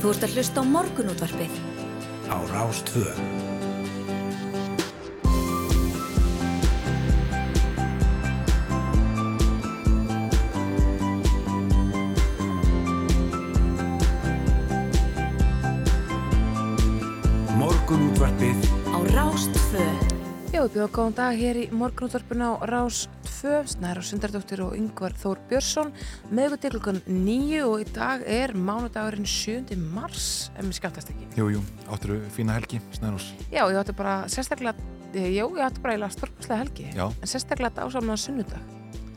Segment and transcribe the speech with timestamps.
[0.00, 1.56] Þú ert að hlusta á morgunútvarpið.
[2.32, 3.10] Á Rástvö.
[17.60, 18.56] Morgunútvarpið
[18.88, 19.84] Á Rástvö.
[20.48, 23.04] Já, við bjóðum góðan dag hér í morgunútvarpinu á Rás
[23.40, 25.92] 2, Snæra Sundardóttir og Yngvar Þór Björnsson
[26.28, 29.78] með ykkur til klukkan nýju og í dag er mánudagurinn 7.
[29.80, 31.28] mars ef mér skjáttast ekki.
[31.38, 33.30] Jú, jú, áttur fína helgi, Snærós.
[33.48, 34.76] Já, ég átti bara sérstaklega,
[35.14, 38.60] eh, jú, ég átti bara eiginlega storkoslega helgi, Já, en sérstaklega dásamlega sunnudag.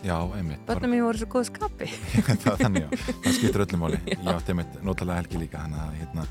[0.03, 0.65] já, einmitt.
[0.67, 1.87] Bönnum mín voru svo góð skapi.
[2.63, 2.89] þannig, já.
[3.23, 3.99] Það skiptir öllum máli.
[4.07, 6.25] Ég átti einmitt notalega helgi líka, þannig að hérna,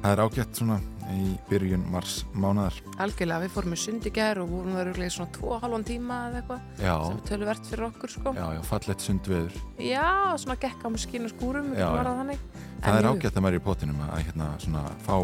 [0.00, 0.78] það er ágætt svona
[1.10, 2.76] í byrjun mars mánaðar.
[3.02, 7.16] Algjörlega, við fórum í sundi gær og vorum í svona 2,5 tíma eða eitthvað sem
[7.16, 8.34] er töluvert fyrir okkur, sko.
[8.36, 9.56] já, já, fallett sundveður.
[9.82, 10.06] Já,
[10.38, 12.46] svona gekk á með skín og skúrum, Já, var það þannig.
[12.80, 15.16] Það En er ágætt að maður er í potinum að hérna svona fá,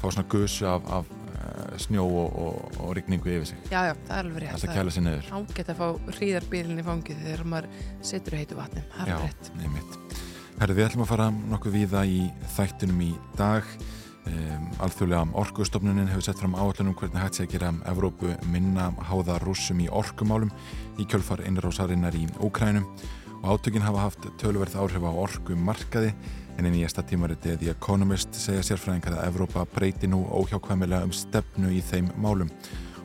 [0.00, 3.64] fá svona gusu af, af uh, snjó og, og, og rigningu yfir sig.
[3.68, 4.56] Já, já, það er alveg rétt.
[4.56, 5.32] Það er kæla sig niður.
[5.38, 8.86] ágætt að fá hríðarbílinn í fangið þegar maður setur í heitu vatni.
[8.96, 9.18] Það Já,
[9.60, 10.23] einmitt.
[10.54, 12.18] Herðu, við ætlum að fara nokkuð víða í
[12.54, 13.66] þættunum í dag.
[14.24, 19.40] Um, alþjóðlega orkustofnunin hefur sett fram áallunum hvernig hægt sé að gera Evrópu minna háða
[19.42, 20.52] rússum í orkumálum
[21.02, 22.86] í kjölfar innrásarinnar í Úkrænum
[23.42, 26.14] og átökin hafa haft tölverð áhrif á orkumarkaði
[26.54, 31.74] en í nýjasta tímariti The Economist segja sérfræðingar að Evrópa breyti nú óhjákvæmilega um stefnu
[31.74, 32.54] í þeim málum.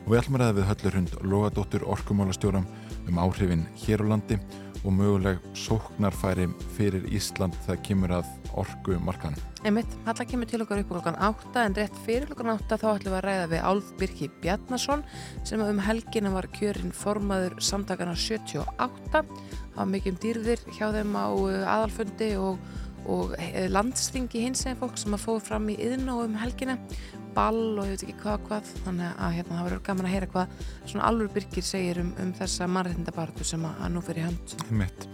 [0.06, 2.69] Og við ætlum að ræða við höllur hund Lóadóttur orkumálastjóram
[3.09, 4.38] um áhrifin hér á landi
[4.83, 9.39] og möguleg sóknarfæri fyrir Ísland það kemur að orku markanum.
[9.67, 13.11] Einmitt, Halla kemur til okkar upp klokkan 8 en rétt fyrir klokkan 8 þá ætlum
[13.11, 15.03] við að ræða við Álf Birki Bjarnason
[15.47, 18.63] sem um helgina var kjörinn formaður samtakana 78
[19.11, 22.63] það var mikið um dýrðir hjá þeim á uh, aðalfundi og,
[23.08, 26.78] og eh, landstingi hins eða fólk sem að fóðu fram í yðn og um helgina
[27.36, 30.31] ball og ég veit ekki hvað hvað þannig að hérna, það verður gaman að heyra
[30.34, 30.56] hvað
[30.91, 35.07] svona Álfur Birkir segir um, um þessa mannréttindabaratu sem að, að nú fyrir hönd Mitt.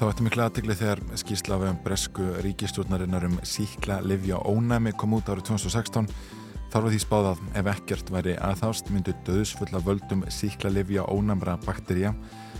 [0.00, 4.94] Það var eftir mikla aðtegli þegar skýrsla af um bresku ríkistjórnarinnar um síkla livja ónæmi
[4.96, 6.08] kom út árið 2016.
[6.70, 11.58] Þar var því spáð að ef ekkert væri aðhást myndu döðsfulla völdum síkla livja ónæmra
[11.66, 12.14] bakterja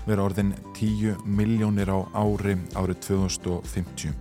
[0.06, 4.14] vera orðin 10 miljónir á ári árið 2050.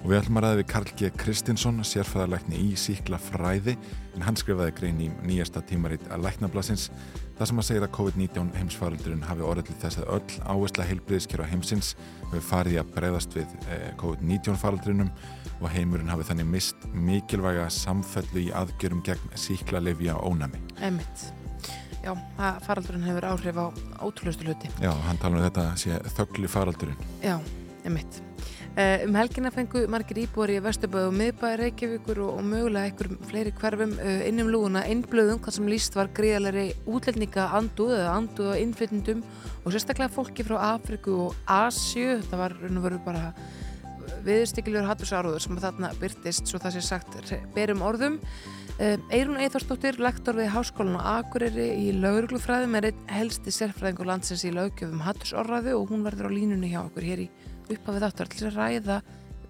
[0.00, 1.08] Og við ætlum að ræða við Karl G.
[1.20, 3.74] Kristinsson, sérfæðarlækni í síkla fræði,
[4.16, 6.86] en hann skrifaði grein í nýjasta tímarit að læknablasins,
[7.36, 11.48] þar sem að segja að COVID-19 heimsfaraldurinn hafi orðið til þess að öll áhersla heilbriðiskjara
[11.52, 11.92] heimsins
[12.32, 15.12] við farið að breyðast við eh, COVID-19 faraldurinnum
[15.60, 20.60] og heimurinn hafi þannig mist mikilvæga samfellu í aðgjörum gegn síkla lifja ónami.
[20.80, 21.26] Einmitt.
[22.00, 23.66] Já, það- faraldurinn hefur áhrif á
[24.00, 24.72] ótrúlustu hluti.
[24.80, 26.96] Já, hann tala um þetta sé þöggli faraldurinn.
[27.20, 27.36] Já,
[27.84, 28.22] einmitt.
[28.78, 33.24] Uh, um helgina fengu margir íbúar í Vesturböðu og miðbæði Reykjavíkur og, og mögulega einhverjum
[33.26, 38.52] fleiri hverfum uh, innum lúguna innblöðum hvað sem líst var gríðalegri útlendinga anduð eða anduð
[38.54, 39.24] á innflytjendum
[39.64, 42.20] og sérstaklega fólki frá Afriku og Asju.
[42.30, 43.34] Það var raun og veru bara
[44.30, 47.20] viðstikilur hattusáruður sem þarna byrtist svo það sé sagt
[47.56, 48.20] berum orðum.
[48.80, 54.54] Eirún Eithvarsdóttir, lektor við Háskólan á Akureyri í lauruglufræðum er einn helsti sérfræðingur landsins í
[54.54, 57.32] laugjöfum hattusorraðu og hún verður á línunni hjá okkur hér í
[57.74, 59.00] upphafið áttur til að ræða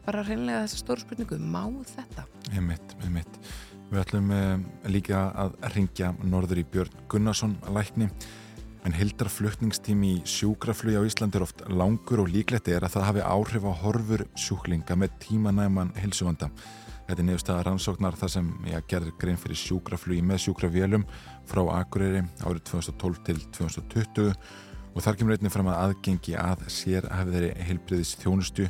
[0.04, 2.26] bara hreinlega þessa stóru spurningu má þetta?
[2.54, 3.40] Einmitt, einmitt.
[3.90, 8.10] Við ætlum um, líka að ringja norður í Björn Gunnarsson lækni
[8.86, 13.08] en hildar flutningstími í sjúkraflugi á Íslandi er oft langur og líklegt er að það
[13.08, 16.48] hafi áhrif á horfur sjúklinga með tímanæman hilsuvanda.
[17.10, 21.04] Þetta er nefnstæða rannsóknar þar sem ég gerði grein fyrir sjúkraflugi með sjúkrafélum
[21.50, 24.34] frá Akureyri árið 2012 til 2020
[25.00, 28.66] og þar kemur einnig fram að aðgengi að sér hafi þeirri heilbriðis þjónustu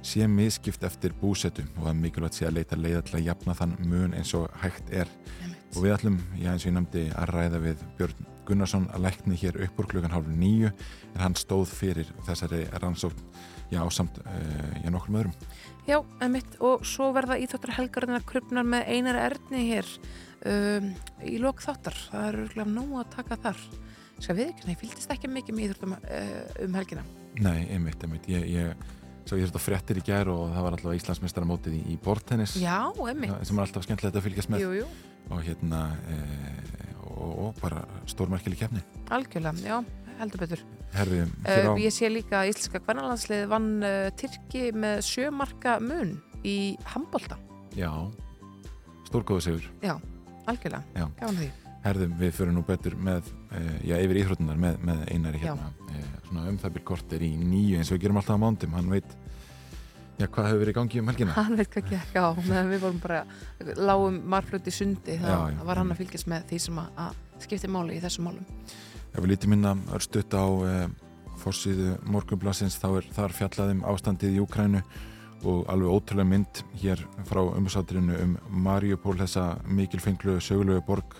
[0.00, 3.74] sé miskipt eftir búsetu og að mikilvægt sé að leita leiða til að jafna þann
[3.90, 5.12] mun eins og hægt er.
[5.74, 9.42] Og við ætlum, já eins og ég nefndi að ræða við Björn Gunnarsson að lækni
[9.42, 13.28] hér upp úr klukkan hálf nýju en hann stóð fyrir þessari rannsókn
[13.68, 15.38] já ásamt uh, já nokkur öðrum.
[15.84, 19.96] Já, emitt og svo verða íþjóttur helgarinn að krupnar með einar erni hér
[20.48, 20.92] um,
[21.28, 22.06] í lok þáttar.
[22.08, 23.66] Það er örgulega nóg að taka þar
[24.18, 26.34] skal við ekki, nei, fylgdist ekki mikið með íþjóttum uh,
[26.66, 27.06] um helgina.
[27.42, 28.92] Nei, einmitt, einmitt, ég, ég
[29.24, 32.76] svo ég þetta fréttir í gær og það var alltaf Íslandsmeistaramótið í, í bortennis Já,
[33.10, 34.64] emitt, sem er alltaf skemmtilegt að fylgjast með.
[34.64, 34.88] Jú, jú,
[35.32, 35.80] og hérna
[36.12, 36.18] e,
[37.08, 37.80] og, og bara
[38.10, 38.84] stórmerkileg kefni
[39.14, 39.78] algjörlega, já,
[40.20, 40.64] heldur betur.
[40.94, 46.18] Hér á uh, Ég sé líka að Íslenska kvennalandsliði vann uh, Tyrki með sjömarka mun
[46.44, 47.40] í handbolta,
[47.74, 47.90] Já,
[49.08, 49.68] stórgóðu sigur.
[49.82, 49.96] Já,
[50.46, 51.08] algjörlega.
[51.18, 51.52] Gáðan því
[51.84, 56.06] Herðum, við fyrir nú betur með, uh, já, yfir íþrótunar með, með einari hérna, uh,
[56.28, 58.92] svona um það byrj korter í nýju eins og við gerum alltaf á mándum, hann
[58.92, 59.16] veit
[60.14, 61.32] Já, hvað hefur verið í gangi um helgina?
[61.40, 63.22] Hann veit hvað gekk á, meðan við vorum bara
[63.74, 65.62] lágum marflöti sundi, þá Já, já.
[65.66, 68.44] var hann að fylgjast með því sem að, að skipti máli í þessum málum.
[69.10, 70.76] Ef við lítum minna örstutt á e,
[71.42, 74.84] fórsýðu morgunblassins þá er þar fjallaðum ástandið í Úkrænu
[75.50, 81.18] og alveg ótrúlega mynd hér frá umsátrinu um Mariupol þessa mikilfenglu sögulegu borg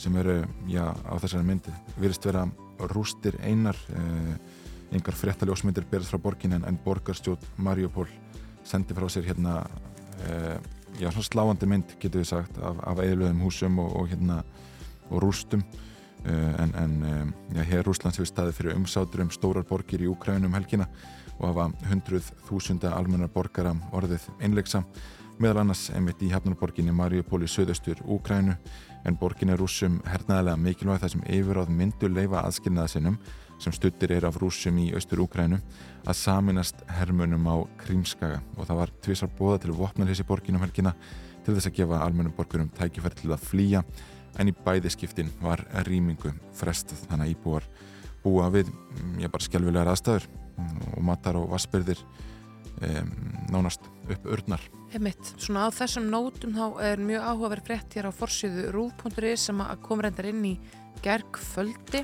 [0.00, 2.46] sem eru, já, á þessari myndi virðist vera
[2.94, 4.04] rústir einar e,
[4.94, 8.08] einhver fréttaljósmyndir berðast frá borgin en, en borgarstjótt Mariupol
[8.64, 9.60] sendi frá sér hérna
[10.24, 10.56] e,
[11.02, 14.40] já, svona sláandi mynd getur við sagt af, af eðluðum húsum og, og hérna
[15.10, 15.64] og rústum.
[16.20, 20.08] Uh, en, en um, já, hér Rúslands hefur staðið fyrir umsátur um stórar borgir í
[20.10, 20.84] Úkrænum helgina
[21.38, 24.82] og hafa hundruð þúsunda almennar borgara orðið einleiksa
[25.40, 28.58] meðal annars einmitt í hefnarborginni Mariupol í söðaustur Úkrænu
[29.04, 33.18] en borgin er rúsum hernaðilega mikilvæg þar sem yfiráð myndu leifa aðskilnaða sinnum
[33.60, 35.58] sem stuttir er af rúsum í austur Úkrænu
[36.06, 38.40] að saminast hermunum á Krímskaga.
[38.56, 40.94] Og það var tvísar bóða til vopnarhys í borginum helgina
[41.44, 43.84] til þess að gefa almennum borgurum tækifæri til að flýja
[44.38, 47.68] en í bæði skiptin var rýmingu frestað þannig að íbúar
[48.24, 48.70] búa við
[49.20, 50.28] ég bara skjálfilegar aðstæður
[50.94, 52.02] og matar og vassbyrðir
[52.84, 53.14] um,
[53.50, 58.12] nánast upp urnar Heimitt, svona á þessum nótum þá er mjög áhugaverð frétt hér á
[58.14, 60.56] forsýðu rúf.is sem kom reyndar inn í
[61.04, 62.00] gergföldi.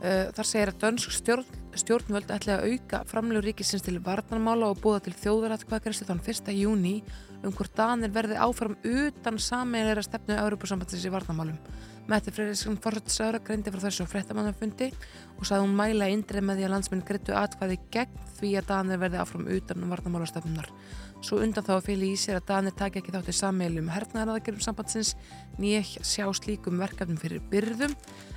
[0.00, 4.80] Uh, þar segir að dönsk stjórn, stjórnvöld ætla að auka framlegu ríkisins til varnarmála og
[4.80, 6.50] búða til þjóðuratkvæðgræslu þann 1.
[6.56, 6.94] júni
[7.44, 11.60] um hvort Danir verði áfram utan sameiginleira stefnu Európa-sambandsins í varnarmálum.
[12.08, 14.90] Mætti Freyríksson forrættisraður greindi frá þessu fréttamannafundi
[15.38, 19.00] og sagði hún mæla indrið með því að landsmenn greitu atkvæði gegn því að Danir
[19.02, 20.70] verði áfram utan um varnarmálastefnunar.
[21.24, 24.64] Svo undan þá að fylgi í sér að Danir taki ekki þátt í sammeilum hernaðaraðgerum
[24.64, 25.14] sambandsins
[25.60, 27.94] nýja sjá slíkum verkefnum fyrir byrðum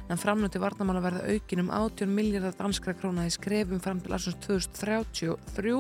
[0.07, 4.39] en framnöndi varnamála verða aukin um 18 miljardar danskra króna í skrefum fram til aðsons
[4.45, 5.73] 2033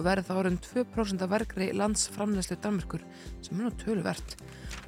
[0.00, 3.04] og verða þá orðin 2% af verkri landsframlegslu Danmörkur
[3.44, 4.36] sem er nú töluvert.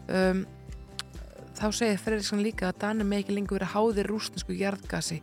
[0.08, 0.44] Um,
[1.58, 5.20] þá segir Fredriksson líka að Danir með ekki lengur verið háðir rúsnesku jarðgasi.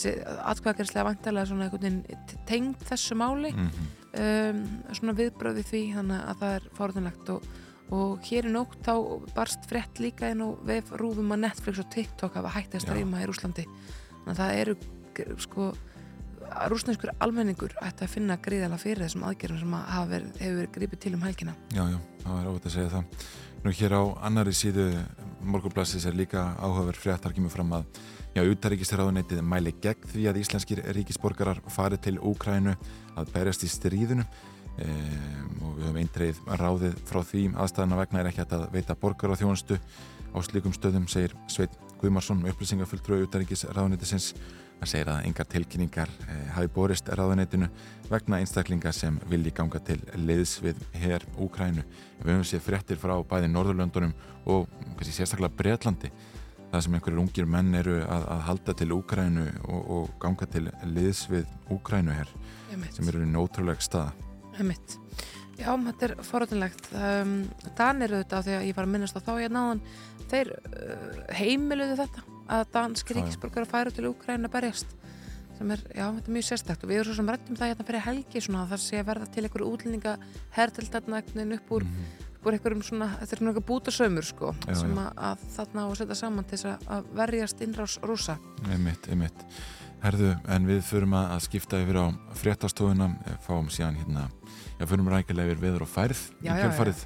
[0.00, 3.50] Þessi atkvæðagjörðslega vantarlega svona einhvern veginn tengd þessu máli.
[3.52, 3.90] Mm -hmm.
[4.22, 4.62] um,
[4.96, 7.50] svona viðbröði því þannig að það er fórðunlegt og,
[7.90, 8.94] og hér í nótt þá
[9.34, 13.20] barst frett líka inn og við rúfum að Netflix og TikTok hafa hægt að streyma
[13.20, 14.76] í Rúslandi þannig að það eru
[15.38, 15.72] sko
[16.70, 21.02] rúsneskur almenningur ætti að finna gríðala fyrir þessum aðgerðum sem að verið, hefur verið grípið
[21.04, 21.54] til um helgina.
[21.74, 23.26] Já, já, það er óvægt að segja það.
[23.60, 24.86] Nú hér á annari síðu
[25.40, 28.00] morgunblassis er líka áhugaverð fréttar kemur fram að
[28.40, 32.72] Já, utaríkisraðunetið mæli gegn því að íslenskir ríkisborgarar fari til Úkrænu
[33.20, 34.24] að berjast í stríðinu.
[34.80, 37.42] Um, og við höfum eintreið ráðið frá því.
[37.52, 42.40] Aðstæðana vegna er ekki að veita borgar á þjónustu á slíkum stöðum, segir Sveit Guðmarsson
[42.48, 44.30] upplýsingafulltrúi utaríkisraðunetisins
[44.80, 47.68] að segir að engar tilkynningar eh, hafi borist ráðunetinu
[48.08, 51.84] vegna einstaklinga sem vilji ganga til leiðs við hér Úkrænu.
[52.22, 54.16] Við höfum séð fréttir frá bæði Norðurlöndunum
[54.48, 54.70] og
[55.04, 56.14] sérstaklega Breitlandi
[56.70, 60.68] það sem einhverjir ungir menn eru að, að halda til Úkrænu og, og ganga til
[60.94, 62.30] liðs við Úkrænu hér
[62.94, 64.12] sem eru í nótrúleg stað
[64.60, 64.96] Einmitt.
[65.60, 67.34] Já, þetta er forrættinlegt um,
[67.76, 69.80] Danir auðvitað, því að ég var að minnast á þá ég náðan,
[70.30, 74.94] þeir uh, heimiluðu þetta að danski ríkisborgar færu til Úkræn að berjast
[75.58, 76.84] sem er, já, þetta er mjög sérstakt.
[76.86, 79.08] Og við erum svo sem rættum það hérna fyrir helgi svona að það sé að
[79.10, 80.14] verða til einhverju útlendinga
[80.56, 82.06] hertildarnæknin upp úr Mhm.
[82.24, 85.06] upp úr einhverjum svona, þetta er svona eitthvað bútasaumur sko, Já, sem já.
[85.28, 88.38] að, þarna á að setja saman til þess að- verjast innrás rúsa.
[88.70, 89.44] einmitt, einmitt.
[90.00, 94.30] Herðu, en við förum að skipta yfir á fréttastofuna, eh, fáum síðan hérna,
[94.80, 97.04] já, förum rækilega yfir veður og færð Já, í já, kjölfarið.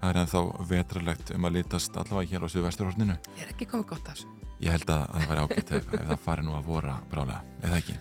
[0.00, 3.16] það er ennþá vetralegt um að litast allavega hér á Suðvesturhorninu.
[3.36, 4.26] Ég er ekki komið gott af þessu.
[4.60, 7.76] ég held að það væri ágætt ef, ef það fari nú að vora brálega, eða
[7.82, 7.96] ekki?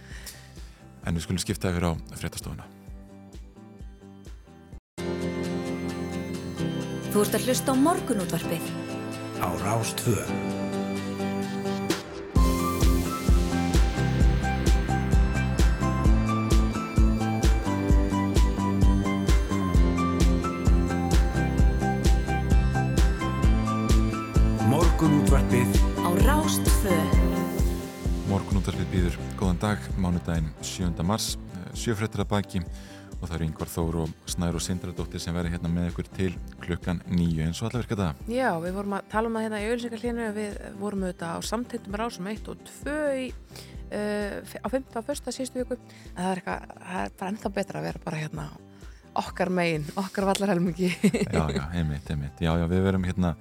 [1.05, 2.63] En við skulum skipta yfir á fréttastofuna
[7.17, 8.65] Þú ert að hlusta á morgunútvarpið
[9.41, 10.17] á Rástvö.
[24.69, 25.73] Morgunútvarpið
[26.05, 26.99] á Rástvö.
[28.29, 30.93] Morgunúttarfið býður góðan dag, mánudaginn 7.
[31.01, 31.33] mars,
[31.73, 32.61] sjöfrættir að baki
[33.17, 36.29] og það eru yngvar Þór og Snær og Sindradóttir sem verður hérna með ykkur til
[36.63, 38.21] klukkan nýju eins og allar virka það.
[38.33, 41.97] Já, við vorum að tala um það hérna í auðvilsingarlínu við vorum auðvitað á samtengtum
[42.01, 43.25] rásum 1 og 2 í,
[43.89, 45.01] uh, á 15.
[45.01, 45.33] og 1.
[45.39, 48.47] síðustu viku en það er, eitthvað, það er bara ennþá betra að vera bara hérna
[49.17, 50.93] okkar megin, okkar vallarhelmingi
[51.37, 52.37] Já, já, einmitt, einmitt.
[52.37, 53.33] Já, já, við verum hérna,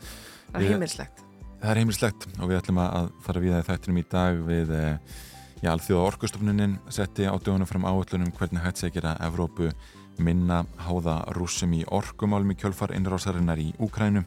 [0.48, 1.26] það er heimilslegt
[1.60, 5.16] það er heimilislegt og við ætlum að fara við að þættinum í dag við, eh,
[5.62, 9.70] já, alþjóða orkustofnunin setti á dögunum fram áallunum hvernig hægt sé að Evrópu
[10.18, 14.24] minna háða rúsum í orkumálum í kjölfar innrásarinnar í Úkrænu.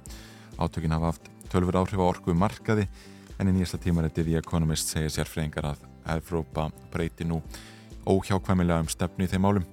[0.58, 2.88] Átökin hafa haft tölfur áhrif á orku markaði
[3.40, 7.42] en í nýjasta tímarætti The Economist segir sérfræðingar að Evrópa breyti nú
[8.06, 9.66] óhjákvæmilega um stefni í þeim málum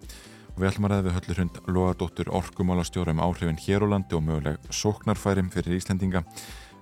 [0.54, 4.16] og við ætlum að ræða við höllur hund Lóadóttur orkumálastjóra um áhrifin hér á landi
[4.16, 6.24] og möguleg sóknarfærim fyrir Íslendinga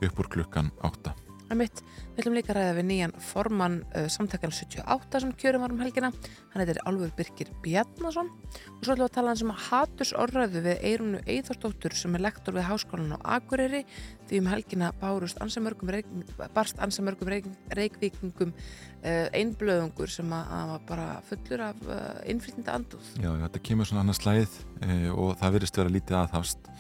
[0.02, 1.23] upp úr klukkan 8.
[1.58, 1.82] Mitt,
[2.14, 5.82] við ætlum líka að ræða við nýjan formann uh, samtakana 78 sem kjörum var um
[5.82, 6.10] helgina.
[6.52, 8.30] Hann heitir Alfur Birkir Bjarnason.
[8.30, 12.24] Og svo ætlum við að tala hans um haturs orðræðu við Eirunu Eithardóttur sem er
[12.26, 13.84] lektor við Háskólan á Akureyri.
[14.28, 18.54] Því um helgina barst ansamörgum reik, reikvíkingum
[19.04, 23.14] uh, einblöðungur sem að, að var bara fullur af uh, innflytnda anduð.
[23.20, 26.70] Já, þetta kemur svona annars slæðið uh, og það verist vera lítið aðhafst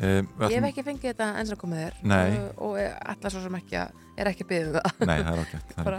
[0.00, 2.38] Um, ég hef ekki fengið þetta eins og komið þér Nei.
[2.56, 5.74] og allar svo sem ekki að, er ekki byggðið um það Nei, það er ágætt,
[5.76, 5.98] er.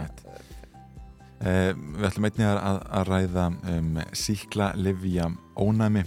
[1.42, 1.68] Uh,
[2.00, 3.44] Við ætlum einnig að, að ræða
[3.74, 6.02] um, síkla livja ónæmi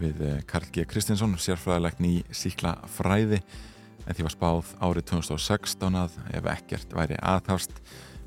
[0.00, 0.86] við uh, Karl G.
[0.88, 3.42] Kristinsson sérfræðilegn í síkla fræði
[4.06, 7.76] en því var spáð árið 2016 að ef ekkert væri aðhafst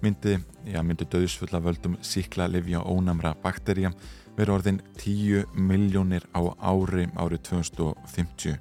[0.03, 0.37] myndi,
[0.69, 3.89] já, myndi döðsfulla völdum síkla livja ónæmra bakterja
[4.37, 8.59] verið orðin 10 miljónir á ári árið 2050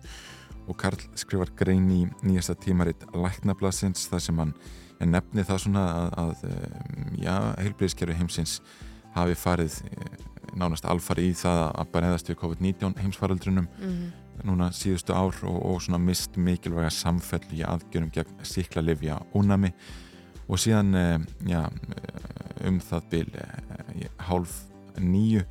[0.69, 4.55] og Karl skrifar grein í nýjasta tímaritt Læknablasins þar sem hann
[5.01, 8.59] nefni það svona að, að já, heilbreyðskerfi heimsins
[9.15, 9.79] hafi farið
[10.59, 14.11] nánast alfari í það að bara eðast við COVID-19 heimsfaraldrunum mm -hmm.
[14.49, 19.73] núna síðustu ár og, og svona mist mikilvæga samfell í aðgjörum gegn síkla livja ónami
[20.49, 21.69] og síðan já,
[22.65, 23.31] um það byl
[24.19, 24.65] hálf
[24.99, 25.45] nýju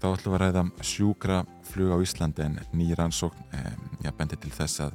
[0.00, 0.64] þá ætlum við að ræða
[1.74, 3.42] sjúkraflug á Íslandi en nýjir ansókn
[4.04, 4.94] já, bendir til þess að,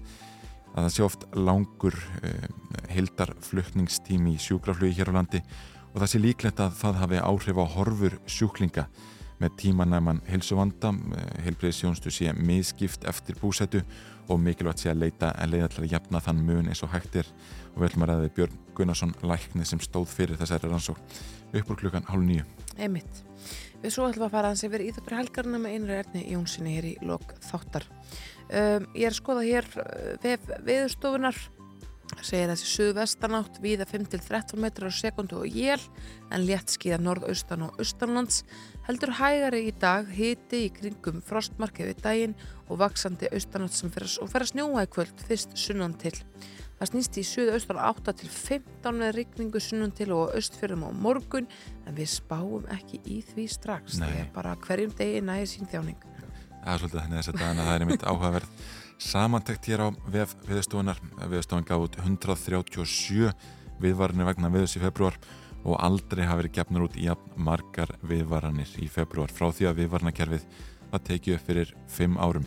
[0.76, 1.96] að það sé oft langur
[2.90, 5.42] hildarflutningstími í sjúkraflugi hér á landi
[5.94, 8.88] og það sé líklegt að það hafi áhrif á horfur sjúklinga
[9.40, 10.92] með tímanæman hilsuvanda,
[11.46, 13.84] heilbreyðsjónstu sé miskipt eftir búsetu
[14.30, 17.28] og mikilvægt sé að leita að leiða til að jafna þann mun eins og hægtir
[17.74, 21.00] og við ætlum að ræða Björn Gunnarsson lækni sem stóð fyrir þessari rannsók
[21.56, 22.46] upp úr klukkan hálf nýju.
[22.78, 23.29] Einmitt.
[23.80, 26.90] Við svo ætlum að fara að hans yfir íþöpur helgarna með einri erni Jónssoni hér
[26.90, 27.86] í lok þáttar.
[28.50, 29.70] Um, ég er að skoða hér
[30.24, 31.40] við, viðstofunar
[32.26, 35.80] segir þessi suðvestanátt viða 5-13 metrar á sekundu og jél
[36.34, 38.42] en létt skíða norðaustan og austanlands
[38.88, 44.10] heldur hægari í dag hiti í kringum frostmarkið við daginn og vaksandi austanátt sem fer
[44.10, 46.16] að snjóa í kvöld fyrst sunnan til
[46.80, 51.50] það snýst í suðaustan 8 til 15 með rigningu sunnan til og austfjörðum á morgun
[51.86, 54.00] en við spáum ekki í því strax.
[54.00, 56.00] Það er bara hverjum degi nægir sín þjáning.
[56.60, 58.64] Það er svolítið þannig að dana það er mitt áhugaverð
[59.00, 61.00] samantekt hér á vef viðstofunar
[61.32, 63.30] viðstofan gaf út 137
[63.80, 65.16] viðvaranir vegna viðs í februar
[65.64, 69.80] og aldrei hafi verið gefnur út í jafn margar viðvaranir í februar frá því að
[69.84, 70.46] viðvaranakerfið
[70.92, 72.46] var tekið upp fyrir 5 árum.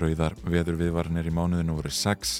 [0.00, 2.34] Rauðar veður viðvaranir í mánuðinu voru 6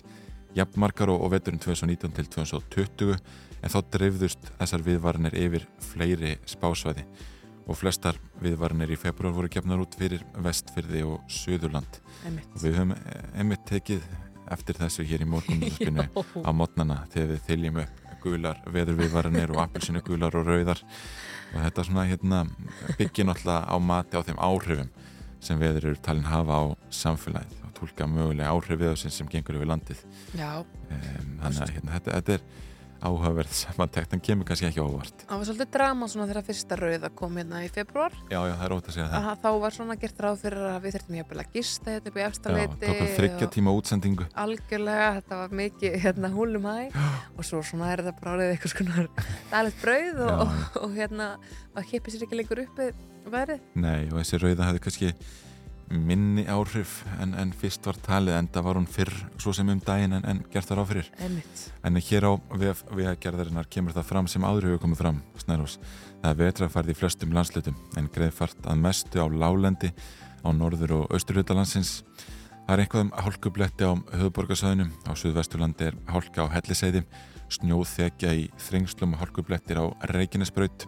[0.57, 3.15] jafn margar og, og veturinn 2019 til 2020
[3.61, 7.05] en þá dreifðust þessar viðvaranir yfir fleiri spásvæði.
[7.71, 12.95] Og flestar viðvaranir í februar voru gefnar út fyrir vestfyrði og söðurland og við höfum
[13.39, 14.03] einmitt tekið
[14.51, 16.09] eftir þessu hér í morgunumspinu
[16.49, 20.83] á mótnana þegar við þyljum upp gular veður viðvaranir og appelsinu gular og rauðar.
[21.55, 22.43] Og þetta svona hérna,
[22.99, 24.91] byggir náttúrulega á mati á þeim áhrifum
[25.41, 26.65] sem veður eru talin hafa á
[27.03, 30.03] samfélagið og tólka mögulega áhrif við þessum sem gengur yfir landið.
[30.37, 32.69] Um, þannig að hérna, þetta, þetta er
[33.01, 35.23] áhugaverð samantækt en kemur kannski ekki óvart.
[35.25, 38.65] Það var svolítið drama svona þegar fyrsta rauða kom hérna í februar Já, já, það
[38.67, 39.17] er ótt að segja það.
[39.21, 42.19] Aha, Þá var svona gert ráð fyrir að við þurftum hjá að gista hérna upp
[42.21, 44.27] í efstaleiti Já, tókum þryggja tíma útsendingu.
[44.45, 48.75] Algjörlega, þetta var mikið hérna húlum hæg og svo svona er þetta bara árið eitthvað
[48.77, 49.07] svona
[49.55, 51.31] dælit brauð og, og, og hérna
[51.73, 52.91] að hippi sér ekki lengur uppi
[53.29, 53.63] verið?
[53.75, 55.13] Nei, og þessi rauða hefði kannski
[55.91, 59.11] minni áhrif en, en fyrst var talið en það var hún fyrr
[59.43, 61.09] svo sem um daginn en, en gert það ráfyrir
[61.83, 65.81] en hér á veðgerðarinnar kemur það fram sem áður hefur komið fram snærós.
[66.23, 69.91] það er vetrafarð í flestum landslutum en greiðfart að mestu á lálendi
[70.47, 76.47] á norður og austurhjóðalansins það er einhvað um hálkubletti á höfuborgarsöðunum á Suðvesturlandi er hálka
[76.47, 77.03] á helliseiði
[77.51, 80.87] snjóþekja í þringslum hálkublettir á Reykjanesbraut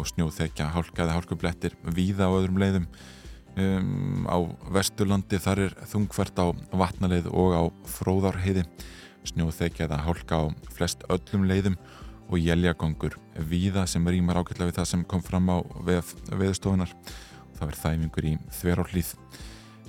[0.00, 2.86] og snjóþekja hálkaði hálkublettir víða á öðrum leiðum.
[3.60, 4.38] Um, á
[4.72, 7.62] Vesturlandi þar er þungfært á vatnaleið og á
[7.98, 8.62] fróðarheiði
[9.26, 11.76] snjóþekja eða hálka á flest öllum leiðum
[12.30, 13.18] og jæljagongur
[13.50, 16.94] víða sem rýmar ákveðlega við það sem kom fram á veð, veðstofunar
[17.58, 19.12] það verður þæfingur í þverjárlýð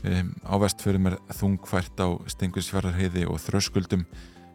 [0.09, 4.05] um, á vestförum er þungfært á stengusfjörðarheiði og þröskuldum.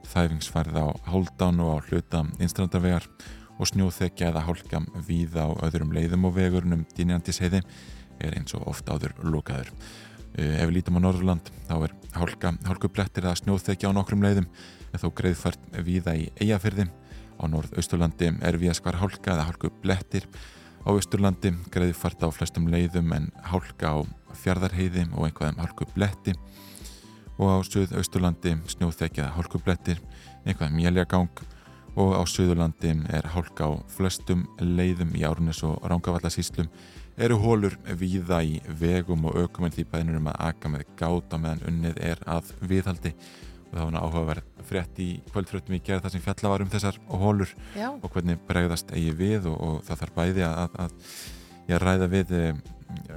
[0.06, 3.08] Þæfingsfærð á háldan og á hluta innstrandarvegar
[3.56, 7.62] og snjóþekja eða hálka víða á öðrum leiðum og vegurnum dýnjandisheiði
[8.20, 9.72] er eins og ofta áður lokaður.
[10.36, 14.48] Uh, ef við lítum á Norðurland þá er hálka, hálkublettir að snjóþekja á nokkrum leiðum
[14.92, 16.90] en þó greiðfært viða í eigafyrði.
[17.36, 20.28] Á norð-austurlandi er við að skvar hálka eða hálkublettir.
[20.86, 23.98] Á austurlandi greiðfært á flestum leiðum en hálka á
[24.36, 26.36] fjardarheiði og einhverjum hálkubletti
[27.36, 30.00] og á söð-austurlandi snjóþekja hálkublettir,
[30.46, 31.42] einhverjum mjöljagang
[31.96, 36.68] og á söðurlandi er hálka á flestum leiðum í Árnes og Rángavallasíslum
[37.16, 41.40] eru hólur víða í vegum og ökum en því bæðinur um að aka með gáta
[41.40, 43.14] meðan unnið er að viðhaldi
[43.66, 47.00] og það var áhugaverð frétt í kvöldfröttum í gerð þar sem fjalla var um þessar
[47.08, 47.88] hólur Já.
[47.94, 52.10] og hvernig bregðast eigi við og, og það þarf bæði að, að, að já, ræða
[52.12, 52.34] við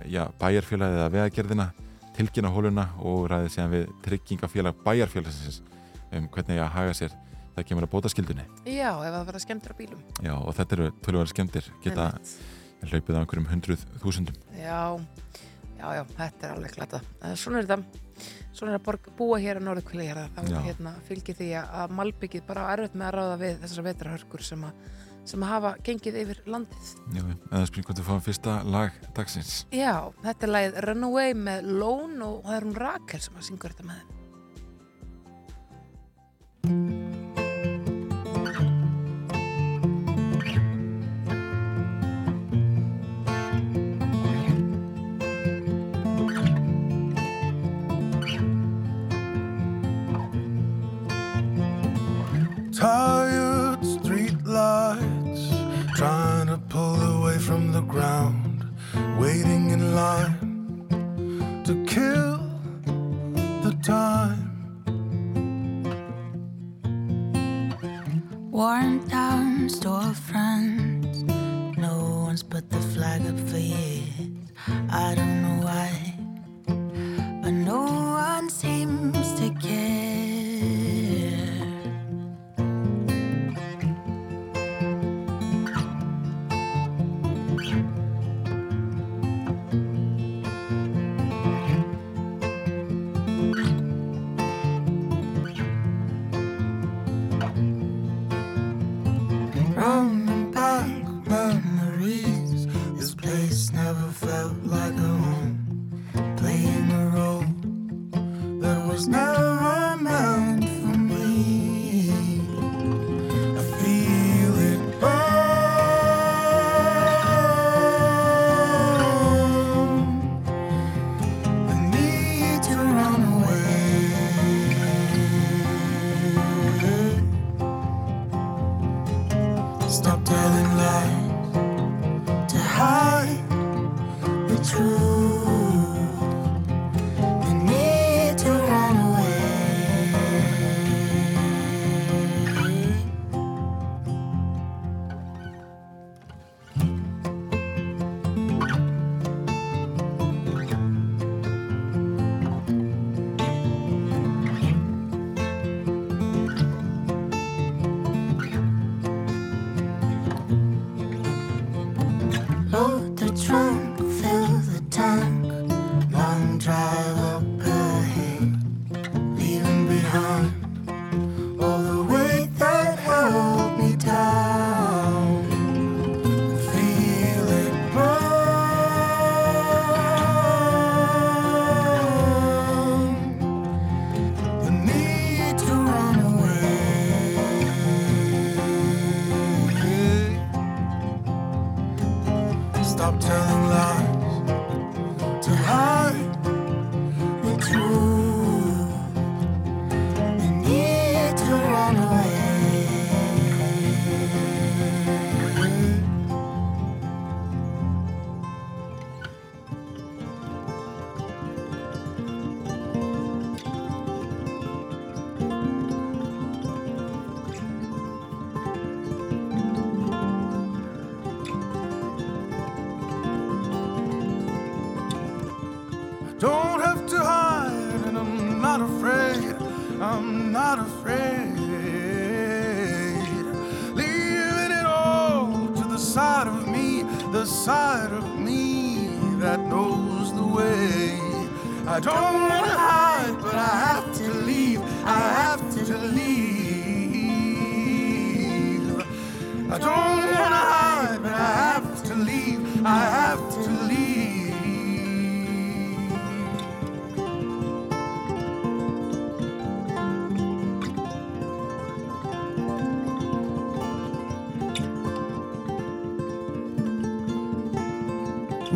[0.10, 1.70] já, bæjarfélagið eða vegagerðina
[2.18, 5.62] tilkynna hóluna og ræðið séðan við tryggingafélag bæjarfélagsins
[6.16, 7.20] um hvernig að haga sér
[7.60, 10.02] það kemur að bóta skildunni Já, ef það verða skemmtur á bílum.
[10.24, 12.12] Já, og þetta eru tölvara skemmtir geta
[12.88, 14.82] hlaupið á einhverjum hundruð þúsundum Já,
[15.80, 17.02] já, já, þetta er alveg glata.
[17.40, 17.80] Svona er þetta,
[18.56, 22.48] svona er að búa hér á Norðurkvili hér, þá hérna, fylgir því að, að Malbyggið
[22.48, 24.74] bara erfitt með að ráða við þessar vetrahörkur sem, að,
[25.32, 26.94] sem að hafa gengið yfir landið.
[27.16, 31.60] Já, eða spyrir hvort við fáum fyrsta lag dagsins Já, þetta er lagið Runaway með
[31.80, 34.16] Lone og það er hún Rakel sem að syngur þetta með þeim.
[52.80, 55.50] Tired street lights,
[55.98, 58.49] trying to pull away from the ground,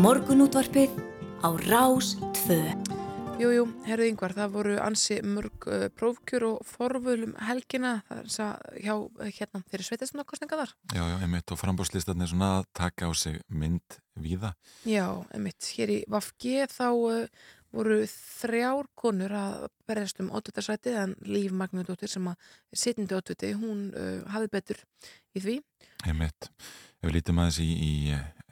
[0.03, 0.91] Morgunútvarpið
[1.47, 3.37] á Rás 2.
[3.39, 8.97] Jújú, herðu yngvar, það voru ansi mörg uh, prófkjör og forvölum helgina það er hjá
[9.37, 10.73] hérna fyrir sveitismannakostninga þar.
[10.91, 14.51] Já, já, einmitt og frambúrslistarnir svona að taka á sig mynd víða.
[14.83, 21.17] Já, einmitt, hér í Vafgi þá uh, voru þrjár konur að berjast um ótvitaðsætið en
[21.31, 24.83] Líf Magnudóttir sem að sitindi ótviti, hún uh, hafði betur
[25.31, 25.59] í því.
[26.03, 26.51] Einmitt,
[26.99, 27.93] ef við lítum aðeins í, í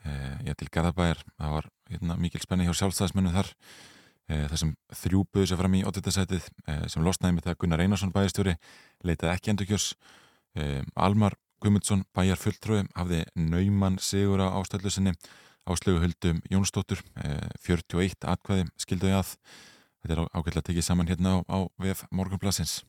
[0.06, 3.52] uh, já, til Garðabæjar, það var hérna, mikil spenni hjá sjálfstæðismennu þar.
[4.30, 6.12] Eh, þessum þrjú buðu sér fram í 8.
[6.14, 8.54] setið eh, sem losnaði með það Gunnar Einarsson bæjarstjóri
[9.02, 9.88] leitaði ekki endurkjörs.
[10.56, 15.16] Eh, Almar Gumundsson bæjar fulltrúi hafði nauman sigur á ástöldlu sinni.
[15.62, 17.04] Áslögu höldum Jónsdóttur
[17.62, 19.36] 41 atkvæði skilduði að.
[20.02, 22.80] Þetta er ágætilega tekið saman hérna á, á VF Morgunplassins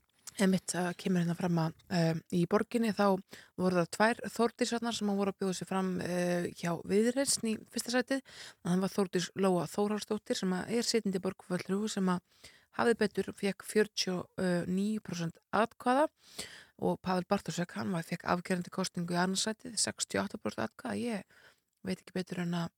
[0.42, 3.20] Emitt kemur hérna fram að uh, í borginni þá
[3.60, 7.94] voru það tvær þórtísarnar sem voru að bjóða sér fram uh, hjá viðreysn í fyrsta
[7.94, 8.24] sætið.
[8.64, 12.10] Þannig var þórtís Lóa Þórhalsdóttir sem er sitindi borgföldru sem
[12.80, 16.08] hafið betur fekk 49% atkvaða
[16.84, 21.44] og Pavel Bartosek hann var fekk afgerandi kostingu í annarsætið 68% atkvaða ég
[21.86, 22.72] veit ekki betur en að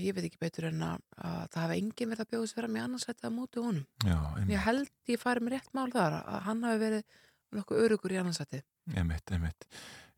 [0.00, 2.86] ég veit ekki betur en að, að það hafa enginn verið að bjóðast vera með
[2.86, 3.86] annarsætti að móti honum.
[4.04, 4.18] Já,
[4.50, 7.18] ég held ég farið með rétt mál þar að hann hafi verið
[7.56, 8.62] nokkuð örugur í annarsætti.
[9.00, 9.66] Emitt, emitt.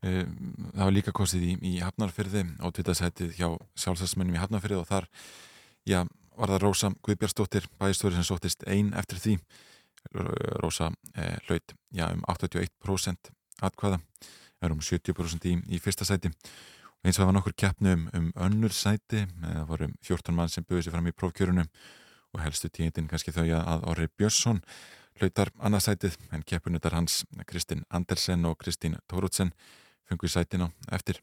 [0.03, 0.25] Uh,
[0.73, 3.47] það var líka kostið í, í Hafnarfyrði, átvitaðsætið hjá
[3.85, 5.07] sjálfsætsmennum í Hafnarfyrði og þar,
[5.87, 6.01] já,
[6.35, 9.37] var það Rósa Guðbjörnsdóttir, bæðistóri sem sóttist einn eftir því.
[10.59, 13.31] Rósa eh, hlaut, já, um 81%
[13.63, 14.01] atkvæða,
[14.63, 16.33] er um 70% í, í fyrsta sæti
[17.03, 20.65] eins og það var nokkur keppnu um, um önnur sæti, það voru 14 mann sem
[20.67, 21.71] buðið sér fram í prófkjörunum
[22.33, 24.63] og helstu tíðin kannski þau að Orri Björnsson
[25.19, 29.53] hlautar annarsætið en keppunutar hans Kristinn Andersen og Kristín Tórótsen
[30.09, 31.19] fungu í sætin á eftir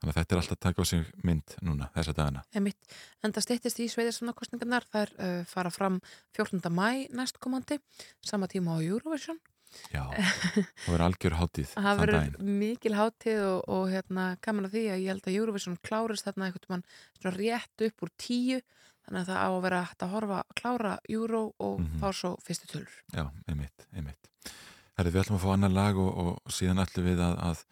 [0.00, 2.44] þannig að þetta er alltaf taka á sig mynd núna þessa dagana.
[2.56, 6.00] En það stýttist í sveiðarsamnakostningarnar, það er uh, fara fram
[6.36, 6.62] 14.
[6.72, 7.80] mæ næstkomandi
[8.24, 9.40] sama tíma á Eurovision
[9.92, 14.84] Já, það verður algjör hátíð Það verður mikil hátíð og, og hérna, gaman að því
[14.90, 16.86] að ég held að Eurovision klárist þarna eitthvað mann
[17.38, 18.58] rétt upp úr tíu
[19.06, 22.00] þannig að það á að vera hægt að horfa klára Euro og mm -hmm.
[22.00, 22.96] fá svo fyrstu tölur.
[23.14, 24.30] Já, einmitt, einmitt.
[24.96, 27.64] Herri, við ætlum að fá annar lag og, og síðan ætlum við að, að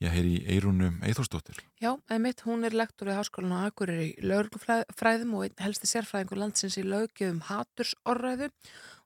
[0.00, 4.08] ég heyri í Eirunum Eithórsdóttir Já, einmitt, hún er lektor í háskólan og akkurir í
[4.24, 8.48] lögfræðum og helsti sérfræðingur landsins í lögjöfum hatursorræðu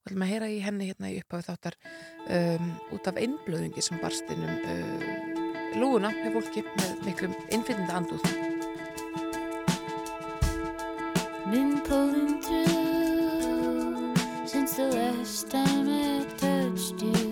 [0.04, 1.76] og ætlum að heyra í henni hérna í upphafi þáttar
[2.36, 5.00] um, út af einblöðingi sem barst inn um uh,
[5.80, 8.20] lúuna með fólki með miklum innflytjanda andúð
[11.50, 14.14] Been pulling through
[14.46, 17.23] since the last time I touched you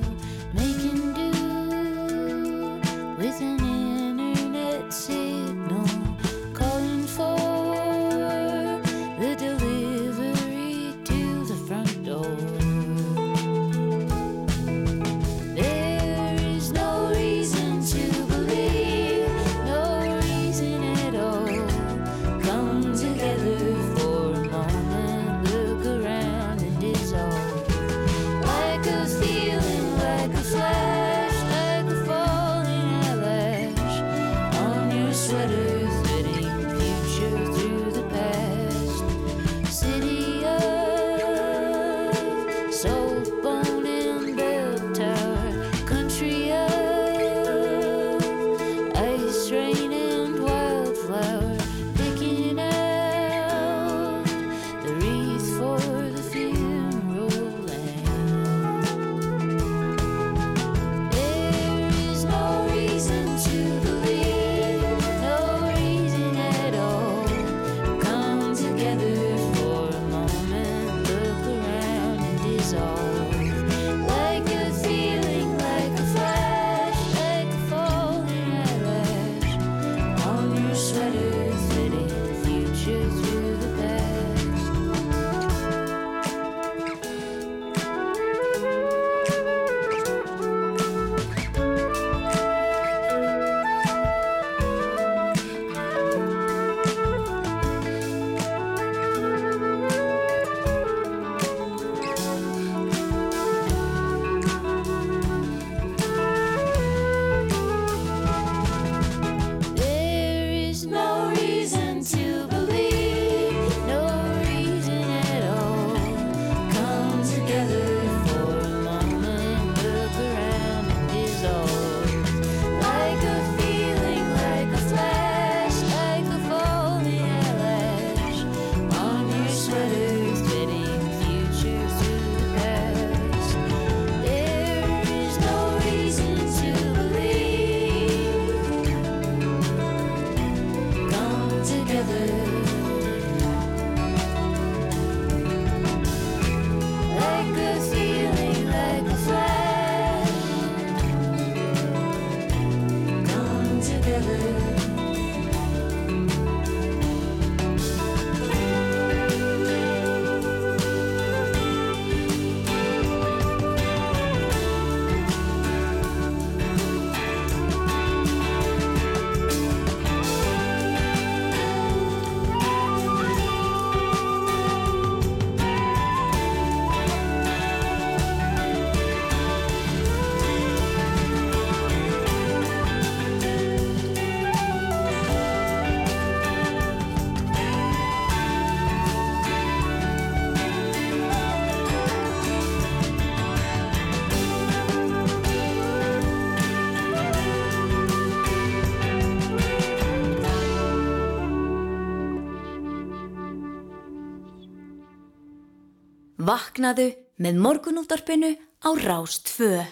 [206.52, 207.06] Vaknaðu
[207.40, 208.48] með morgunúldarpinu
[208.84, 209.86] á Rás 2.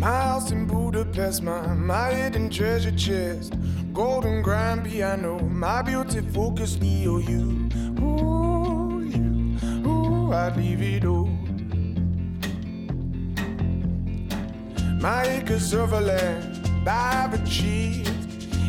[0.00, 3.52] My house in Budapest, my, my hidden treasure chest,
[3.92, 7.68] golden grand piano, my beauty focus EOU.
[8.00, 11.28] Ooh, you, ooh, I'd leave it all.
[15.02, 18.21] My acres of land I've achieved.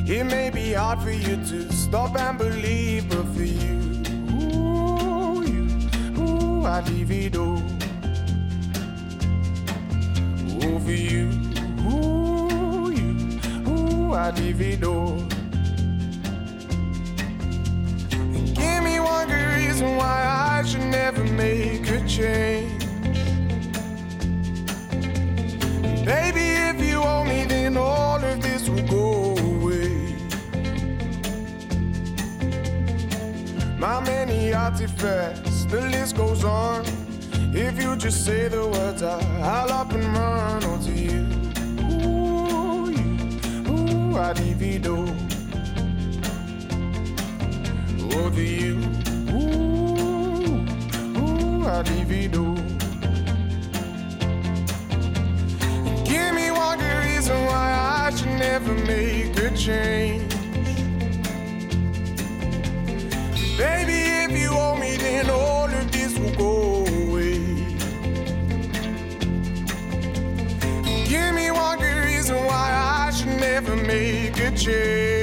[0.05, 4.03] It may be hard for you to stop and believe, but for you,
[4.35, 7.63] ooh, you, ooh, I'd leave it all.
[10.61, 11.29] Ooh, for you,
[11.87, 15.19] ooh, you, ooh, I'd leave it all.
[18.11, 22.83] And give me one good reason why I should never make a change.
[26.05, 29.32] Baby, if you owe me, then all of this will go
[33.83, 36.85] My many artifacts, the list goes on.
[37.53, 41.27] If you just say the words, I'll up and run onto you.
[41.91, 43.09] Ooh, you,
[43.67, 45.09] ooh, I divido.
[48.15, 48.79] Over you,
[49.35, 50.63] ooh,
[51.19, 52.55] ooh, I divido.
[56.05, 60.32] Give me one good reason why I should never make a change.
[65.23, 67.39] Then all of this will go away.
[71.07, 75.22] Give me one good reason why I should never make a change.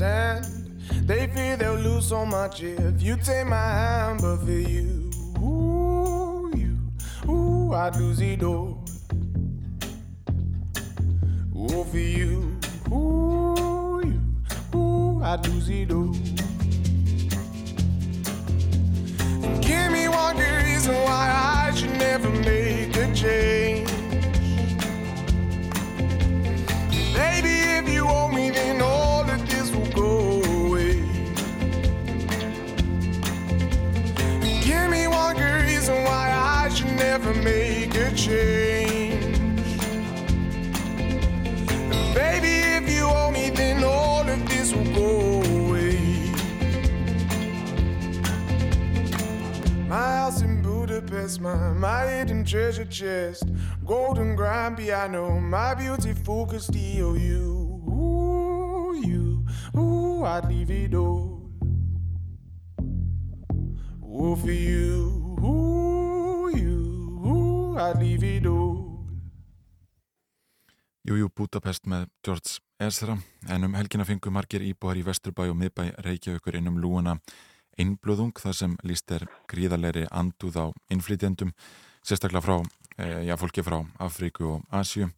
[0.00, 1.06] Understand.
[1.06, 6.50] They fear they'll lose so much if you take my hand, but for you, ooh,
[6.54, 8.84] you, ooh, I'd lose it all.
[11.56, 12.58] Ooh, for you,
[12.90, 16.39] ooh, you, ooh, I'd lose it all.
[51.38, 53.44] Budapest, my, my hidden treasure chest,
[53.86, 57.86] golden grand piano, my beauty focused EOU.
[57.88, 59.44] Ooh, you,
[59.78, 61.50] ooh, I'd leave it all.
[64.02, 68.88] Ooh, for you, ooh, you, ooh, I'd leave it all.
[71.06, 73.16] Jújú Budapest með George Ezra
[73.48, 77.16] en um helgina fengu margir íbúar í Vesturbæ og miðbæ Reykjavíkur innum lúuna
[77.78, 81.52] einblöðung þar sem líst er gríðarleiri anduð á innflytjendum
[82.02, 82.56] sérstaklega frá,
[82.96, 85.10] e, já, fólki frá Afríku og Asju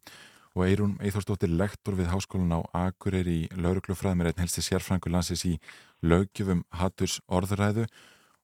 [0.53, 5.45] og Eirún Eithórsdóttir lektor við háskólan á Akureyri í lauruglufræðum er einn helsti sérfrængur landsins
[5.49, 5.55] í
[6.03, 7.87] löggjöfum Hatturs orðræðu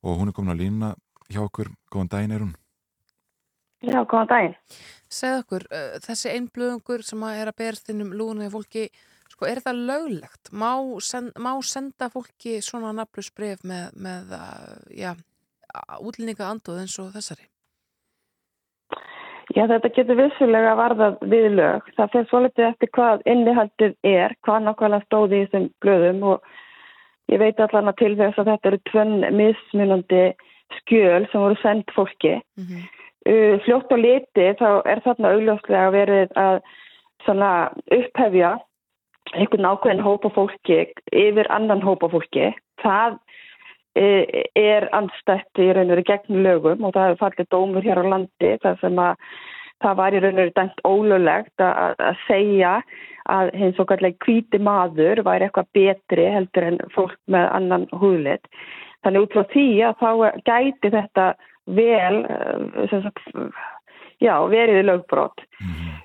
[0.02, 0.96] og hún er komin á línuna
[1.30, 2.58] hjá okkur, góðan daginn Eirún
[3.80, 4.56] Já, góðan daginn.
[5.10, 8.90] Segð okkur, uh, þessi einblöðungur sem að er að berst innum lúna í fólki,
[9.40, 10.52] sko, er það löglegt?
[10.52, 15.14] Má, sen, má senda fólki svona nafnlust bref með, með uh, já,
[16.04, 17.48] útlýninga anduð eins og þessari?
[19.56, 21.88] Já, þetta getur vissulega varðað við lög.
[21.96, 26.52] Það fyrir svolítið eftir hvað innihaldið er, hvað nákvæmlega stóði í þessum blöðum og
[27.32, 30.24] ég veit allan að til þess að þetta eru tvönn mismunandi
[30.78, 32.38] skjöl sem voru sendt fólki.
[32.60, 32.88] Mm -hmm.
[33.30, 36.62] Uh, fljótt og liti þá er þarna augljóslega verið að
[38.00, 38.54] upphefja
[39.36, 40.80] einhvern ákveðin hópa fólki
[41.12, 42.50] yfir annan hópa fólki.
[42.84, 43.20] Það
[44.00, 48.02] uh, er anstætt í raun og veru gegn lögum og það hefur fallið dómur hér
[48.02, 49.24] á landi þar sem að
[49.84, 52.74] það var í raun og veru dæmt ólulegt að, að segja
[53.30, 58.50] að hins og kallega kvíti maður væri eitthvað betri heldur en fólk með annan húðlit.
[59.06, 60.10] Þannig út frá því að þá
[60.50, 61.28] gæti þetta
[61.78, 62.16] vel
[62.90, 63.22] sagt,
[64.24, 65.46] já, verið lögbrot.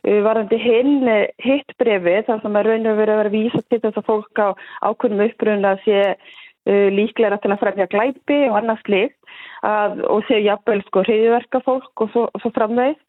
[0.04, 3.62] Uh, Varandi hinn, eh, hitt brefi, þar sem er raun og verið að vera vísa
[3.68, 4.48] til þess að fólk á
[4.88, 9.16] ákveðnum uppruna sé uh, líklega til að fremja glæpi og annars líkt
[9.64, 13.00] að, og sé jafnvel sko hriðverka fólk og svo, svo framvegð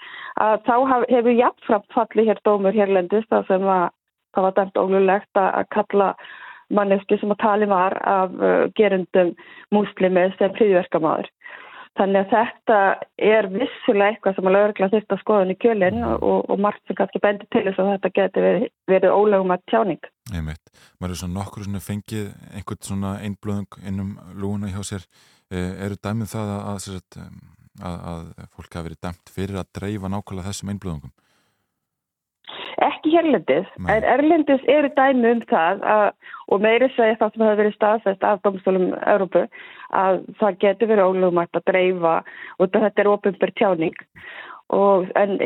[0.43, 3.85] að þá haf, hefur jafnframt fallið hér dómur hérlendist það sem að
[4.35, 6.09] það var dæmt ólulegt að, að kalla
[6.75, 9.35] manneski sem að tali var af uh, gerundum
[9.75, 11.29] múslimi sem hriðverkamaður.
[11.95, 12.77] Þannig að þetta
[13.23, 16.97] er vissulega eitthvað sem að lögregla þurft að skoða í kjölinn og, og margt sem
[16.97, 20.09] kannski bendir til þess að þetta geti verið, verið ólögum að tjáning.
[20.33, 20.73] Einmitt.
[20.99, 25.07] Maður er svona nokkur svona fengið einhvern svona einblöðung innum lúuna hjá sér.
[25.53, 27.29] Eh, eru dæmið það að, að,
[27.93, 31.15] að, að fólk hafi verið dæmt fyrir að dreifa nákvæmlega þessum einblöðungum?
[33.05, 33.97] Ekki hérlendis, Nei.
[33.97, 36.05] en erlendis eru dæmi um það að,
[36.49, 39.43] og meiri segja það sem hefur verið staðfest af domstólum Európu
[39.93, 42.15] að það getur verið ólögumætt að dreifa
[42.57, 44.01] og þetta er ofinbær tjáning
[44.73, 45.37] og en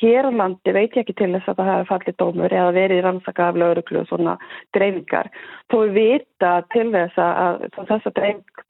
[0.00, 3.02] hér á landi veit ég ekki til þess að það hafi fallið dómur eða verið
[3.04, 4.36] rannsaka af lauruglu og svona
[4.76, 5.30] dreifingar.
[5.70, 8.20] Þó við vita til þess að þess að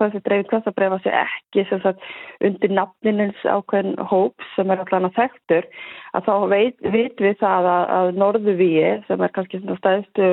[0.00, 2.08] þessi dreifing þess að breifa sig ekki sagt,
[2.40, 5.68] undir nafninins ákveðin hóp sem er allan að þekktur
[6.16, 10.32] að þá veit, veit við það að, að Norðuvíi sem er kannski stæðstu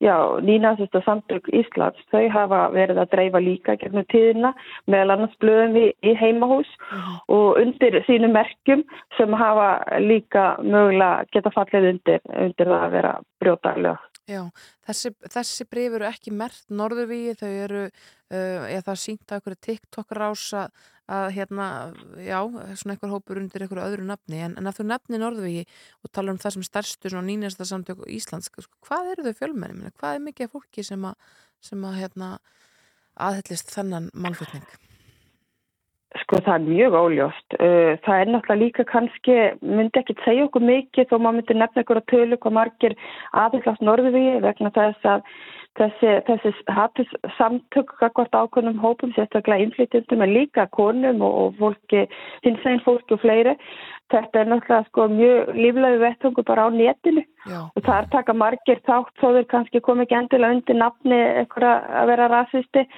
[0.00, 4.54] Já, nýnasista samtök Íslands, þau hafa verið að dreifa líka gegnum tíðina
[4.88, 6.70] meðal annars blöðum við í heimahús
[7.28, 8.86] og undir sínum merkjum
[9.18, 13.12] sem hafa líka mögulega geta fallið undir, undir það að vera
[13.44, 14.09] brjóta lög.
[14.30, 14.44] Já,
[14.86, 19.60] þessi, þessi breyf eru ekki mert norðurvíi, þau eru, uh, eða það sínt að einhverju
[19.66, 20.68] TikTok rása
[21.10, 21.66] að hérna,
[22.22, 22.38] já,
[22.78, 25.64] svona einhver hópur undir einhverju öðru nafni, en, en að þú nefni norðurvíi
[26.06, 29.90] og tala um það sem stærstu svona nýnasta samtök Íslands, sko, hvað eru þau fjölmenni,
[29.98, 31.34] hvað er mikið fólki sem að,
[31.66, 32.30] sem að hérna,
[33.26, 34.89] aðhyllist þennan málflutning?
[36.18, 37.54] Sko það er mjög óljóst.
[37.54, 41.84] Uh, Það er náttúrulega líka kannski, myndi ekki segja okkur mikið þó maður myndi nefna
[41.84, 42.96] ykkur að tölu hvað margir
[43.38, 45.22] aðeins norðuvíi vegna þess að
[45.78, 52.04] þessi, þessi hattus samtök hvort ákveðnum hópum, sérstaklega innflytjendum en líka konum og, og fólki,
[52.44, 53.56] hins veginn fólki og fleiri.
[54.10, 58.34] Þetta er náttúrulega sko mjög líflegu vettungu bara á netinu Já, og það er taka
[58.34, 62.88] margir þátt þó þeir kannski komi ekki endilega undir nafni eitthvað að vera rasisti,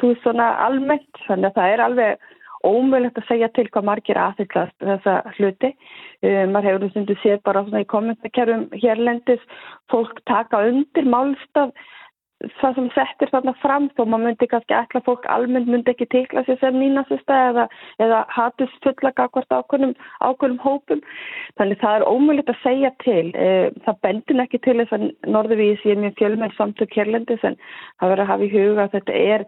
[0.00, 2.30] þú veist svona almennt, þannig að það er alveg
[2.66, 5.72] ómögulegt að segja til hvað margir aðhyllast þessa hluti.
[6.22, 9.42] Um, maður hefur stundu séð bara svona í kommentarkerfum hérlendis
[9.92, 11.74] fólk taka undir málstaf
[12.60, 16.44] það sem settir þarna fram þó maður myndi kannski ætla fólk almennt myndi ekki tikla
[16.46, 17.66] sér sem nýnasista eða,
[18.02, 21.02] eða hatus fulla gagvart ákveðnum, ákveðnum hópum.
[21.60, 23.26] Þannig það er ómögulegt að segja til.
[23.34, 27.58] Eh, Það bendur ekki til þess að Norðurvísi er mjög fjölmenn samtök hérlendis en
[28.00, 29.46] það verður að hafa í huga að þetta er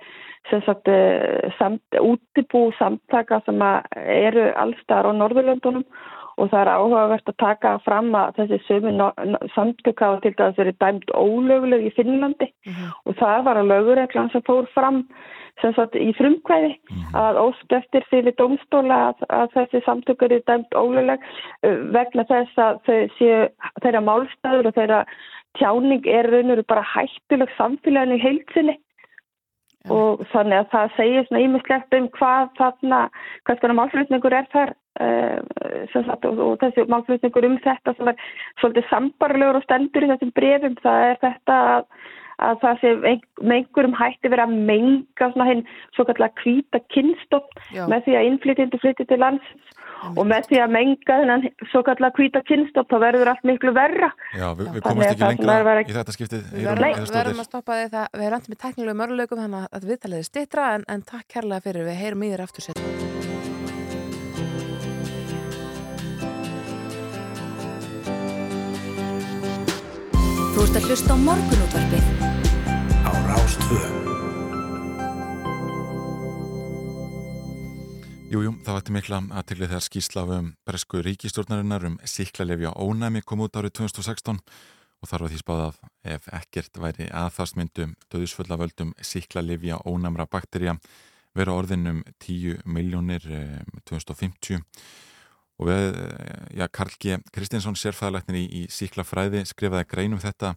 [0.51, 3.63] sagt eh, samt, útibú samtaka sem
[4.05, 5.87] eru allstar á Norðurlöndunum
[6.39, 8.93] og það er áhugavert að taka fram að þessi sömu
[9.55, 12.51] samtök hafa til dæmis verið dæmt ólöguleg í Finnlandi.
[13.07, 15.05] Og það var að lögureglan sem fór fram
[15.63, 16.73] sem sagt í frumkvæði
[17.15, 22.27] að ósk eftir því við dómstóla að, að þessi samtök eru dæmt ólöguleg uh, vegna
[22.31, 23.37] þess að þau séu
[23.85, 25.05] þeirra málstæður og þeirra
[25.59, 28.79] tjáning er raun og veru bara hættuleg samfélaginu í heilsinni
[29.93, 33.01] og þannig að það segir svona ímislegt um hvað þarna,
[33.45, 38.27] hvað svona málflutningur er þar sagt, og, og þessi málflutningur um þetta sem er
[38.63, 41.87] svolítið sambarlegur og stendur í þessum brefum, það er þetta að,
[42.49, 45.65] að það sé ein, með einhverjum hætti verið að menga svona hinn
[45.97, 47.55] svo kallar kvíta kynstopp
[47.91, 49.55] með því að innflytjandi flytti til lands
[50.05, 54.11] og með því að menga þennan svo kallar kvíta kynstopp þá verður allt miklu verra.
[54.37, 56.47] Já, við, við komumst ekki sem lengra er verið- í þetta skiptið.
[56.53, 58.09] Við verðum, að stoppa því það.
[58.13, 61.89] Við erum með teknilegum örluleikum þannig að viðtalið er stittra en, en takk kærlega fyrir.
[61.89, 63.24] Við heyrum í þér aftur sér.
[70.55, 72.05] Þú ert að hlusta á morgunútvarpið.
[73.03, 73.79] Á Rástvö
[78.31, 83.59] Jújú, það vakti mikla aðtegli þegar skýrsla um bresku ríkistjórnarinnar um síklarlefja ónæmi kom út
[83.59, 85.83] árið 2016 og þar var því spáð að
[86.15, 90.77] ef ekkert væri aðþastmyndum döðusfulla völdum síklarlefja ónæmra bakterja
[91.35, 93.27] vera orðin um 10 miljónir
[93.91, 94.63] 2050
[95.61, 97.19] og við, eh, já, Karl G.
[97.33, 100.55] Kristinsson sérfæðalæknir í, í síklafræði skrifaði grein um þetta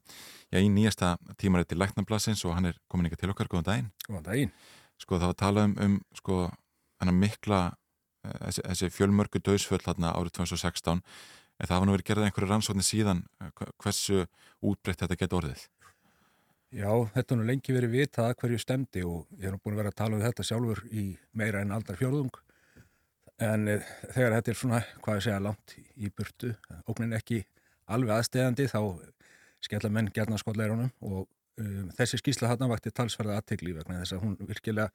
[0.49, 3.91] já, í nýjasta tímarætti læknablasins og hann er komin ekki til okkar, góðan daginn.
[4.07, 4.53] Góðan daginn.
[4.97, 6.39] Sko það var talað um, sko
[6.97, 7.61] hennar mikla
[8.25, 12.51] eh, þessi, þessi fjölmörgu döðsföll þarna árið 2016 en það hafa nú verið gerðið einhverju
[12.51, 13.25] rannsóknir síðan.
[13.41, 14.25] Eh, hversu
[14.65, 15.67] útbreytt þetta geta orðið?
[16.73, 19.77] Já, þetta er nú lengi verið vitað að hverju stemdi og ég er nú búin
[19.77, 21.05] að vera að tala um þetta sjálfur í
[21.37, 22.33] meira en aldar fjórðung
[23.43, 23.77] En e,
[24.15, 26.53] þegar þetta er svona, hvað ég segja, langt í burtu,
[26.89, 27.43] ógnin ekki
[27.93, 28.79] alveg aðstegandi, þá
[29.63, 31.23] skella menn gerna skotleirunum og
[31.61, 34.89] um, þessi skýsla þarna vakti talsverða aðtegli vegna þess að hún virkilega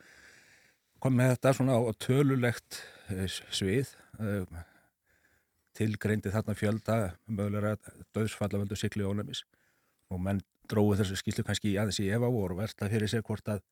[1.02, 2.78] kom með þetta svona á, tölulegt
[3.14, 4.62] uh, svið, uh,
[5.78, 7.76] tilgreindi þarna fjölda mögulega
[8.14, 9.46] döðsfallavöldu sikli ónæmis.
[10.12, 13.48] Og menn dróðu þessu skýslu kannski aðeins í efa og voru verðla fyrir sér hvort
[13.48, 13.62] að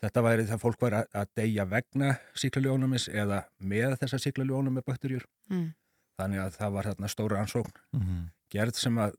[0.00, 5.24] Þetta væri það fólk væri að- að deyja vegna síklarljónumis eða með þessa síklarljónumi bakterjur.
[5.50, 5.74] Mm.
[6.20, 8.30] Þannig að það var þarna stóra ansókn Mhm.
[8.50, 9.14] gerð sem að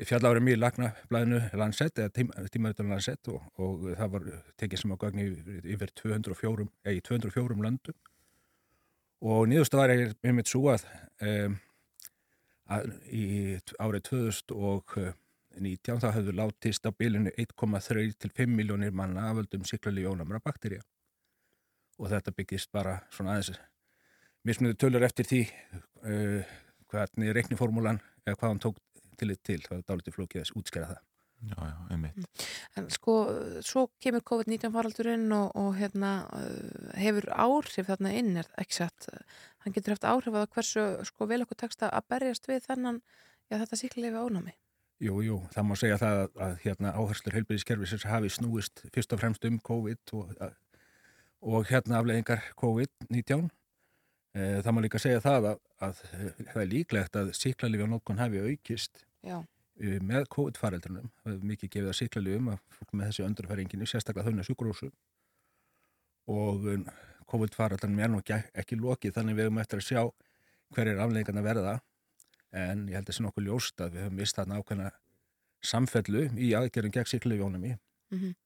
[0.00, 4.20] fjallafri mjög lagna blæðinu Lancet eða tím, tímaðutan Lancet og, og það var
[4.56, 7.94] tekið sem að gögni yfir, yfir 204, eða í 204 löndum
[9.22, 10.84] og nýðust var ég einmitt svo að,
[11.20, 11.58] um,
[12.70, 14.02] að í árið
[15.56, 20.82] 2019 þá hefðu látist á bilinu 1,3 til 5 miljónir manna aföldum síklarli jónamra bakterja
[21.98, 23.58] og þetta byggist bara svona aðeins
[24.46, 25.42] mismunðu tölur eftir því
[26.06, 26.56] uh,
[26.90, 28.80] hvernig reikniformúlan eða hvað hann tók
[29.20, 31.06] til til, það er dálítið flókið að útskæra það.
[31.40, 32.46] Já, já, einmitt.
[32.76, 33.14] En sko,
[33.64, 38.76] svo kemur COVID-19 faraldurinn og, og hérna uh, hefur áhrif þarna inn, er það ekki
[38.76, 39.08] satt?
[39.64, 43.00] Hann getur haft áhrif að hversu sko vel okkur tekst að berjast við þennan,
[43.48, 44.56] já þetta síklarleifi ónámi.
[45.00, 49.22] Jú, jú, það má segja það að, að hérna áherslur heilbyrðiskerfisins hafi snúist fyrst og
[49.22, 50.34] fremst um COVID og,
[51.40, 53.46] og hérna afleðingar COVID-19.
[54.36, 58.20] E, það má líka segja það að, að það er líklegt að síklarlifi á notkun
[58.20, 59.38] hafi aukist Já.
[59.80, 61.08] e, með COVID-faraldrunum.
[61.24, 64.92] Það er mikið gefið að síklarlifum að fólk með þessi öndurfæringinu, sérstaklega með sjúkurósu.
[66.28, 66.84] Og um,
[67.32, 70.02] COVID-faraldrunum er nú ekki, ekki lokið þannig við höfum eftir að sjá
[70.76, 71.78] hver er afleðingarna verða
[72.56, 74.90] en ég held að það sé nokkuð ljóst að við höfum mist þarna ákveðna
[75.70, 77.72] samfellu í aðgerðum gegn síklarlifjónum í.
[78.10, 78.36] Mhm.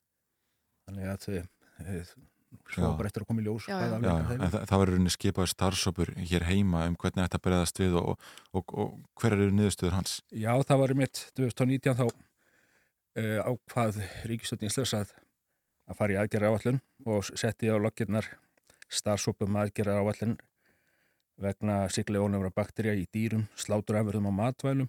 [0.85, 2.25] Þannig að þau
[2.71, 3.97] svo bara eftir að koma í ljós Já, já.
[3.99, 4.13] Já,
[4.53, 8.75] það, það var rauninni skipað starfsópur hér heima um hvernig þetta bregðast við og, og,
[8.79, 10.17] og hver eru niðurstöður hans?
[10.31, 14.01] Já, það var mitt 2019 þá uh, ákvað
[14.31, 15.15] Ríkistöldin Íslands að,
[15.91, 16.81] að fara í aðgerra áallun
[17.11, 18.31] og setti á lokirnar
[18.93, 20.39] starfsópum aðgerra áallun
[21.41, 24.89] vegna sigleónumra bakterja í dýrum, sláturafurðum og matvælum.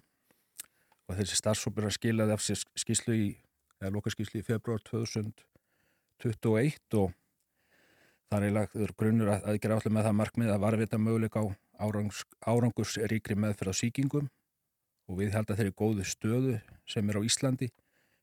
[1.06, 3.38] Og þessi starfsópur að skilaði af sér skýslu í,
[3.80, 7.08] eða lokaskýslu í februar 2021 og
[8.26, 11.46] Það er lagður grunnur að aðgerra allir með það markmið að varvita möguleika á
[11.86, 14.26] árangs, árangursríkri meðferð á síkingum
[15.06, 16.56] og við held að þeirri góðu stöðu
[16.90, 17.68] sem er á Íslandi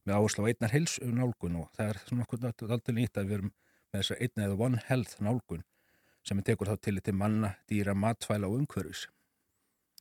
[0.03, 3.29] með áherslu á einnar heils um nálgun og það er svona okkur alltaf nýtt að
[3.29, 5.63] við erum með þessa einna eða one health nálgun
[6.23, 9.07] sem er tekur þá til til manna, dýra, matfæla og umhverfis.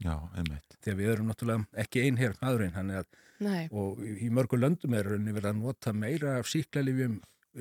[0.02, 0.78] Já, einmitt.
[0.82, 4.62] Þegar við erum náttúrulega ekki ein hér maðurinn, hann er að, Nei, og í mörgum
[4.62, 7.18] löndum er rauninni verið að nota meira af síklarlifjum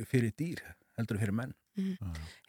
[0.07, 0.61] fyrir dýr
[0.97, 1.53] heldur en fyrir menn.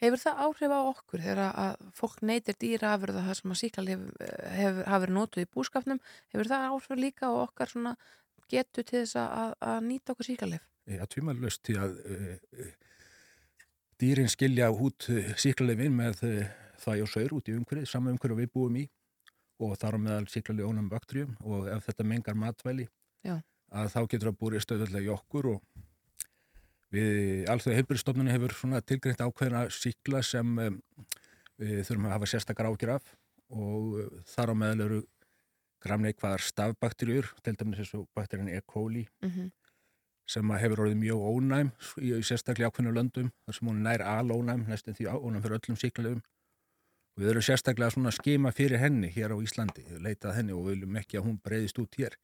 [0.03, 4.31] hefur það áhrif á okkur þegar að fólk neytir dýra afurða það sem að síklarleifi
[4.57, 6.01] hefur, hafi verið notuð í búskapnum,
[6.35, 7.95] hefur það áhrif líka á okkar svona
[8.53, 10.67] getu til þess að, að nýta okkur síklarleif?
[10.91, 12.73] Já, tvímælust því að uh,
[14.03, 16.43] dýrin skilja út uh, síklarleifin með uh,
[16.83, 18.89] það og saur út í umhverfið, sama umhverfið við búum í
[19.63, 22.89] og þar meðal síklarleif ónum bakterjum og ef þetta mengar matvæli
[23.23, 23.39] Já.
[23.71, 25.83] að þá getur það búið stöðulega í okkur og
[26.93, 28.57] við alþjóða heilbyrðstofnunni hefur
[28.91, 30.81] tilgreint ákveðina síkla sem um,
[31.63, 33.15] við þurfum að hafa sérstakar ágjur af
[33.53, 33.99] og
[34.33, 35.01] þar á meðal eru
[35.83, 38.61] gramneikvaðar stafbakterjur, til dæmis þessu bakterían E.
[38.67, 39.51] coli Mm
[40.31, 43.87] sem að hefur orðið mjög ónæm í, í sérstaklega ákveðnu löndum þar sem hún er
[43.89, 46.23] nær alónæm, næstum því ónæm fyrir öllum síklarlegum
[47.13, 50.67] og við erum sérstaklega svona að skima fyrir henni hér á Íslandi, leitað henni og
[50.67, 52.17] við viljum ekki að hún breyðist út hér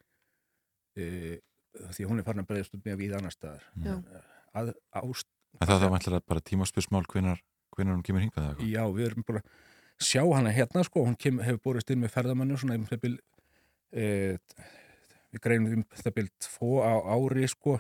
[0.97, 1.41] e,
[1.91, 3.99] því að hún er farin að breyðist út með við annar staðar Já.
[4.63, 4.73] að,
[5.03, 5.29] ást,
[5.59, 7.41] En það er bara tímaspörsmál hvenar,
[7.75, 8.73] hvenar hún kemur hingað eða eitthvað?
[8.73, 12.13] Já, við erum bara að sjá hana hérna sko, hún kem, hefur borist inn með
[12.15, 13.15] ferðamannu svona um það bil
[13.91, 14.05] e,
[15.33, 17.79] við greinum um það bil tvo á ári sko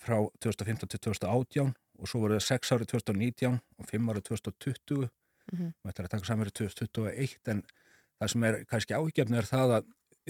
[0.00, 5.08] frá 2015 til 2018 og svo voru það 6 árið 2019 og 5 árið 2020
[5.50, 5.72] Mhm.
[5.82, 7.62] og þetta er að taka samverið 2021 en
[8.20, 9.88] það sem er kannski áhyggjafni er það að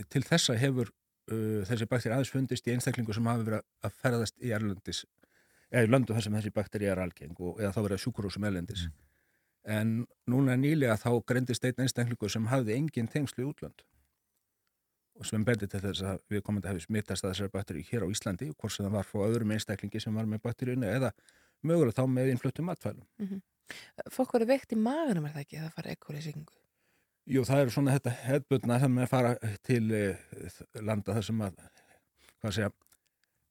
[0.09, 4.39] til þessa hefur uh, þessi bakteri aðeins fundist í einstaklingu sem hafi verið að ferðast
[4.41, 5.03] í erlendis
[5.71, 8.87] eða í löndu þar sem þessi bakteri er algeng og, eða þá verið sjúkurúsum erlendis.
[9.69, 13.85] En núna nýlega þá greindist einn einstaklingu sem hafði engin tengslu í útlönd
[15.21, 18.13] og sem bendi til þess að við komandi hefði smittast að þessari bakteri hér á
[18.13, 21.13] Íslandi hvort sem það var frá öðrum einstaklingi sem var með bakteríunni eða
[21.67, 23.05] mögulega þá með innfluttum matfælum.
[24.11, 26.57] Fólk verður veikt í magunum er það ekki að það fara ekkert í síkingu?
[27.31, 29.35] Jú, það eru svona þetta hefðbundna sem er að fara
[29.69, 30.05] til e,
[30.81, 31.59] landa þar sem að,
[32.41, 32.71] hvað segja,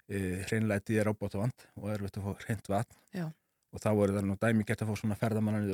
[0.10, 3.28] e, hreinlætið er ábóta vand og er veit að fá hreint vatn Já.
[3.30, 5.70] og þá er það nú dæmi gett að fá svona ferðamannan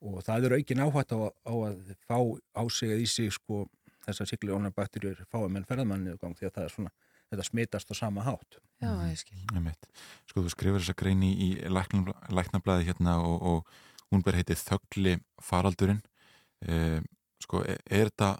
[0.00, 2.16] og það er aukin áhætt á, á að fá
[2.56, 3.66] á sig eða í sig sko
[4.06, 6.92] þessar siglujónar bakterjur fáum en ferðamanni gang því að það er svona,
[7.30, 8.58] þetta smitast á sama hátt.
[8.80, 9.38] Já, ég skil.
[9.54, 9.90] Einmitt.
[10.30, 15.16] Sko þú skrifur þessa greini í lækna, læknablaði hérna og, og hún ber heitið Þöggli
[15.44, 16.02] faraldurinn
[16.66, 17.00] e,
[17.42, 18.34] sko er, er þetta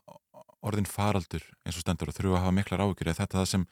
[0.66, 3.66] orðin faraldur eins og stendur og þurfu að hafa miklar áhyggjur eða þetta það sem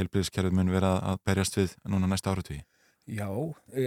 [0.00, 2.62] helbriðiskerfið mun vera að berjast við núna næsta áratví?
[3.10, 3.28] Já,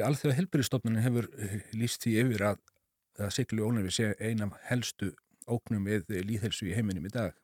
[0.06, 2.62] alþjóða helbriðstofnunin hefur eh, líst því yfir að,
[3.20, 5.14] að siglujónar við sé einam helstu
[5.48, 7.36] óknum við líðhelsu í heiminum í dag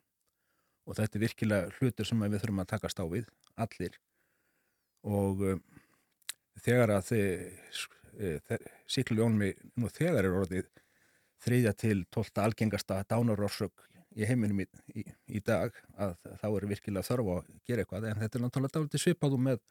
[0.91, 3.29] og þetta er virkilega hlutur sem við þurfum að takast á við,
[3.63, 3.95] allir.
[5.07, 5.61] Og um,
[6.59, 8.57] þegar að e,
[8.91, 10.67] síkljónmi nú þegar er orðið
[11.41, 13.87] þriðja til tólta algengasta dánarorsök
[14.19, 14.67] í heiminum í,
[14.99, 18.09] í, í dag að þá er virkilega þörf að gera eitthvað.
[18.11, 19.63] En þetta er náttúrulega svipaðum með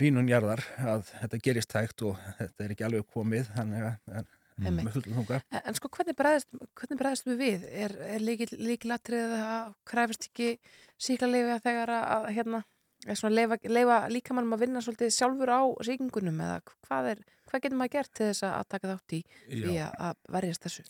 [0.00, 5.60] hlínunjarðar að þetta gerist hægt og þetta er ekki alveg komið þannig að Þunga En,
[5.62, 6.48] en sko hvernig bregðast,
[6.78, 7.66] hvernig bregðast við við?
[7.86, 10.50] Er, er líkilatrið að kræfist ekki
[11.02, 12.62] síklarleifi að þegar að, hérna,
[13.32, 17.94] leifa, leifa líkamannum að vinna svolítið sjálfur á síkingunum eða hvað, er, hvað getur maður
[17.96, 20.86] gert til þess að taka þátt í því að, verjast þessu?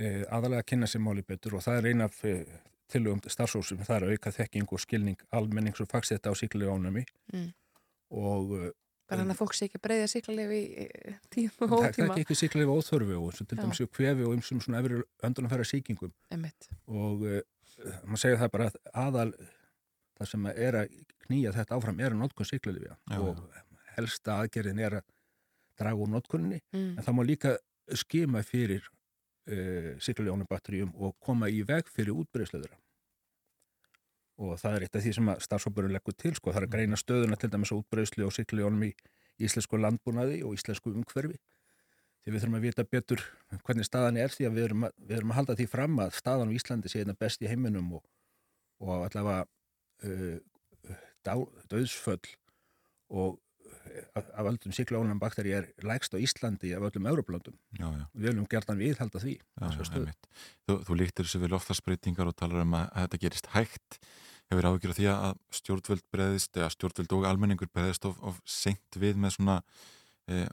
[0.00, 2.34] e, aðalega að kynna sér máli betur og það er eina e,
[2.90, 7.52] tilugum starfsósum, það er auka þekking og skilning almennings og fagsetta á síklarleifi ánami Mm.
[8.10, 8.72] og e,
[9.10, 12.08] Bara hann að fólk sé ekki að breyða síklarleifi í tíma og það er ótíma.
[12.14, 15.66] ekki ekki síklarleifi óþörfi og svo til dæmis séu kvefi og ymsum svona efri öndunarfæra
[15.66, 16.68] síkingum Einmitt.
[16.86, 17.40] og uh,
[18.06, 19.32] maður segja það bara að aðal
[20.20, 20.94] það sem er að
[21.26, 23.42] knýja þetta áfram er að notkun síklarleifi Já, og
[23.96, 25.08] helsta aðgerðin er að
[25.80, 26.94] draga úr notkunni Mm.
[26.98, 27.56] en það má líka
[27.98, 28.84] skima fyrir
[29.50, 32.76] uh, síklarleifunum og koma í veg fyrir útbreyðsleðura
[34.40, 36.74] og það er eitt af því sem að starfsópurinn leggur til sko, það er að
[36.74, 38.92] greina stöðuna til dæmis á útbreyðslu og síklarleifunum í
[39.44, 41.36] íslensku landbúnaði og íslensku umhverfi.
[42.20, 43.22] Því við þurfum að vita betur
[43.64, 46.16] hvernig staðan er því að við erum að, við erum að halda því fram að
[46.18, 48.02] staðan á Íslandi sé einna best í heiminum og,
[48.84, 49.46] og allavega
[50.04, 52.34] uh, döðsföll
[53.08, 57.56] og uh, af öllum síklarleifunum bakteri er lægst á Íslandi af öllum Európlöndum
[58.12, 60.12] við viljum gertan viðhalda því Já, já,
[60.68, 64.02] þú, þú líktir þessu við loftasbreytingar og talar um að, að þetta gerist hægt
[64.50, 69.18] hefur af því að stjórnvöld breðist eða stjórnvöld og almenningur breðist of, of seint við
[69.20, 69.60] með svona
[70.26, 70.48] eh,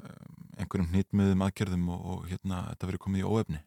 [0.57, 3.61] einhverjum hnýtmiðum aðgerðum og, og hérna þetta verið komið í óefni?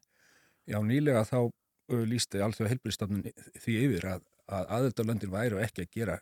[0.71, 3.27] Já, nýlega þá uh, lísti allþjóða heilbríðstofnun
[3.59, 6.19] því yfir að, að aðeldarlöndin væru ekki að gera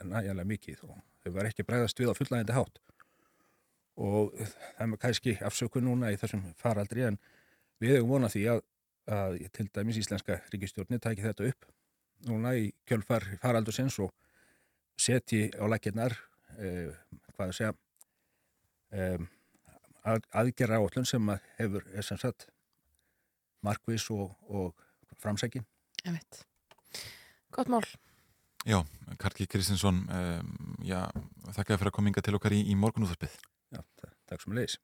[0.00, 2.82] nægjanlega mikið og þau var ekki að bregðast við á fullæðindi hátt.
[3.96, 7.20] Og það er kannski afsöku núna í þessum faraldri en
[7.80, 8.66] við hefum vonað því að,
[9.12, 11.72] að til dæmis íslenska ríkistjórni tæki þetta upp
[12.26, 14.12] núna í kjölfar faraldursins og
[15.00, 16.14] setji á lækirnar
[16.58, 16.92] eh,
[17.36, 17.72] hvað að segja
[18.96, 19.26] eh,
[20.06, 22.48] að, aðgerra áallun sem að hefur er sem sagt
[23.66, 24.74] markvis og, og
[25.18, 25.64] framsækin.
[27.50, 27.82] Gott mál.
[28.66, 28.80] Já,
[29.18, 31.04] Karki Kristinsson um, já,
[31.54, 33.36] þakka fyrir að kominga til okkar í, í morgunúðarpið
[33.74, 34.78] Já, ta- takk sem leiðis.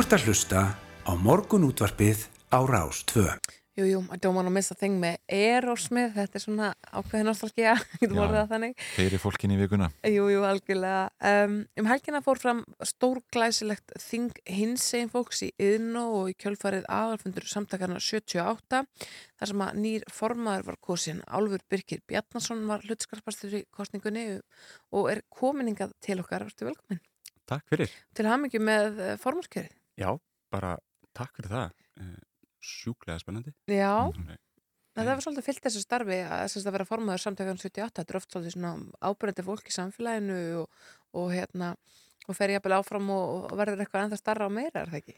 [0.00, 0.60] Ert að hlusta
[1.06, 3.22] á morgun útvarpið á Rás 2.
[3.78, 7.74] Jú, jú, I don't wanna miss a thing með Aerosmith, þetta er svona ákveðin nostalgía,
[8.00, 8.22] getum Já.
[8.24, 8.82] orðið það þannig.
[8.96, 9.88] Fyrir fólkin í vikuna.
[10.10, 11.04] Jú, jú, algjörlega.
[11.30, 17.48] Um, um helgina fór fram stórglæsilegt þing hinsegin fólks í Yðnó og í kjölfarið aðalfundur
[17.54, 23.66] samtakarna 78 þar sem að nýr formaður var kosin Álfur Birkir Bjarnason var hlutskarpastur í
[23.74, 24.30] kostningunni
[24.90, 27.04] og er kominingað til okkar, verður velkomin.
[27.48, 27.90] Takk fyrir.
[28.16, 29.72] Til hamingju með eh, formannskjörið.
[30.00, 30.10] Já,
[30.52, 30.76] bara
[31.14, 31.84] takk fyrir það.
[32.00, 32.16] Eh,
[32.64, 33.52] Sjúklega spennandi.
[33.68, 34.38] Já, Nei.
[34.96, 38.18] það hefur svolítið fyllt þessu starfi að, sagt að vera formaður samtakarna 78, þetta er
[38.20, 38.72] oft svolítið svona
[39.04, 40.88] ábyrjandi fólk í samfélaginu og,
[41.20, 41.74] og hérna
[42.24, 45.16] og fer jafnvel áfram og, og verður eitthvað ennþá starra og meira, er það ekki?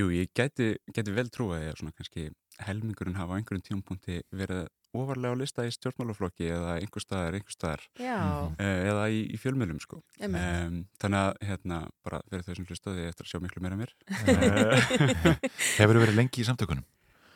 [0.00, 2.26] Jú, ég gæti, gæti vel trúa því að svona kannski
[2.66, 7.54] helmingurinn hafa á einhverjum tímapunkti verið ofarlega á lista í stjórnmálaflokki eða einhver staðar, einhver
[7.54, 8.16] staðar Já.
[8.60, 10.02] eh, eða í, í fjölmjölum sko.
[10.22, 13.94] Um, þannig að hérna bara fyrir þau sem hlustaði eftir að sjá miklu meira mér
[15.78, 16.84] Hefur verið lengi í samtökunum?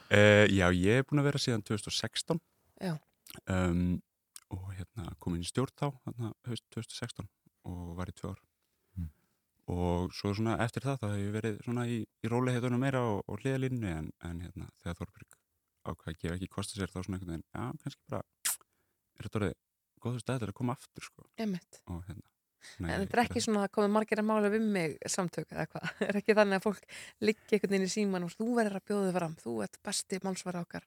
[0.06, 2.38] Uh, já, ég er búin að vera síðan 2016
[2.84, 2.92] Já.
[3.50, 3.96] um,
[4.54, 7.26] og hérna kom inn í stjórn þá hérna, haust 2016
[7.66, 8.42] og var í tvö ár
[8.96, 9.10] Mm.
[9.68, 13.18] og svo svona eftir það þá hef ég verið svona í, í róliheitunum meira og,
[13.28, 15.36] og hliðalínu en, en hérna þegar Þorberg
[15.92, 18.22] ákvað að gefa ekki kosti sér þá svona einhvern veginn, já, kannski bara
[19.16, 19.54] er þetta orðið
[20.06, 21.82] góður stæð til að koma aftur sko Einmitt.
[21.86, 22.32] og hérna
[22.80, 25.90] En þetta er ekki svona að koma margir að mála við mig samtök eða hvað,
[26.08, 29.04] er ekki þannig að fólk liggi einhvern veginn í síman og þú verður að bjóða
[29.06, 30.86] þig fram, þú ert besti málsvara okkar.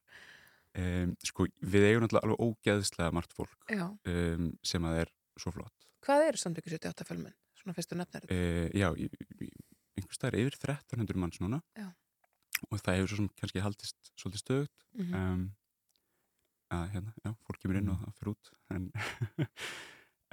[0.84, 3.86] um, sko, við eigum náttúrulega alveg ógeðslega margt fólk Já.
[3.88, 7.36] um, sem að er svo flott Hvað eru samtöku 78 fjölmenn?
[7.60, 8.22] Svona fyrstu þetta.
[8.28, 9.08] uh, já, í,
[9.44, 9.50] í,
[10.00, 11.88] einhver staðar yfir 1300 manns núna Já.
[12.70, 15.14] Og það hefur svo sem kannski haldist svolítið stöðut Mhm.
[15.16, 15.44] um,
[16.74, 18.50] að hérna, já, fólk kemur inn og það fyrir út.
[18.70, 18.92] En,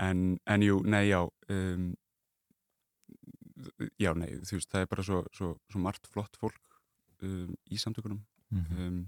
[0.06, 1.86] en, en jú, nei, já um,
[4.00, 6.60] já, nei, þú veist, það er bara svo, svo, svo margt flott fólk
[7.24, 8.20] um, í samtökunum.
[8.50, 8.80] Mhm.
[8.86, 8.98] um,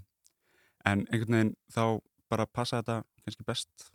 [0.89, 1.83] en einhvern veginn þá
[2.31, 3.89] bara passa þetta kannski best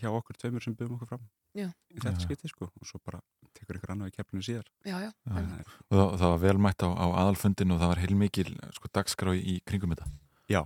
[0.00, 1.24] hjá okkur tveimur sem byggum okkur fram
[1.54, 1.68] Já.
[1.94, 3.20] í þetta skipti sko og svo bara
[3.54, 5.10] tekur ykkur annað í keppinu síðar Já, já.
[5.30, 8.90] Er- Og það, það var vel mætt á, á aðalfundin og það var heilmikil sko,
[8.92, 10.08] dagskrá í kringum þetta.
[10.50, 10.62] Já,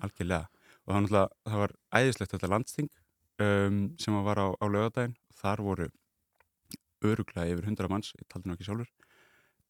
[0.00, 2.88] algjörlega og það var, náttúrulega- það var æðislegt þetta landsting
[3.42, 5.88] um, sem var á, á lögadaginn þar voru
[7.04, 8.88] öruglega yfir 100 manns, ég taldi nú ekki sjálfur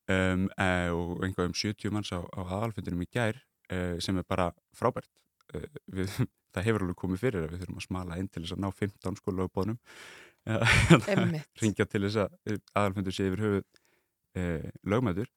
[0.08, 3.36] um, e, og einhvað um 70 manns á, á aðalfundinum í gær
[3.68, 5.10] e, sem er bara frábært
[5.52, 6.08] e, við,
[6.56, 8.70] það hefur alveg komið fyrir að við þurfum að smala inn til þess að ná
[8.72, 10.27] 15 sko lögbóðnum Einmitt.
[11.62, 13.66] ringja til þess að aðalfundur sé yfir höfuð
[14.38, 14.44] e,
[14.88, 15.28] lögmætur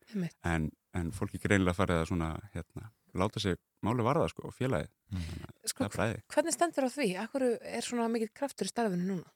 [0.48, 4.92] en, en fólki greinilega farið að svona hérna, láta sig máli varða sko og félagið
[5.12, 5.52] mm.
[5.72, 7.10] Sko, er Hvernig stendur á því?
[7.24, 9.32] Akkur er svona mikill kraftur í starfinu núna?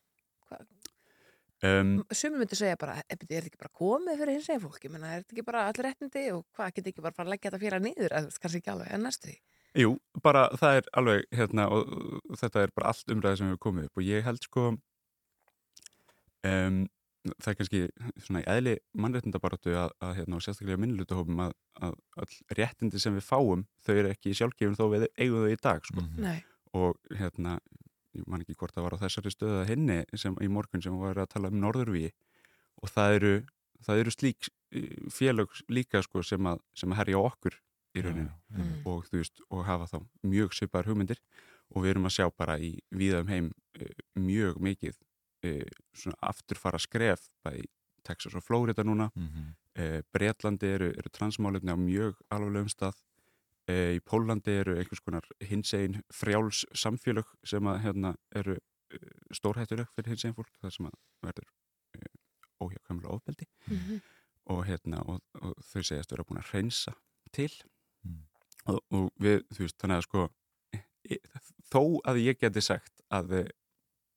[1.65, 4.91] um, Sumi myndi segja bara, er þetta ekki bara komið fyrir hins eginn fólki?
[4.91, 7.53] Menna, er þetta ekki bara allir réttindi og hvað, geti ekki bara fara að leggja
[7.55, 7.82] þetta?
[7.91, 9.38] Eða, þú veist, kannski ekki alveg, en næstu því.
[9.76, 11.89] Jú, bara það er alveg hérna og
[12.32, 14.69] og þetta er bara allt umræði sem hefur komið upp og ég held sko
[16.45, 16.79] um,
[17.41, 17.79] það er kannski
[18.21, 23.15] svona í eðli mannréttindabaratu að, að hérna og sérstaklega minnlutahópum að, að all réttindi sem
[23.17, 26.21] við fáum þau eru ekki sjálfgefin þó við eigum þau í dag sko Mhm.
[26.21, 26.43] Nei.
[26.75, 27.57] og hérna
[28.15, 30.95] ég man ekki hvort það var á þessari stöðu að hinni sem, í morgun sem
[31.01, 32.11] var að tala um norðurvíi
[32.83, 33.33] og það eru,
[33.87, 37.57] það eru slík eh, félög líka sko sem að, sem að herja okkur
[37.95, 38.85] í rauninni Mm.
[38.87, 41.17] og, þú veist, og hafa þá mjög svipaðar hugmyndir
[41.75, 43.49] og við erum að sjá bara í víðum heim
[43.81, 44.95] uh, mjög mikið
[45.95, 47.65] svona afturfara skref bæði
[48.05, 49.45] Texas og Florida núna Mhm.
[49.79, 52.95] uh, Bretlandi eru, eru transmálefni á mjög alveglegum stað
[53.69, 59.87] uh, í Pólandi eru einhvers konar hinsegin frjáls samfélög sem að hérna eru uh, stórhættuleg
[59.95, 64.01] fyrir hinsegin fólk það sem að verður uh, óhjákvæmlega ofbeldi Mhm.
[64.47, 66.93] og, hérna, og, og þau segjast vera búin að hreinsa
[67.33, 67.49] til
[68.05, 68.19] Mm.
[68.69, 70.29] og, og við, þú veist, þannig að sko
[71.09, 71.17] e,
[71.73, 73.31] þó að ég geti sagt að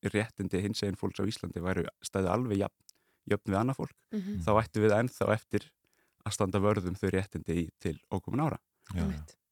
[0.05, 2.83] réttindi hins eginn fólks á Íslandi væru stæði alveg jafn,
[3.31, 4.41] jafn við annað fólk Mhm.
[4.47, 5.67] þá ættu við ennþá eftir
[6.27, 8.59] að standa vörðum þau réttindi í, til ókomin ára
[8.95, 9.05] Já,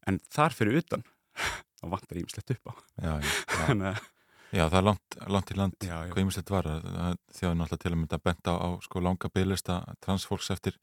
[0.06, 1.02] en þar fyrir utan
[1.80, 3.66] þá vantar ímislegt upp á Já, já, já.
[3.66, 4.00] þannig að
[4.56, 6.12] já, það er langt, langt í land Já, já.
[6.12, 6.68] hvað ýmislegt var
[7.36, 10.78] þjóðin alltaf til að mynda bent á, á sko, langa bygglista transfólks eftir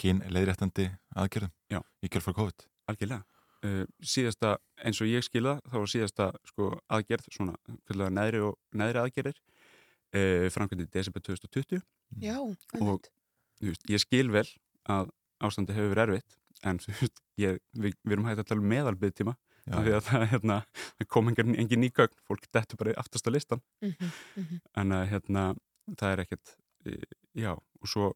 [0.00, 1.80] kyn leiðréttandi aðgerðum Já.
[2.02, 3.22] í kjölfar COVID algjörlega
[3.66, 7.56] uh, síðasta, eins og ég skilða þá var síðasta sko, aðgerð svona
[7.86, 11.82] kvillega neðri og neðri aðgerðir uh, framkvæmdi í desember 2020
[12.22, 12.36] Já,
[12.80, 13.08] og
[13.62, 14.46] veist, ég skil vel
[14.90, 15.10] að
[15.42, 16.38] ástandi hefur verið erfitt
[16.68, 20.56] en veist, ég, við, við erum hægt að tala um meðalbyggtíma því að það, hérna,
[21.06, 24.62] kom engin, engin ný gögn fólk dettur bara aftast á listan Mhm, mhm.
[24.82, 25.44] en að hérna,
[25.98, 26.56] það er ekkert
[27.38, 27.52] já,
[27.82, 28.12] og svo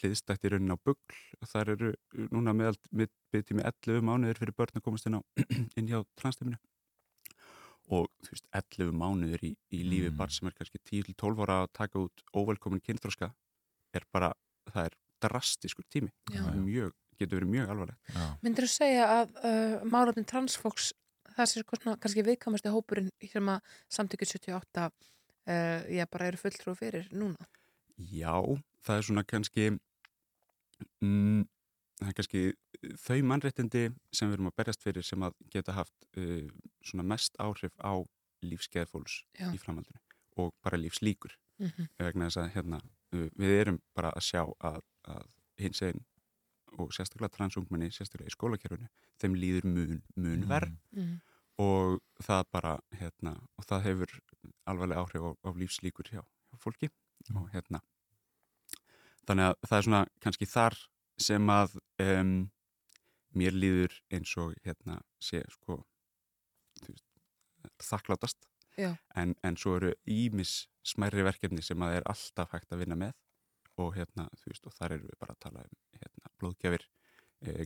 [0.00, 1.92] hliðstætt í raunin á bugl þar eru
[2.32, 5.22] núna með, með byrjtími 11 mánuðir fyrir börn að komast inn, á,
[5.78, 6.58] inn hjá transtíminu
[7.90, 10.16] og þú veist 11 mánuðir í, í lífi Mm.
[10.18, 13.32] barn sem er kannski 10-12 ára að taka út óvelkomin kynþróska
[13.94, 14.32] er bara,
[14.70, 18.12] það er drastiskur tími mjög, getur verið mjög alvarlegt.
[18.42, 20.92] Myndir þú segja að uh, málefnin transfólks,
[21.36, 26.76] það sé svona, kannski viðkamasti hópurinn sem að samtökju 78 uh, já, bara eru fulltrú
[26.78, 27.50] fyrir núna?
[28.00, 28.36] Já,
[28.86, 29.66] það er svona kannski
[31.04, 31.42] mm,
[32.00, 32.42] það er kannski
[33.02, 33.82] þau mannréttindi
[34.16, 36.46] sem við erum að berjast fyrir sem að geta haft uh,
[36.86, 37.92] svona mest áhrif á
[38.46, 39.18] lífskeðfólks
[39.54, 40.00] í framhaldinu
[40.40, 41.34] og bara lífslíkur.
[41.60, 41.66] Mm
[42.00, 42.78] vegna þess að hérna
[43.12, 45.26] uh, við erum bara að sjá að, að
[45.60, 46.00] hins einn
[46.78, 48.88] og sérstaklega transungmenni, sérstaklega í skólakerfinu
[49.20, 51.20] þeim líður mun, mun verð Mm.
[51.58, 54.14] og það bara hérna, og það hefur
[54.64, 56.88] alvarlega áhrif á, á lífslíkur hjá, hjá fólki
[57.34, 57.82] og hérna.
[59.28, 60.76] Þannig að það er svona kannski þar
[61.20, 62.34] sem að um,
[63.36, 65.78] mér líður eins og hérna sé sko
[66.86, 67.04] veist,
[67.84, 68.48] þakklátast
[68.80, 73.12] en, en svo eru ímis smærri verkefni sem að er alltaf hægt að vinna með.
[73.80, 76.86] Og hérna, þú veist, og þar erum við bara að tala um hérna, blóðgjafir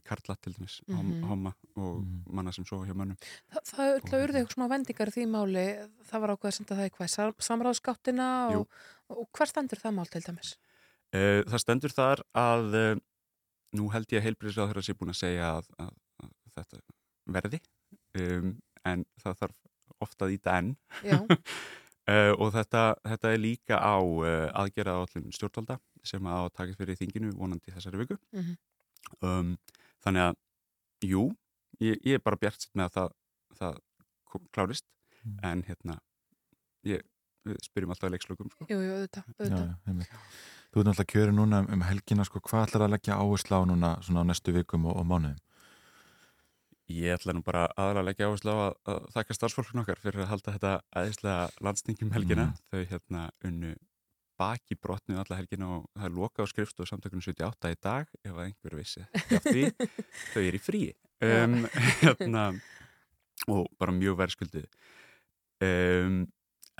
[0.07, 1.23] karla til dæmis, mm Mhm.
[1.29, 3.17] homma og manna sem sofa hjá mönnum
[3.51, 5.65] Þa, það er alltaf urðið eitthvað svona vendingar í því máli,
[6.11, 8.61] það var ákveð að senda það eitthvað í sam- samráðsgáttina Jú.
[8.61, 8.69] og,
[9.19, 10.55] og hver stendur það mál til dæmis?
[11.15, 13.01] Uh, það stendur þar að uh,
[13.75, 16.81] nú held ég að heilbríðisráð þeirra sé búin að segja að, að, að þetta
[17.27, 17.61] verði
[18.21, 18.53] um,
[18.85, 19.57] en það þarf
[20.01, 21.19] ofta að íta enn Já.
[21.19, 26.53] uh, og þetta, þetta er líka á uh, aðgera á allum stjórnvalda sem á að
[26.55, 28.55] taka fyrir þinginu vonandi þessari viku Mhm.
[29.21, 29.55] Um,
[30.05, 30.35] þannig að
[31.11, 31.23] jú,
[31.81, 33.13] ég, ég er bara bjart með að það,
[33.61, 33.79] það
[34.55, 34.87] klárist
[35.43, 35.99] en hérna
[36.85, 37.01] ég,
[37.45, 38.67] við spyrjum alltaf að leikslökum sko.
[38.69, 40.05] Jú, jú, auðvitað, Já, auðvitað.
[40.05, 40.21] já.
[40.75, 43.63] Þú ert náttúrulega kjöri núna um, um helgina, sko, hvað ætlar að leggja áherslu á
[43.71, 45.41] núna svona á næstu vikum og, og mánuðum?
[46.93, 50.25] Ég ætla nú bara aðalega að leggja áherslu á að, að þakka starfsfólkun okkar fyrir
[50.27, 52.49] að halda þetta aðeinslega landstingum helgina.
[52.51, 52.65] Mhm.
[52.75, 53.71] Þau hérna unnu
[54.41, 58.11] baki brotnu alla helgina og það er loka á skrifst og samtökunum 78 í dag
[58.23, 59.05] ef að einhver vissi
[59.47, 59.65] því.
[60.33, 60.93] Þau eru í fríi.
[61.25, 61.61] Um,
[62.03, 62.47] hérna,
[63.49, 64.69] og bara mjög verðskuldið.
[65.65, 66.25] Um,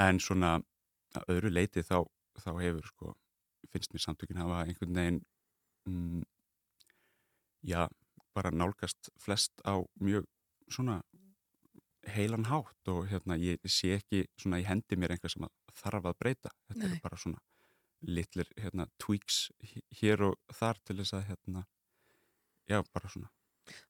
[0.03, 0.57] en svona
[1.31, 2.03] öðru leiti þá,
[2.43, 3.15] þá hefur sko,
[3.71, 5.21] finnst mér samtökin hafa einhvern veginn
[5.89, 6.23] mm,
[7.71, 7.87] já,
[8.35, 10.27] bara nálgast flest á mjög
[10.69, 11.03] svona
[12.11, 16.09] heilan hátt og hérna ég sé ekki svona í hendi mér einhver sem að þarf
[16.11, 16.89] að breyta þetta Nei.
[16.93, 17.41] eru bara svona
[18.05, 19.39] litlir hérna tweaks
[20.01, 21.65] hér og þar til þess að hérna
[22.69, 23.31] já bara svona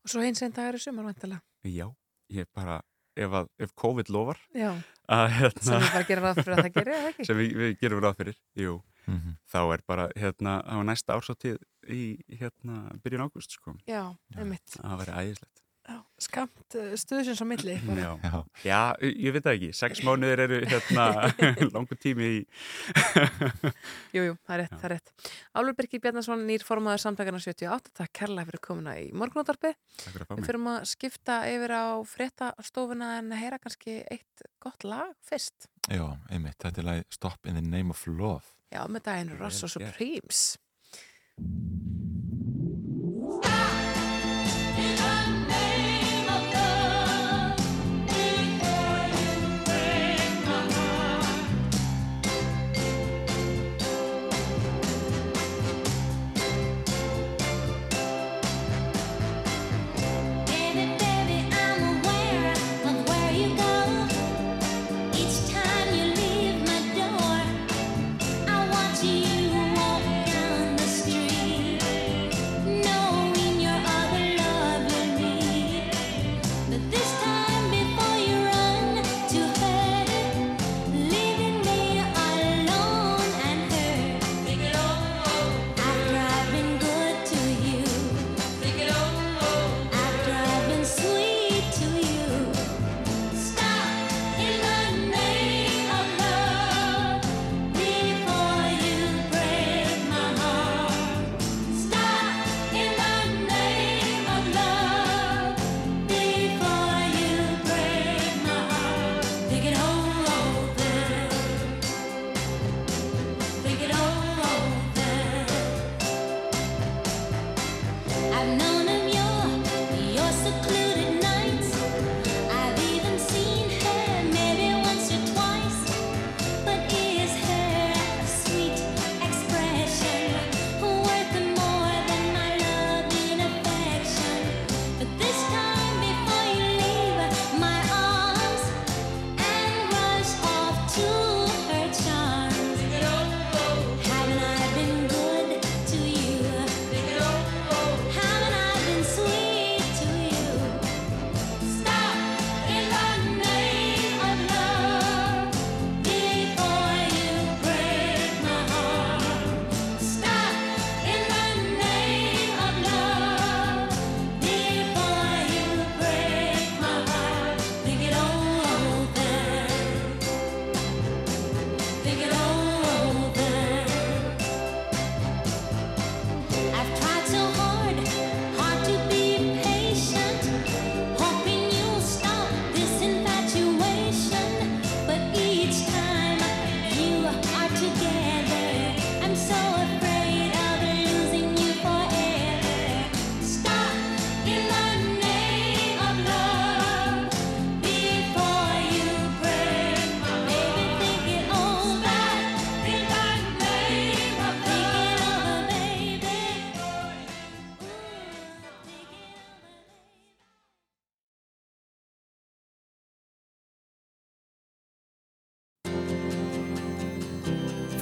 [0.05, 1.43] Og svo hins einn dagar í sumar, vantilega.
[1.67, 1.89] já,
[2.31, 2.77] ég bara
[3.17, 4.71] ef, að, ef COVID lofar Já,
[5.11, 7.25] að hérna sem við bara gerum ráð fyrir að það geri, eða ekki?
[7.29, 9.35] sem við, við gerum ráð fyrir, jú Mhm.
[9.53, 11.59] þá er bara hérna á næsta ársáttíð
[11.93, 14.65] í hérna byrjun ágúst sko Já, einmitt.
[14.79, 15.61] það væri æðislegt
[16.25, 17.75] skamt uh, stuðsins á milli.
[17.99, 18.11] Já.
[18.23, 18.37] Já.
[18.65, 21.07] Já, ég veit það ekki, sex mánuðir eru hérna
[21.75, 22.39] langur tími í
[24.15, 25.13] Jú, jú, það er rétt, það er rétt.
[25.59, 29.75] Álfur Birkir Bjarnason, nýr formaður samtakana 78, takk kærlega fyrir komuna í morgunóttarpi.
[30.07, 35.69] Við fyrir að skipta yfir á fréttastofuna en heyra kannski eitt gott lag fyrst.
[35.91, 38.47] Já, einmitt, þetta er lagi Stop in the name of love.
[38.73, 40.01] Já, með daginn Ross og Vel gert.
[40.01, 40.45] Supremes.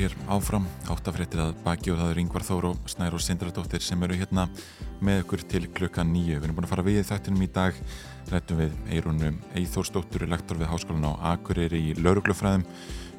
[0.00, 3.82] Heldur hér áfram, áttafréttir að baki og það eru Yngvar Þór og Snær og Sindradóttir
[3.84, 4.46] sem eru hérna
[5.04, 6.38] með ykkur til klukka nýju.
[6.38, 7.76] Við erum búin að fara við þættinum í dag,
[8.30, 12.64] rættum við Eirunu Eithórsdóttur, lektor við Háskólan á Akureyri í lauruglufræðum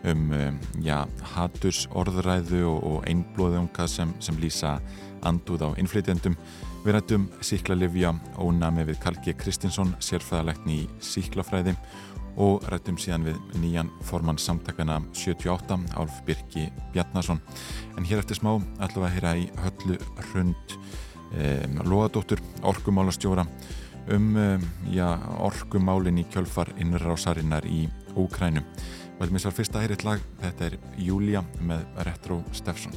[0.10, 1.06] um, um já,
[1.36, 4.80] haturs orðræðu og, og einblóðunga sem, sem lýsa
[5.22, 6.38] andúð á innflytjendum.
[6.82, 11.76] Við rættum síklarlifja ónami við Karl Kristinsson, sérfæðalegni í síklafræði
[12.40, 17.42] og rættum síðan við nýjan formann samtakana 78, Álf Birki Bjarnason.
[17.98, 20.00] En hér eftir smá ætlum við að heyra í höllu
[20.32, 23.46] hrund um, Lóadóttur, orkumálastjóra
[24.14, 25.08] um, um já,
[25.44, 28.66] orkumálin í kjölfar innrásarinnar í Úkrænum.
[29.18, 32.96] Og ætlum við svar fyrst að heyra eitt lag, þetta er Júlia með Retro Steffsson.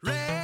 [0.00, 0.39] Red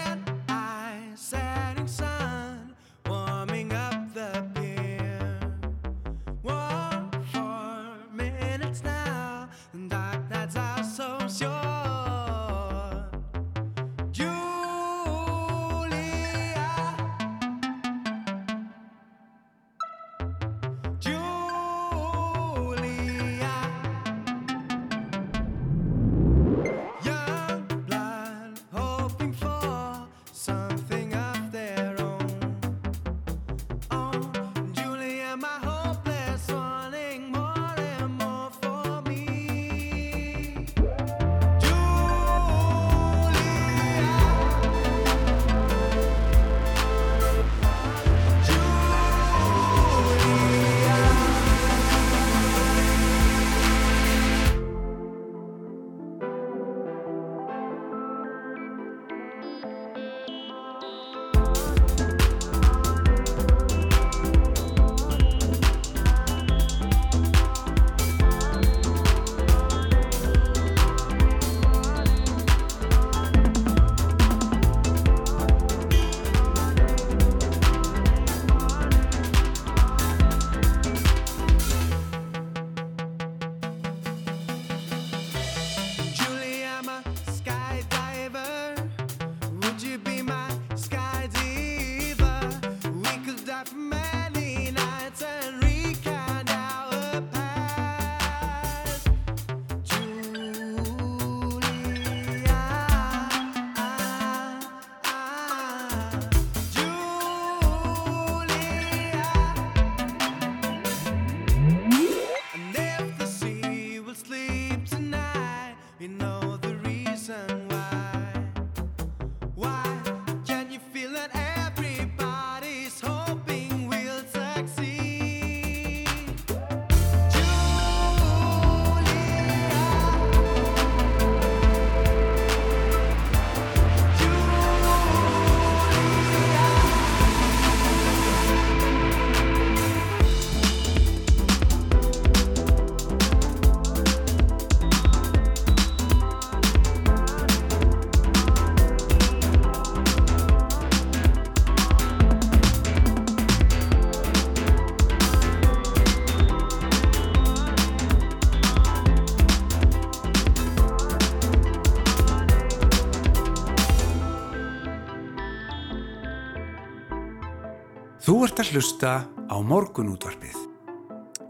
[168.67, 169.11] að hlusta
[169.47, 170.57] á Morgunútvarpið.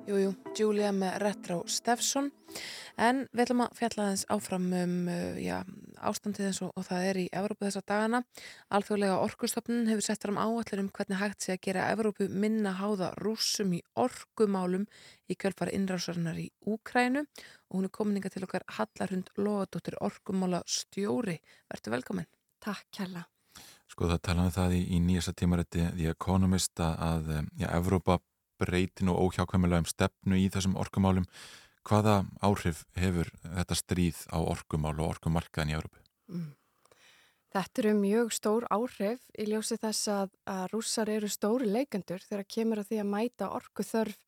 [0.04, 2.28] Jú, jú, Julia með Retro Steffsson
[3.00, 5.62] en við ætlum að fjalla aðeins áfram um uh, já,
[5.96, 8.20] ástandið eins og, og það er í Evrópu þessa dagana.
[8.68, 13.12] Alþjóðlega orkustofnun hefur sett fram áallir um hvernig hægt sé að gera Evrópu minna háða
[13.22, 14.84] rússum í orkumálum
[15.30, 21.38] í kjölfara innrásarinnar í Úkrænu og hún er komininga til okkar Hallarhund Lóadóttir orkumála stjóri.
[21.72, 22.28] Vertu velkomin.
[22.60, 23.24] Takk kærlega.
[23.96, 28.18] Sko það talaði það í, í nýjasta tímarætti The Economist að, að já, Evrópa
[28.60, 31.24] breytin og óhjákvæmulega um stefnu í þessum orkumálum.
[31.88, 36.02] Hvaða áhrif hefur þetta stríð á orkumál og orkumarkaðin í Evrópu?
[36.28, 36.50] Mm.
[37.56, 42.50] Þetta eru mjög stór áhrif í ljósi þess að, að rússar eru stóri leikendur þegar
[42.52, 44.18] kemur að því að mæta orku þörf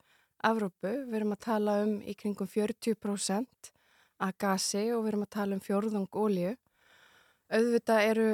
[0.49, 0.95] Evrópu.
[1.11, 3.71] Við erum að tala um í kringum 40%
[4.25, 6.57] að gasi og við erum að tala um fjórðung ólíu.
[7.49, 8.27] Auðvitað eru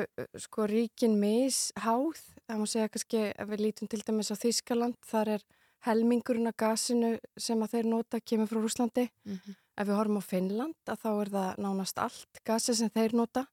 [0.42, 5.36] sko ríkin misháð, það má segja kannski ef við lítum til dæmis á Þískaland, þar
[5.36, 5.44] er
[5.84, 9.08] helmingurinn af gasinu sem að þeir nota kemur frá Rúslandi.
[9.24, 9.56] Mhm.
[9.76, 13.46] Ef við horfum á Finnland að þá er það nánast allt gasi sem þeir nota.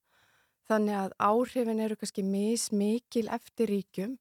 [0.70, 4.18] Þannig að áhrifin eru kannski mismikil eftir ríkjum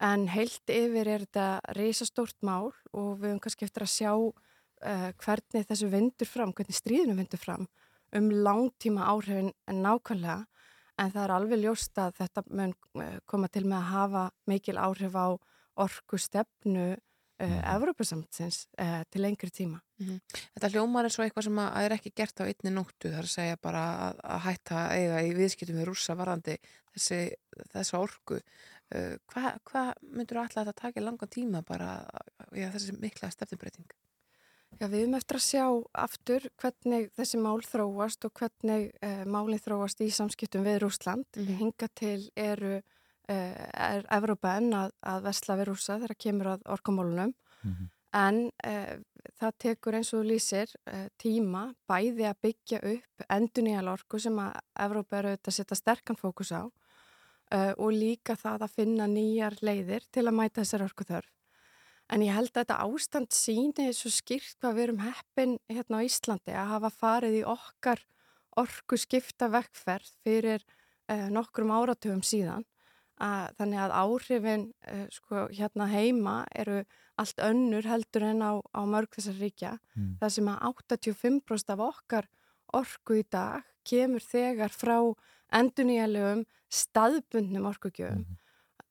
[0.00, 5.12] en heilt yfir er þetta reysastórt mál og við höfum kannski eftir að sjá uh,
[5.22, 7.68] hvernig þessu vindur fram, hvernig stríðinu vindur fram
[8.16, 10.46] um langtíma áhrifin en nákvæmlega
[11.00, 14.78] en það er alveg ljóst að þetta mun eh, koma til með að hafa mikil
[14.80, 15.26] áhrif á
[15.76, 16.94] orku stefnu
[17.42, 19.80] uh, Evrópusamtsins uh, til lengri tíma.
[20.00, 20.20] Mhm.
[20.54, 23.28] Þetta hljómar er svo eitthvað sem að er ekki gert á einni nóttu, það er
[23.28, 26.56] að segja bara að, að hætta að eiga í viðskiptum við rússa varandi
[26.94, 27.20] þessi,
[27.74, 28.40] þessa orku.
[28.94, 31.92] Uh, Hvað hva myndur alltaf þetta taka í langan tíma bara
[32.56, 33.88] já, þessi mikla stefnumbreyting?
[34.76, 35.64] Já, við höfum eftir að sjá
[35.96, 41.24] aftur hvernig þessi mál þróast og hvernig uh, málinn þróast í samskiptum við Rúsland.
[41.32, 42.82] Hinga til eru uh,
[43.32, 47.32] er Evrópa enn að, að vesla við rúsa þegar kemur að orkumálunum
[48.16, 48.92] en uh,
[49.40, 50.70] það tekur eins og lýsir
[51.18, 56.20] tíma bæði að byggja upp enduníal orku sem að Evrópa eru auðvitað að setja sterkan
[56.20, 56.68] fókus á
[57.78, 61.35] og líka það að finna nýjar leiðir til að mæta þessar orku þörf.
[62.12, 66.06] En ég held að þetta ástand síni svo skýrt hvað við erum heppin hérna á
[66.06, 68.02] Íslandi að hafa farið í okkar
[68.56, 72.64] orku skipta vekkferð fyrir uh, nokkrum áratugum síðan.
[73.16, 76.82] Að, þannig að áhrifin uh, sko, hérna heima eru
[77.16, 79.76] allt önnur heldur en á, á mörg þessar ríkja.
[79.96, 80.16] Mm.
[80.20, 82.28] Það sem að 85% af okkar
[82.76, 84.98] orku í dag kemur þegar frá
[85.54, 88.26] enduníalegum staðbundnum orkugjöfum.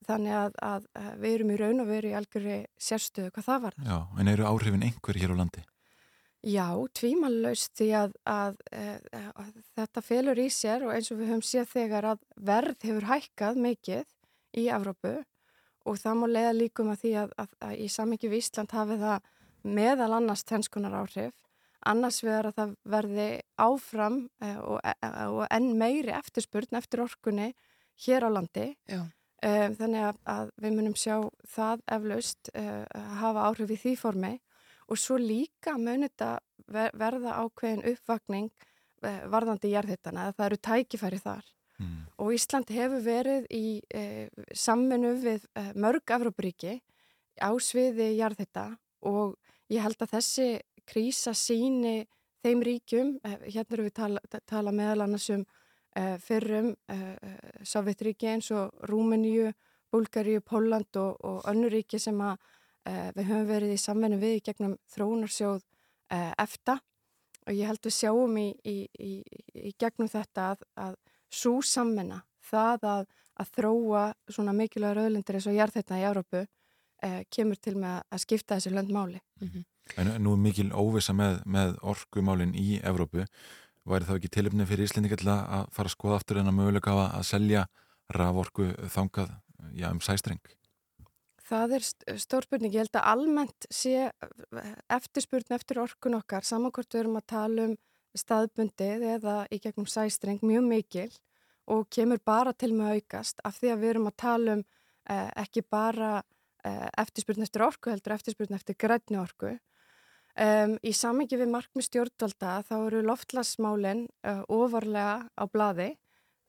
[0.06, 3.64] Þannig að, að, að við erum í raun og veru í algjörri sérstöðu hvað það
[3.64, 3.78] var.
[3.88, 5.64] Já, en eru áhrifin einhver hér á landi?
[6.46, 9.06] Já, tvímanlaust því að, að, að,
[9.42, 13.08] að þetta felur í sér og eins og við höfum séð þegar að verð hefur
[13.08, 14.04] hækkað mikið
[14.62, 15.16] í Evrópu
[15.86, 17.34] og það má leiða líkum að því að,
[17.66, 19.26] að í samingi við Ísland hafi það
[19.66, 21.34] meðal annars tenskunar áhrif,
[21.86, 23.28] annars vegar að það verði
[23.66, 24.78] áfram eh, og,
[25.26, 27.52] og enn meiri eftirspurn eftir orkunni
[28.06, 28.68] hér á landi.
[28.86, 29.02] Já.
[29.44, 31.16] Um, þannig að, að við munum sjá
[31.52, 32.84] það eflaust uh,
[33.20, 34.30] hafa áhrif í því formi.
[34.88, 36.30] Og svo líka mun þetta
[36.72, 38.48] ver verða ákveðin uppvakning
[39.04, 41.52] uh, varðandi jarðhittana, að það eru tækifæri þar.
[41.76, 42.06] Mm.
[42.24, 43.82] og Ísland hefur verið í
[44.56, 45.42] samvinnu við
[45.76, 46.78] mörg Evrópuríki
[47.36, 49.34] á sviði jarðhitta og
[49.68, 50.46] ég held að þessi
[50.88, 52.06] krísa síni
[52.40, 55.44] þeim ríkjum, hérna erum við tala, tala meðal annars um
[55.98, 57.14] uh, fyrrum uh,
[57.66, 59.52] Sovjetríki eins og Rúmeníu,
[59.92, 64.42] Búlgaríu, Póland og, og önnur ríki sem að uh, við höfum verið í samvennu við
[64.50, 65.64] gegnum þróunarsjóð
[66.06, 66.76] EFTA
[67.46, 69.14] og ég held við sjáum í, í, í,
[69.58, 70.92] í gegnum þetta að, að
[71.34, 73.08] svo samvenna, það að,
[73.42, 76.44] að þróa svona mikilvægur öðlindir eins og jarðheitna í Európu
[77.34, 79.18] kemur til með að skipta þessi löndmáli.
[79.42, 79.64] Mm -hmm.
[79.94, 83.26] En nú er mikil óvisa með, með orkumálinn í Evrópu.
[83.86, 86.94] Væri þá ekki tilöfni fyrir Íslendinga til að fara að skoða aftur en að möguleika
[87.06, 87.66] að selja
[88.10, 89.34] raforku þangað
[89.78, 90.40] já, um sæstreng?
[91.46, 91.84] Það er
[92.18, 92.72] stórspurning.
[92.74, 94.08] Ég held að almennt sé
[94.90, 97.76] eftirspurn eftir orkun okkar, samankvort við erum að tala um
[98.16, 101.10] staðbundið eða í gegnum sæstreng mjög mikil
[101.70, 105.30] og kemur bara til með aukast af því að við erum að tala um eh,
[105.44, 106.10] ekki bara
[106.64, 109.56] eh, eftirspurn eftir orku heldur eftirspurn eftir grænni orku.
[110.36, 115.86] Um, í samengi við markmið stjórnvalda þá eru loftlasmálinn uh, ofarlega á bladi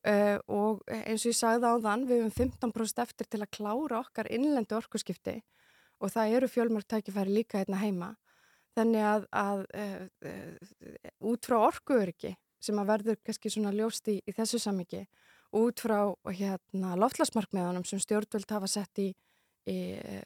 [0.03, 4.01] uh, og eins og ég sagði á þann við höfum 15% eftir til að klára
[4.01, 5.37] okkar innlendu orkuskipti
[6.03, 8.11] og það eru fjölmörg tækifæri líka hérna heima.
[8.75, 9.63] Þannig að, að
[11.25, 15.05] út frá orkuöryggi sem að verður kannski svona ljóst í, í þessu samengi
[15.55, 19.07] út frá hérna loftlasmarkmiðunum sem stjórnvald hafa sett í,
[19.65, 19.77] í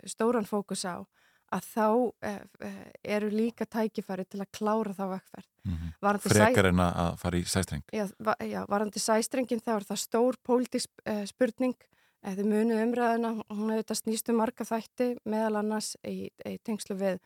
[0.09, 1.05] stóran fókus á
[1.51, 1.87] að þá
[2.27, 2.75] eh,
[3.17, 5.47] eru líka tækifæri til að klára þá vekkferð.
[5.67, 6.19] Mm -hmm.
[6.25, 7.83] Frekar en að fara í sæstreng?
[7.93, 11.75] Já, va já varandi sæstrengin þá er það stór pólitísk eh, spurning.
[12.23, 16.57] Eh, þið munu umræðina, hún hefur þetta snýst um marga þætti meðal annars í, í
[16.63, 17.19] tengslu við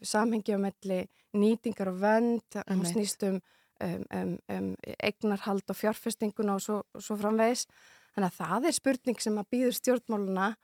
[0.00, 1.06] samhengi á melli
[1.36, 3.36] nýtingar og vend, hún snýst um,
[3.84, 7.66] um, um, um eignarhald og fjárfestinguna og svo, svo framvegis.
[8.14, 10.56] Þannig að það er spurning sem að býður stjórnmáluna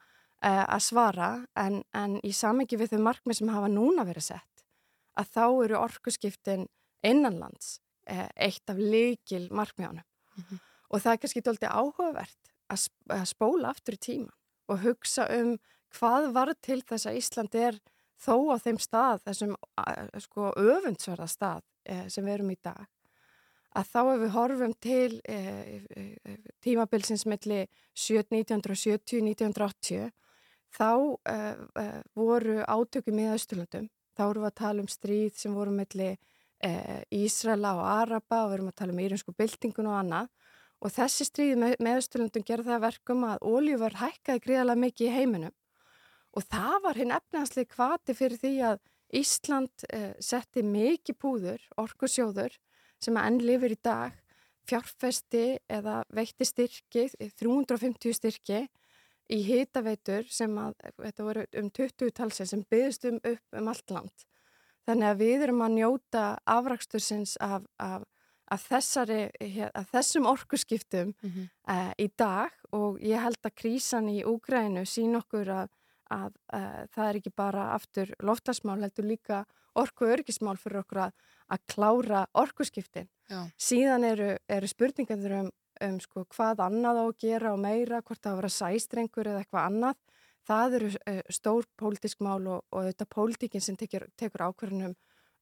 [0.45, 4.65] að svara en, en í samengi við þau markmið sem hafa núna verið sett
[5.17, 6.67] að þá eru orkuskiptin
[7.05, 10.59] innanlands eitt af leikil markmiðanum mm -hmm.
[10.89, 14.35] og það er kannski doldið áhugavert að, sp að spóla aftur í tíman
[14.67, 15.57] og hugsa um
[15.97, 17.79] hvað var til þess að Ísland er
[18.17, 19.55] þó á þeim stað, þessum
[20.19, 21.61] sko öfundsverða stað
[22.11, 22.85] sem við erum í dag
[23.77, 25.21] að þá ef við horfum til
[26.61, 30.11] tímabilsins milli 1970-1980
[30.75, 30.89] þá
[31.29, 31.37] e,
[31.81, 31.85] e,
[32.17, 33.87] voru átökum í Östurlandum.
[34.17, 36.71] Þá vorum við að tala um stríð sem voru milli e,
[37.13, 40.33] Ísraela og Araba og við erum að tala um írinsku byltingun og annað
[40.77, 45.07] og þessi stríð með, með Östurlandum gerði það verkum að ólíu var hækkaði gríðarlega mikið
[45.07, 45.55] í heiminum
[46.37, 48.79] og það var hinn efnaðslega kvati fyrir því að
[49.17, 52.57] Ísland eh, setti mikið púður, orkusjóður
[52.99, 54.17] sem að enn lifir í dag
[54.67, 57.07] fjárfesti eða veitti styrki,
[57.39, 58.65] 350 styrki
[59.33, 63.93] í hitaveitur sem að, þetta voru um 20 talsið sem byggðist um upp um allt
[63.93, 64.27] land.
[64.87, 68.05] Þannig að við erum að njóta afrakstursins af, af,
[68.47, 69.19] af, þessari,
[69.75, 71.49] af þessum orkuskiptum mm -hmm.
[71.67, 75.69] uh, í dag og ég held að krísan í Úgrænu sín okkur að,
[76.09, 79.43] að uh, það er ekki bara aftur loftasmál, heldur líka
[79.75, 81.13] orku örgismál fyrir okkur að,
[81.51, 83.09] að klára orkuskiptin.
[83.27, 83.43] Já.
[83.59, 85.51] Síðan eru, eru spurningar um,
[85.85, 89.43] um sko, hvað annað á að gera og meira, hvort það að vera sæstrengur eða
[89.43, 89.99] eitthvað annað.
[90.47, 94.95] Það eru uh, stór pólitísk mál og, og þetta pólitíkin sem tekur, tekur ákverðinum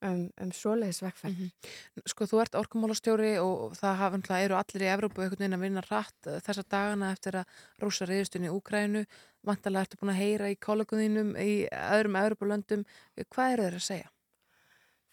[0.03, 1.35] um, um svoleiðisvegferð.
[1.35, 2.07] Mm -hmm.
[2.09, 5.83] Sko þú ert orkumálastjóri og það hafa, eru allir í Evrópu einhvern veginn að vinna
[5.89, 7.45] rætt þessa dagana eftir að
[7.81, 9.05] rúsa reyðustunni í Úkrænu.
[9.45, 12.85] Vantalega ertu búin að heyra í kolleguðinum í öðrum Evrópulöndum.
[13.29, 14.09] Hvað eru þeir að segja?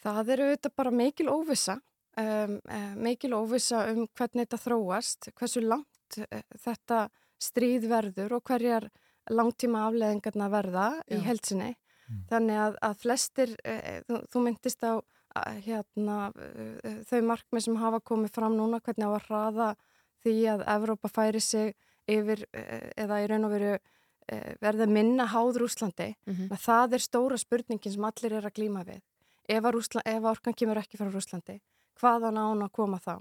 [0.03, 1.81] Það eru auðvitað bara mikil óvisa,
[2.21, 7.07] um, uh, mikil óvisa um hvernig þetta þróast, hversu langt uh, þetta
[7.43, 8.89] stríð verður og hverjar
[9.31, 11.17] langtíma afleðingarna verða Já.
[11.17, 11.71] í helsinni.
[12.09, 12.23] Mm.
[12.31, 14.93] Þannig að, að flestir, uh, þú, þú myndist á
[15.65, 16.27] hérna,
[17.09, 19.69] þau markmið sem hafa komið fram núna, hvernig á að hraða
[20.21, 21.71] því að Evrópa færi sig
[22.05, 23.71] yfir eða í raun og veru
[24.61, 26.11] verða minna háður Úslandi.
[26.29, 26.61] Mm -hmm.
[26.67, 29.01] Það er stóra spurningin sem allir er að glíma við
[29.49, 31.59] ef, Rúsla, ef orkan kemur ekki frá Rúslandi,
[32.01, 33.17] hvaðan á hún að koma þá?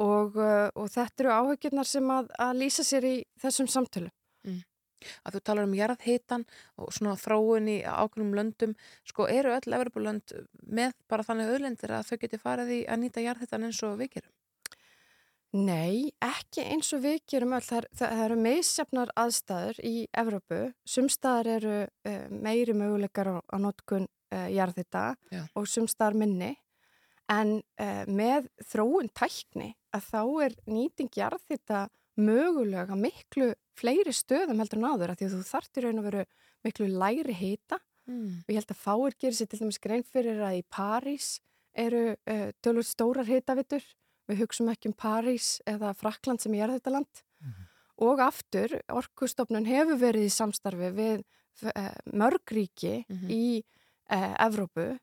[0.00, 4.10] Og, uh, og þetta eru áhugirnar sem að, að lýsa sér í þessum samtölu.
[4.48, 4.60] Mm.
[5.24, 6.44] Að þú talar um jarðhitan
[6.80, 8.74] og svona þróun í ákveðnum löndum,
[9.08, 13.24] sko eru öll Evropalönd með bara þannig auðlendir að þau geti farið í að nýta
[13.24, 14.34] jarðhitan eins og við gerum?
[15.50, 17.64] Nei, ekki eins og við gerum öll.
[17.66, 20.60] Það, það eru meðsefnar aðstæður í Evrópu.
[20.86, 25.42] Sumstaðar eru uh, meiri möguleikar á, á notkun uh, jarðhita Já.
[25.58, 26.54] og sumstar minni
[27.30, 31.86] en uh, með þróun tækni að þá er nýting jarðhita
[32.20, 36.24] mögulega miklu fleiri stöðum heldur en áður að því að þú þartir raun að veru
[36.66, 37.78] miklu læri hita
[38.10, 38.42] mm.
[38.44, 41.32] og ég held að fáir gerir sér til dæmis grein fyrir að í París
[41.72, 43.84] eru uh, tölur stórar hitavittur
[44.30, 47.60] við hugsaum ekki um París eða Frakland sem er þetta land mm.
[48.06, 51.28] og aftur orkustofnun hefur verið í samstarfi við
[52.12, 53.30] mörgríki mm -hmm.
[53.30, 53.64] í
[54.10, 54.98] eh, Evrópu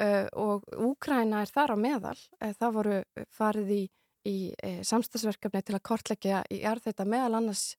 [0.00, 2.18] eh, og Úkræna er þar á meðal.
[2.40, 2.98] Eh, það voru
[3.34, 3.82] farið í,
[4.28, 7.74] í eh, samstagsverkefni til að kortleggja í arðeita meðal annars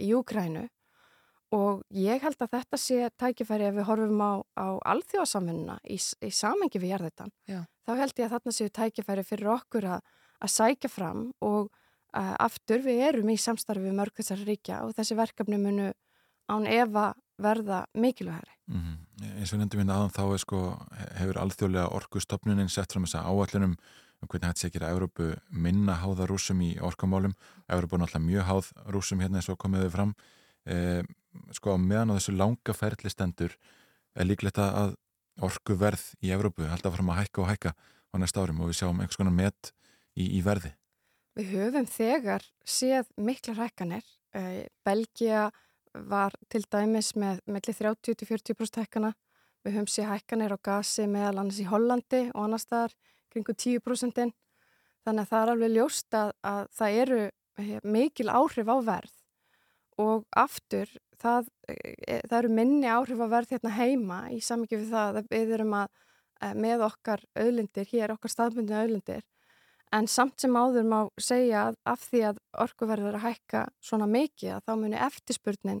[0.00, 0.62] í Úkrænu
[1.52, 6.30] og ég held að þetta sé tækifæri ef við horfum á, á alþjóðasamfunna í, í
[6.32, 7.32] samengi við jarðeitan.
[7.44, 10.06] Þá held ég að þarna séu tækifæri fyrir okkur að,
[10.40, 14.94] að sækja fram og uh, aftur við erum í samstarfi við mörg þessar ríkja og
[14.96, 15.90] þessi verkefni munu
[16.50, 17.10] án Eva
[17.42, 18.54] verða mikilvægari.
[18.70, 19.38] Mm -hmm.
[19.38, 20.60] Eins og nefndum við aðan þá sko,
[21.18, 23.76] hefur alþjóðlega orkustofnunin sett fram þess að áallunum
[24.20, 27.34] um hvernig hætti segir að Európu minna háða rúsum í orkamálum.
[27.68, 30.14] Európu er náttúrulega mjög háð rúsum hérna eins og komiðu fram.
[30.66, 31.02] E,
[31.56, 33.56] sko meðan á þessu langa ferðlistendur
[34.14, 34.96] er líklegt að
[35.40, 37.72] orkuverð í Európu held að fara að hækka og hækka
[38.12, 39.72] á næsta árum og við sjáum einhvers konar met
[40.18, 40.74] í, í verði.
[41.38, 44.04] Við höfum þegar séð mikla hækkanir.
[44.84, 45.48] Belgia
[45.94, 49.12] var til dæmis með melli 30-40% hækkana.
[49.64, 52.94] Við höfum sér hækkanir á gasi meðal annars í Hollandi og annars þar
[53.32, 54.32] kringu 10%.
[55.04, 59.16] Þannig að það er alveg ljóst að, að það eru eh, mikil áhrif á verð
[60.00, 60.90] og aftur
[61.20, 65.32] það, e, það eru minni áhrif á verð hérna heima í samvikið við það að
[65.34, 65.88] við erum að
[66.40, 69.24] e, með okkar auðlindir, hér okkar staðbundinu auðlindir
[69.90, 74.52] En samt sem áður má segja að af því að orkuverður að hækka svona mikið
[74.54, 75.80] að þá muni eftirspurnin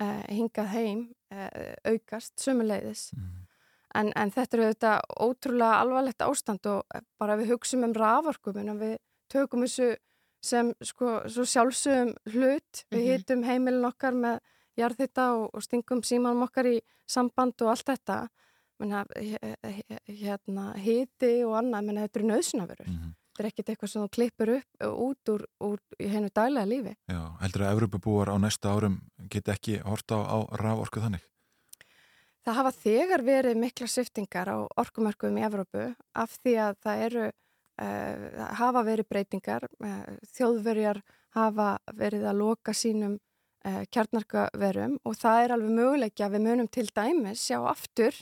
[0.00, 1.02] uh, hingað heim
[1.34, 1.48] uh,
[1.84, 3.10] aukast sömuleiðis.
[3.16, 3.42] Mm.
[4.00, 8.56] En, en þetta eru þetta ótrúlega alvarlegt ástand og eh, bara við hugsaum um raforkum
[8.62, 8.96] en við
[9.32, 9.90] tökum þessu
[10.42, 12.86] sem sko sjálfsögum hlut.
[12.88, 13.10] Við mm -hmm.
[13.10, 14.40] hýtum heimilin okkar með
[14.80, 18.28] jarðhitta og, og stingum símanum okkar í samband og allt þetta.
[18.80, 19.04] Menna,
[20.08, 22.88] hérna, hýti og annað, menna þetta eru nöðsynafurur.
[22.88, 23.12] Mm -hmm.
[23.32, 26.90] Þetta er ekkert eitthvað sem þú klippur upp út úr, úr hennu dælega lífi.
[27.08, 28.98] Já, heldur að Evropabúar á næsta árum
[29.32, 31.24] geti ekki horta á, á raforku þannig?
[32.44, 37.24] Það hafa þegar verið mikla sviftingar á orkumörkum í Evrópu af því að það eru
[37.30, 40.06] uh, hafa verið breytingar, uh,
[40.36, 41.00] þjóðverjar
[41.38, 46.68] hafa verið að loka sínum uh, kjarnarkaverum og það er alveg möguleikja að við munum
[46.68, 48.20] til dæmis sjá aftur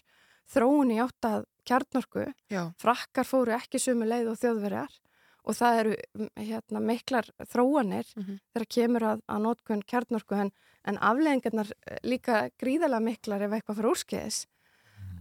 [0.51, 2.27] þróun í átt að kjarnorku.
[2.53, 2.63] Já.
[2.83, 4.99] Frakkar fóru ekki sumu leið og þjóðverjar
[5.41, 8.09] og það eru mm, hérna, miklar þróanir
[8.53, 10.53] þegar kemur að, að nótkun kjarnorku en,
[10.85, 14.41] en afleðingarnar eh, líka gríðalega miklar ef eitthvað fyrir úrskeiðis.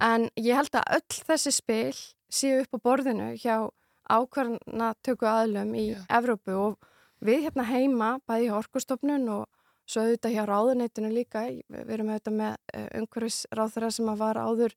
[0.04, 1.98] En ég held að öll þessi spil
[2.32, 3.70] séu upp á borðinu hjá
[4.10, 6.78] ákvarðana tökku aðlum í Evrópu og
[7.26, 9.48] við hérna heima, bæði hjá Orkustofnun og
[9.90, 14.76] svo auðvitað hjá ráðuneytinu líka, við erum auðvitað með uh, umhverfisráþara sem að var áður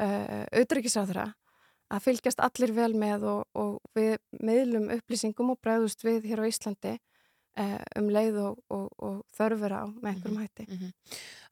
[0.00, 1.26] uh, auðryggisráþara,
[1.92, 6.48] að fylgjast allir vel með og, og við meðlum upplýsingum og bregðust við hér á
[6.48, 6.96] Íslandi
[8.00, 10.66] um leið og, og, og þörfur á með einhverjum hætti.
[10.68, 10.92] Mhm.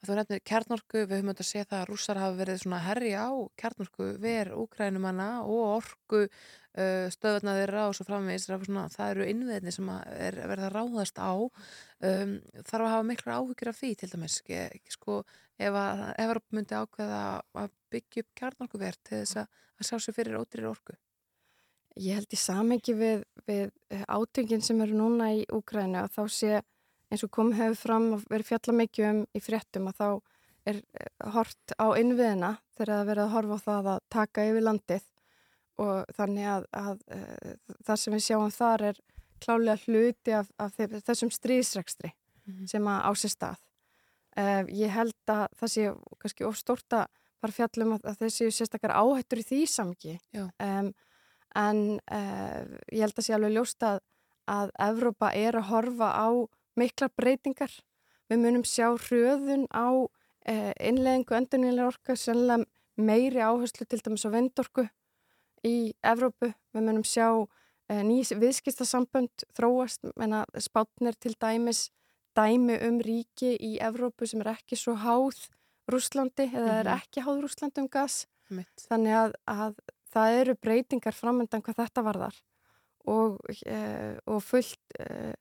[0.00, 3.10] Þú nefnir kjarnorku, við höfum auðvitað að segja það að rússar hafa verið svona herri
[3.12, 3.28] á
[3.60, 9.92] kjarnorku ver úkrænumanna og orku uh, stöðvarna þeirra og svo framvegis það eru innviðinni sem
[9.92, 14.40] er verið að ráðast á um, þarf að hafa miklar áhugir af því til dæmis
[14.96, 15.20] sko
[15.60, 17.22] ef að Evropa myndi ákveða
[17.60, 20.96] að byggja upp kjarnorkuver til þess að, að sjá sér fyrir ódýrir orku
[21.98, 23.70] Ég held í samengi við, við
[24.06, 26.60] átöngin sem eru núna í Úkrænu að þá sé
[27.10, 30.08] eins og kom hefur fram og verið fjalla mikið um í fréttum að þá
[30.70, 34.66] er eh, hort á innviðina þegar það verið að horfa á það að taka yfir
[34.66, 35.08] landið.
[35.80, 38.98] Og þannig að, að, að það sem við sjáum þar er
[39.40, 42.12] klálega hluti af, af þessum stríðsrekstri
[42.68, 43.62] sem að á sér stað.
[44.38, 45.86] Uh, ég held að það sé
[46.20, 47.06] kannski ofstórt að
[47.40, 50.90] fara fjallum að, að þessi sérstakar áhættur í því samki um,
[51.56, 54.00] en uh, ég held að sé alveg ljóst að
[54.50, 56.28] að Evrópa er að horfa á
[56.80, 57.70] miklar breytingar.
[58.30, 62.64] Við munum sjá hröðun á uh, innlegingu endurnilega orka, sannlega
[62.98, 64.88] meiri áherslu til dæmis á vendorku
[65.62, 66.50] í Evrópu.
[66.74, 67.46] Við munum sjá uh,
[68.02, 71.90] ný viðskistasambönd þróast, menna spátnir til dæmis
[72.34, 75.46] dæmi um ríki í Evrópu sem er ekki svo háð
[75.90, 76.98] Rúslandi eða er Mhm.
[76.98, 78.26] ekki háð Rúslandi um gas.
[78.50, 78.82] Mitt.
[78.90, 79.74] Þannig að, að
[80.14, 82.36] það eru breytingar framöndan hvað þetta varðar
[83.10, 85.32] og, uh, og fullt, uh,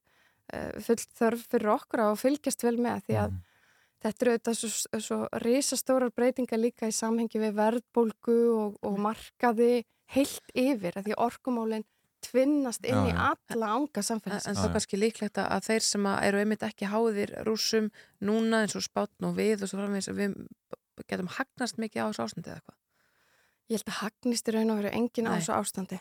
[0.53, 3.37] uh, fullt þörf fyrir okkur að fylgjast vel með því að
[3.99, 9.81] þetta eru auðvitað svo, svo risastórar breytingar líka í samhengi við verðbólgu og, og markaði
[10.15, 11.83] heilt yfir að því orkumálinn
[12.23, 13.35] tvinnast inn í Já, já.
[13.55, 14.47] alla anga En, samfélagsins.
[14.49, 17.91] en þá kannski líklegt að- að þeir sem að eru einmitt ekki háðir rússum
[18.27, 20.33] núna eins og spátn og við og svo framvegis að við
[21.07, 22.78] getum hagnast mikið á þessu ástandi eða eitthvað.
[23.69, 25.99] Ég held að hagnist í raun og veru engin á þessu ástandi.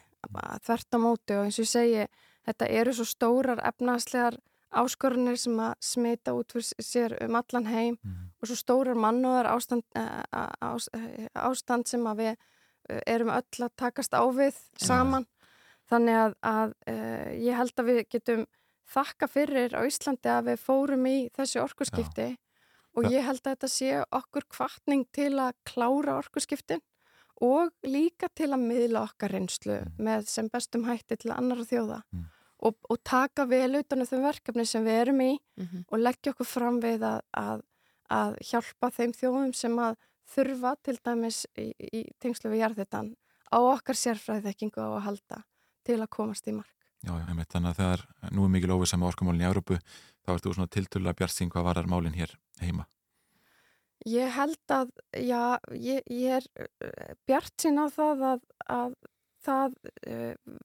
[0.65, 2.05] Þvert á móti og eins og ég segi,
[2.49, 4.39] þetta eru svo stórar efnaðslegar
[4.69, 7.97] áskorunir sem að smita út fyrir sér um allan heim
[8.41, 13.77] og svo stórar mannúðar ástand, eh, eh, ástand sem að við eh, erum öll að
[13.77, 15.27] takast á við saman.
[15.89, 16.73] Þannig að, að
[17.41, 18.43] ég held að við getum
[18.93, 22.37] þakka fyrir á Íslandi að við fórum í þessi orkuskipti
[22.97, 26.85] og ég held að þetta sé okkur kvartning til að klára orkuskiptin
[27.41, 32.01] og líka til að miðla okkar reynslu með sem bestum hætti til annara þjóða
[32.59, 35.85] og, og taka vel utan um þau verkefni sem við erum í Mhm.
[35.91, 37.63] og leggja okkur fram við að, að,
[38.11, 39.97] að hjálpa þeim þjóðum sem að
[40.29, 43.15] þurfa til dæmis í, í tengslu við jarðitan
[43.49, 45.45] á okkar sérfræðekkingu á að halda
[45.85, 46.75] til að komast í mark.
[47.01, 49.79] Já, já, einmitt, þannig að þegar nú er mikil óvisa með orkumálinn í Európu,
[50.27, 52.85] þá ertu svona tiltölulega bjart sín hvað varar málinn hér heima.
[54.07, 58.93] Ég held að, já, ég, ég er uh, bjart sín á það að, að
[59.43, 59.75] það
[60.07, 60.59] uh,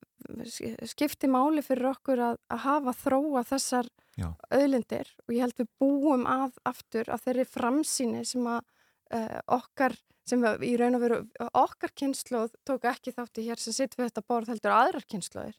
[0.88, 4.30] skipti máli fyrir okkur að, að hafa þróa þessar Já.
[4.54, 8.62] auðlindir og ég held við búum að aftur að þeirri framsýni sem að
[9.18, 9.98] uh, okkar,
[10.30, 11.20] sem við, í raun og veru
[11.64, 15.58] okkar kynnslóð tók ekki þátti hér sem sitt við þetta borð heldur aðrar kynnslóðir.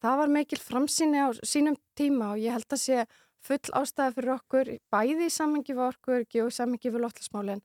[0.00, 3.02] Það var mikil framsýni á sínum tíma og ég held að sé
[3.44, 7.62] full ástæða fyrir okkur, bæði í samhengi við orkuörgi og í samhengi við lotlasmálinn,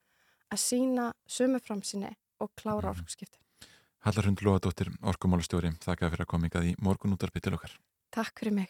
[0.52, 3.39] að sína sömu framsýni og klára orkuskipti.
[4.06, 7.73] Hallar Hund Lóadóttir, orkumálustjóri, þakka fyrir að koma ykkar í morgun útarpi til okkar.
[8.14, 8.69] Takk fyrir mig.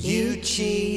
[0.00, 0.89] You cheated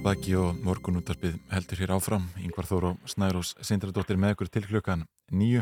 [0.00, 2.22] Auðvitað baki og morgunúttarpið heldur hér áfram.
[2.40, 5.60] Yngvar Þór og Snærós Sindradóttir með ykkur til klukkan nýju.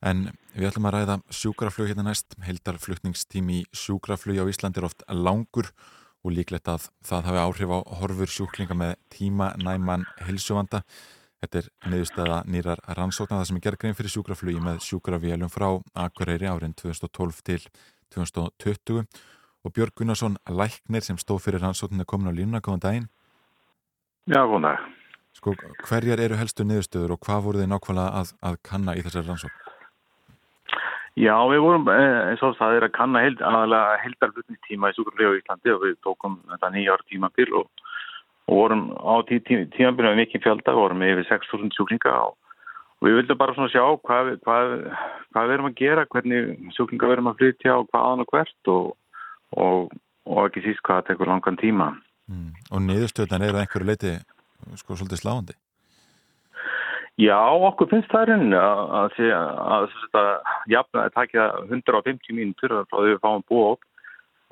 [0.00, 2.32] En við ætlum að ræða sjúkraflug hérna næst.
[2.40, 5.68] Heldarflutningstími sjúkraflug á Íslandi er oft langur
[6.24, 10.80] og líklegt að það hafi áhrif á horfur sjúklinga með tíma næman hilsuvanda.
[11.44, 15.74] Þetta er niðurstaða nýrar rannsóknar það sem er gerð grein fyrir sjúkraflugi með sjúkrafélum frá
[15.92, 17.66] Akureyri árin 2012 til
[18.16, 19.04] 2020
[19.62, 23.12] og Björg Gunnarsson, læknir sem stóð fyrir rannsókninu komin á línuna, góðan daginn.
[24.30, 24.82] Já, góðan dag.
[25.34, 25.54] Sko,
[25.88, 29.58] hverjar eru helstu niðurstöður og hvað voru þið nákvæmlega að, að kanna í þessari rannsókn?
[31.18, 35.34] Já, við vorum eh, eins og það er að kanna held, aðalega heldarflutningstíma í sjúkraflegu
[35.36, 37.66] í Íslandi og við tókum þetta nýja ára tímabil og,
[38.48, 42.38] og vorum á tí, tí, tímabil með mikið fjölda, vorum yfir 6.000 sjúklinga og,
[43.02, 44.72] og við vildum bara svona sjá hvað, við- hvað,
[45.34, 48.72] hvað við erum að gera, hvernig sjúklinga við erum að flytja og hvaðan og hvert
[48.76, 48.88] og,
[49.66, 49.92] og,
[50.32, 51.90] og ekki síst hvað það tekur langan tíma.
[52.72, 54.14] Og niðurstöðan eru að einhverju leiti
[54.80, 55.56] sko svolítið sláandi.
[57.20, 57.36] Já,
[57.68, 62.72] okkur finnst það rauninni að, að, sé- að, að, að jafna að takja 150 mínútur
[62.88, 63.88] frá því við fáum búið upp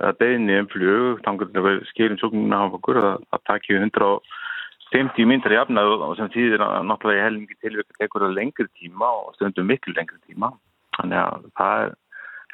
[0.00, 5.28] að beðinni um flug, til að við skilum sjúkninguna á okkur að, að takja 150
[5.28, 9.34] mínútur jafna og sem þýðir að náttúrulega í helmingi tilvík tekur það lengri tíma og
[9.38, 10.52] stundum miklu lengri tíma.
[10.98, 11.96] Þannig að það er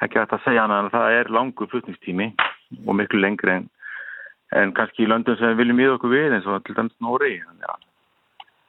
[0.07, 2.31] ekki að segja hana en það er langur flutningstími
[2.86, 3.69] og miklu lengri en,
[4.55, 7.32] en kannski í löndum sem við viljum í okkur við eins og til dæmis Nóri.
[7.43, 7.89] Þannig að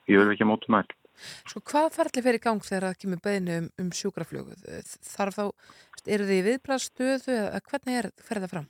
[0.08, 3.22] ég verður ekki að móta með Sko hvað ferli fer í gang þegar það kemur
[3.26, 4.58] beðinu um, um sjúkraflögu?
[4.86, 5.46] Þarf þá,
[6.06, 8.68] eru þið í viðblastöðu eða hvernig er, fer það fram?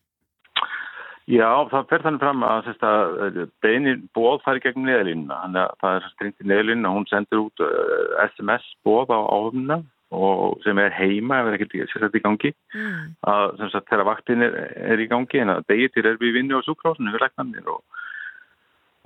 [1.28, 5.42] Já, það fer þannig fram að, að beinir bóð fari gegn neðalínuna.
[5.44, 9.82] Þannig að það er strengt í neðalínuna hún sendur út uh, SMS bóð á áhumna
[10.16, 12.52] og sem er heima ef það er ekkert sérstaklega í gangi.
[12.74, 13.06] Mm.
[13.28, 14.58] Að, sem sagt, þegar vaktin er,
[14.94, 17.82] er í gangi en að degi til er við vinnu á súkrásinu við læknarnir og,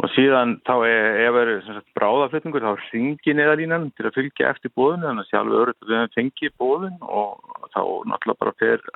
[0.01, 4.51] og síðan þá er, ef er sem sagt, bráðaflutningur þá ringi neðalínan til að fylgja
[4.53, 8.91] eftir bóðinu þannig að sjálf öðruð við höfum fengið bóðin og þá náttúrulega bara fer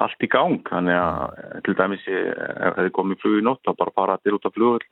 [0.00, 3.72] allt í gang þannig að til dæmis ef það er komið flug í nótt þá
[3.76, 4.84] bara fara allir út af flugur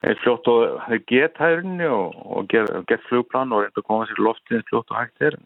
[0.00, 4.22] eða fljótt og geta hærinni og, og gera get flugplan og reynda að koma sér
[4.24, 5.36] loftið fljótt og hægt er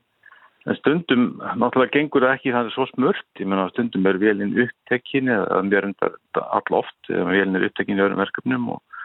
[0.65, 1.25] en stundum
[1.61, 5.87] náttúrulega gengur það ekki þannig svo smurt ég meina stundum er vélinn upptekkin eða mér
[5.89, 9.03] reyndar all oft eða vélinn er upptekkin í öðrum verkefnum og,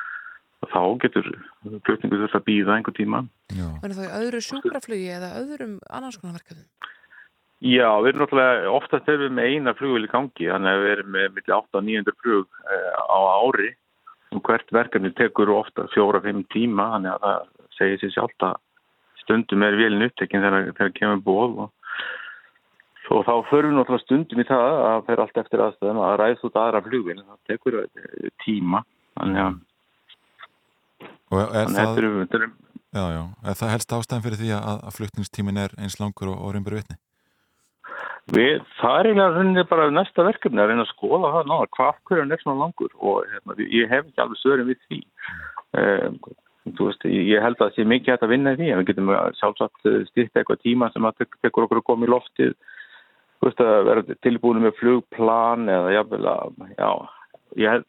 [0.64, 1.27] og þá getur
[1.88, 3.68] flutningu þurft að býða einhver tíma Já.
[3.81, 6.69] Verður þá í öðru sjúkraflugi eða öðrum annars konar verkefnum?
[7.60, 10.91] Já, við erum náttúrulega oftast erum við með eina flugvél í gangi, þannig að við
[10.94, 13.72] erum með milli 8 og 900 flug eh, á ári
[14.31, 17.41] og hvert verkefni tekur ofta 4-5 tíma, þannig að það
[17.76, 18.56] segir sér sjálft að
[19.30, 21.76] stundum er vélinn upptekinn þegar þegar kemur ból og
[23.10, 26.45] og þá förum við náttúrulega stundum í það að fer allt eftir aðstæðum að ræðst
[26.45, 28.84] út aðra flugvél, það tekur eh, tíma,
[29.18, 29.57] þannig að
[31.30, 32.51] Og er þannig að það, þetta eru-
[32.97, 36.43] já, já, er það helst ástæðan fyrir því að, að flutningstímin er eins langur og,
[36.53, 36.97] reynbur vitni?
[38.30, 42.23] Við, það er eiginlega bara næsta verkefni að reyna að skoða það náða hvað hverju
[42.23, 44.99] hann er svona langur og hérna, ég hef ekki alveg svörin við því.
[45.81, 46.19] Um,
[46.78, 49.12] veist, ég held að það sé mikið hægt að vinna í því en við getum
[49.40, 52.54] sjálfsagt styrkt eitthvað tíma sem að tek- tekur okkur að koma í loftið.
[53.40, 56.90] Þú veist, að vera tilbúinu með flugplan eða jafnvel að, já,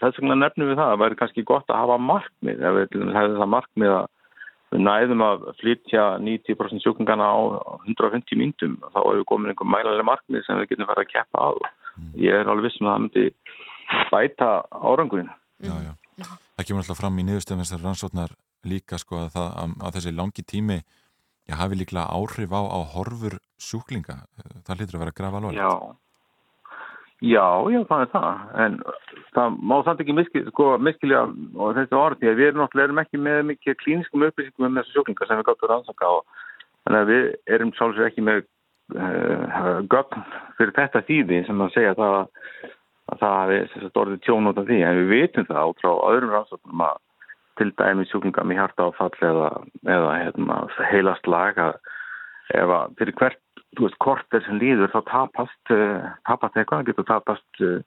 [0.01, 3.41] þess vegna nefnum við það að væri kannski gott að hafa markmið ef við hefðum
[3.43, 4.09] það markmið að
[4.71, 7.39] við næðum að flytja 90% sjúkingana á
[7.91, 11.51] 150 myndum þá við komin einhver mælalega markmið sem við getum farið að keppa á
[12.15, 13.25] ég er alveg vissum að það myndi
[14.13, 15.33] bæta árangurinn.
[15.61, 15.93] Já, já.
[16.21, 18.33] Það kemur alltaf fram í niðurstöðum þessar rannsóknar
[18.69, 22.79] líka sko að, það, að, að þessi langi tími já, hafi líklega áhrif á, á
[22.95, 24.21] horfur sjúklinga.
[24.67, 25.59] Það hlýtur að vera að grafa alveg.
[25.59, 25.73] Já,
[27.21, 28.79] já, já, það er það en
[29.37, 33.05] það má samt ekki miskil, sko, miskilja og þessi orð því að við erum náttúrulega
[33.05, 36.41] ekki með mikið klíniskum upplýsingum um þessu sjúklinga sem við gáttum að rannsaka og
[36.85, 38.43] þannig að við erum sjálfsög ekki með
[38.97, 40.25] uh, gögn
[40.59, 42.17] fyrir þetta þýði sem að segja það
[43.11, 46.35] að það sagt, orðið tjón út af því en við vitum það át frá öðrum
[46.35, 46.99] rannsóknum að
[47.61, 49.51] til dæmi sjúklinga með hjartaáfall eða,
[49.85, 50.59] eða hérna,
[50.91, 51.79] heilast lag að
[52.99, 53.39] fyrir hvert
[53.77, 57.79] þú veist, korter sem líður þá tapast uh, tapast eitthvað, getur tapast uh,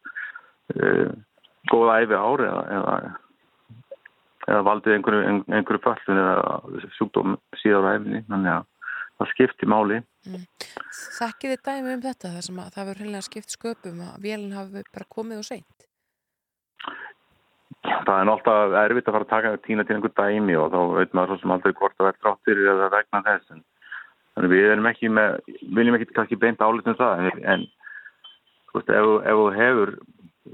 [0.77, 1.09] uh,
[1.71, 2.93] góða æfi ári eða, eða,
[4.47, 8.69] eða valdið einhverju, ein- einhverju föllun eða sjúkdóm síðar á æfinni þannig að
[9.19, 14.03] það skiptir máli Þekkið þið dæmi um þetta þar sem að það verður skipt sköpum
[14.07, 15.87] að vélinn hafi bara komið og seint?
[17.83, 21.13] Það er náttúrulega erfitt að fara að taka tína til einhver dæmi og þá veit
[21.17, 23.63] maður svo sem aldrei hvort það er tráttir eða vegna þess en
[24.33, 25.39] þannig við erum ekki með
[25.77, 27.65] viljum ekki kannski beint álitum það en, en
[28.71, 29.93] þú veist, ef, ef þú hefur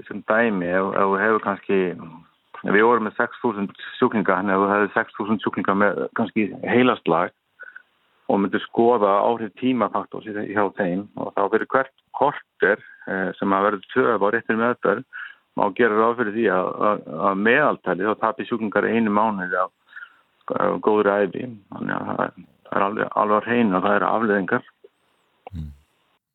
[0.08, 1.78] sem dæmi, ef, ef þú hefur kannski
[2.60, 7.32] við vorum með 6.000 sjúklinga, ef þú hefur 6.000 sjúklinga með kannski heilaslag
[8.30, 12.76] og myndir skoða áhrif tímafaktors í- hjá þeim og þá fyrir hvert korter
[13.08, 15.06] eh, sem að verður töf á réttir meðferð
[15.60, 19.72] má gera ráð fyrir því að, að, að meðaltali þá tapir sjúklingar einu mánuði af,
[20.56, 24.68] af góður æfi þannig að það er, er alveg, alveg að reyna það eru afleðingar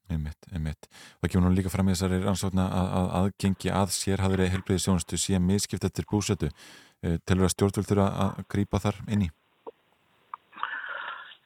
[0.06, 0.86] Einmitt, einmitt.
[1.18, 5.18] Það kemur nú líka fram í þessari rannsókna að, að aðgengi að sérhæðri helbriði sjónustu
[5.18, 6.52] sé miskipt eftir búsetu.
[7.02, 9.32] Eh, Telur að stjórnvöld þurfa að grípa þar inn í?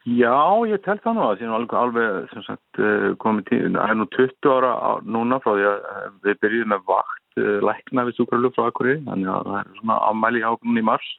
[0.09, 0.35] Já,
[0.67, 3.97] ég tel það nú að það sé nú alveg, sagt eh, komið til, það er
[3.99, 4.73] nú 20 ára
[5.03, 7.18] núna frá því að eh, við byrjuðum með vakt eh,
[7.65, 11.09] lækna við súkralöf frá Akureyri, þannig að það er svona afmæli hjá núna í mars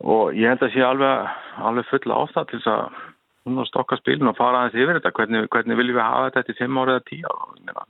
[0.00, 1.32] og ég held að sé alveg,
[1.70, 3.00] alveg fulla ástæð til þess að
[3.44, 6.58] svona stokka spilin og fara aðeins yfir þetta, hvernig, hvernig viljum við hafa þetta til
[6.60, 7.86] 5 ára eða 10 ára.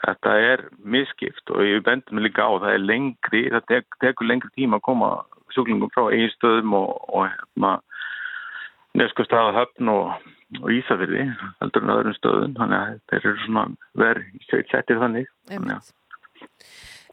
[0.00, 4.30] Þetta er miskipt og ég bendum mig líka á það er lengri, það tek, tekur
[4.30, 5.10] lengri tíma að koma
[5.54, 7.72] sjúklingum frá eiginstöðum og, og hérna
[8.98, 10.14] neskustæða höfn og,
[10.58, 11.24] og Ísafyrði
[11.60, 13.64] heldur en öðrum stöðum þannig að þeir eru svona
[14.02, 15.30] verið settir þannig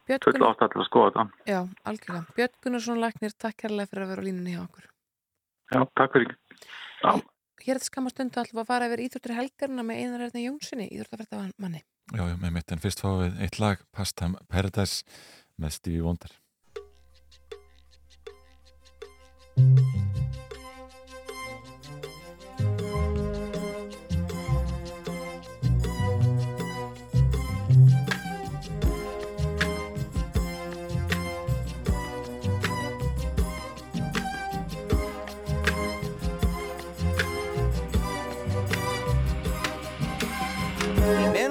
[0.08, 1.58] Björn full Gunnar, ástæð til að skoða það já,
[1.92, 2.36] algjörlega.
[2.38, 4.86] Björn Gunnarsson Læknir, takk kærlega fyrir að vera á línunni hjá okkur.
[5.68, 6.38] Já, takk fyrir
[7.04, 7.12] Já,
[7.68, 10.88] Hér er þetta skamma stundu alltaf að fara yfir íþjóttir helgarna með einar erðna Jónssoni,
[10.94, 11.82] íþjóttafrætta manni.
[12.14, 12.72] Já, já, með mitt.
[12.72, 15.04] En fyrst fáum við eitt lag, Pastime Paradise
[15.60, 16.32] með Stevie Wonder.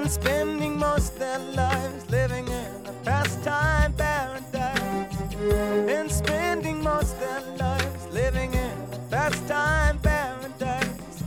[0.09, 5.15] Spending most their lives living in a pastime paradise.
[5.85, 11.23] Been spending most their lives living in a pastime paradise.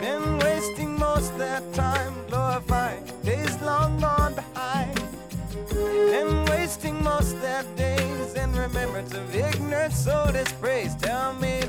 [0.00, 4.94] Been wasting most of their time glorifying days long gone behind.
[5.70, 10.94] Been wasting most their days in remembrance of ignorant soul dispraise.
[10.96, 11.62] Tell me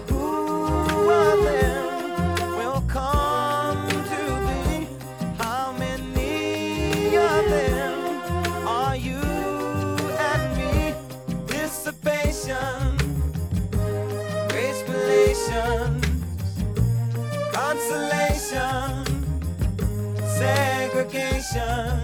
[21.55, 22.03] segregation,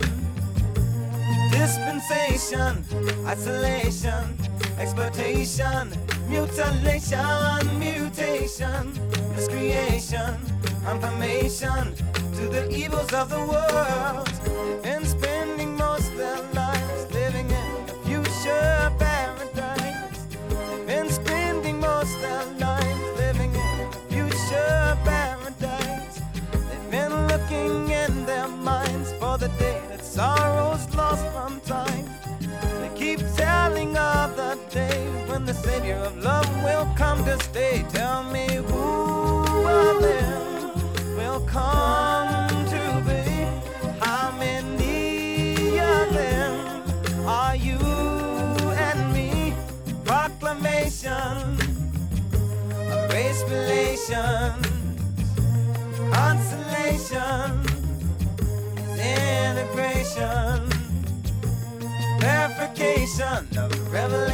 [1.51, 2.85] dispensation,
[3.25, 4.37] isolation,
[4.79, 5.91] exploitation,
[6.27, 8.93] mutilation, mutation,
[9.35, 10.35] miscreation,
[10.85, 11.95] confirmation.
[12.35, 14.40] To the evils of the world.
[35.53, 37.83] The Savior of love will come to stay.
[37.89, 43.21] Tell me who of them will come to be?
[43.99, 47.79] How many of them are you
[48.87, 49.53] and me?
[50.05, 51.59] Proclamation
[52.93, 54.65] of race relations,
[56.13, 57.51] consolation
[58.97, 60.69] integration,
[62.21, 64.30] verification of revelation,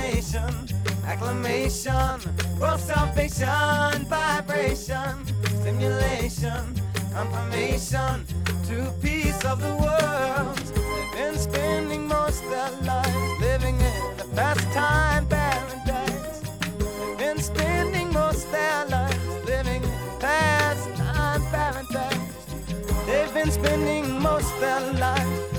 [1.17, 2.21] acclamation,
[2.59, 5.25] world salvation, vibration,
[5.61, 6.63] stimulation,
[7.11, 8.23] confirmation
[8.67, 10.57] to peace of the world.
[10.57, 16.41] They've been spending most their lives living in the a pastime paradise.
[16.77, 22.45] They've been spending most their lives living in a pastime paradise.
[23.07, 25.56] They've been spending most their lives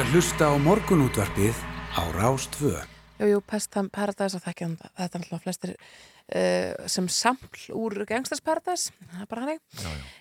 [0.00, 1.56] að hlusta á morgunútvarpið
[1.92, 2.70] á Rástvö.
[3.20, 4.76] Jú, jú, Pestam Paradise að þekkja um.
[4.96, 9.58] Þetta er alltaf flestir uh, sem saml úr Gangsters Paradise, það er bara hannig.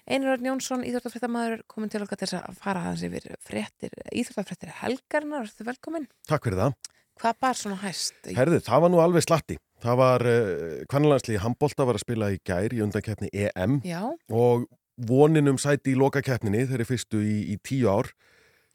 [0.04, 4.74] Einar Örn Jónsson, íþjóttafréttamaður, komin til okkar til þess að fara aðeins yfir fréttir, íþjóttafréttir
[4.82, 6.10] helgarnar, ertu velkomin?
[6.28, 6.76] Takk fyrir það.
[7.24, 8.18] Hvað bar svona hæst?
[8.36, 9.60] Herðu, það var nú alveg slatti.
[9.86, 14.68] Það var, uh, kvannalansliði handbólta var að spila í gær í undankeppni EM Já, og
[15.08, 18.12] vonin um sæti í lokakeppninni, þeirri fyrstu í, í tíu ár,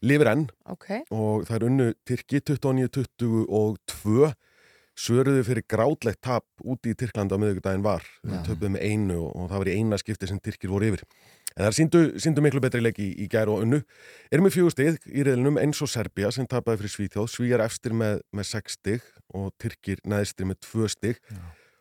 [0.04, 0.88] lifir enn ok.
[1.14, 4.32] og það er unnu Tyrki 29-22
[4.94, 8.36] svöruðu fyrir grátlegt tap úti í Tyrklanda á miðugudaginn var, Já.
[8.46, 11.02] töpuðu með einu og, og það var í eina skipti sem Tyrkir voru yfir.
[11.54, 13.80] En það síndu, síndu miklu betri leik í, í gær og unnu.
[14.34, 17.94] Erum við fjögur stig í reyðlunum eins og Serbia sem tapaði fyrir Svíþjóð, Svíjar efstir
[17.94, 21.20] með, með 6 stig og Tyrkir neðstir með 2 stig.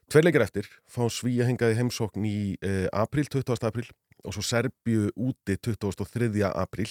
[0.09, 3.57] Tveir leikir eftir fá Svíja hengaði heimsókn í eh, april, 20.
[3.65, 3.87] april
[4.23, 6.29] og svo Serbju úti 23.
[6.49, 6.89] april.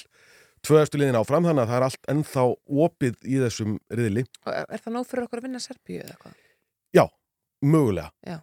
[0.62, 2.42] Tvöðastu liðin áfram þannig að það er allt ennþá
[2.86, 4.22] opið í þessum riðli.
[4.46, 6.36] Og er, er það nóg fyrir okkur að vinna Serbíu eða hvað?
[6.94, 7.04] Já,
[7.66, 8.12] mögulega.
[8.22, 8.38] Já.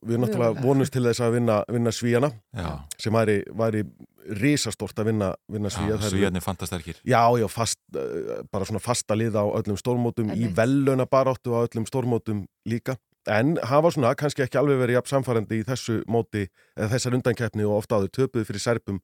[0.00, 2.70] Við erum náttúrulega vonust til þess að vinna, vinna Svíjana Já.
[2.98, 3.82] sem væri, væri
[4.40, 5.98] risastort að vinna, vinna Svíja.
[6.00, 7.02] Já, Svíjarnir fantasterkir.
[7.04, 10.56] Já, já, fast, eh, bara svona fasta lið á öllum stórmótum, í Einmitt.
[10.56, 12.96] veluna baráttu á öllum stórmótum líka.
[13.28, 17.64] En hafa svona kannski ekki alveg verið jafn samfærandi í þessu móti, eða þessar undankeppni
[17.68, 19.00] og ofta áður töpuð fyrir Serbum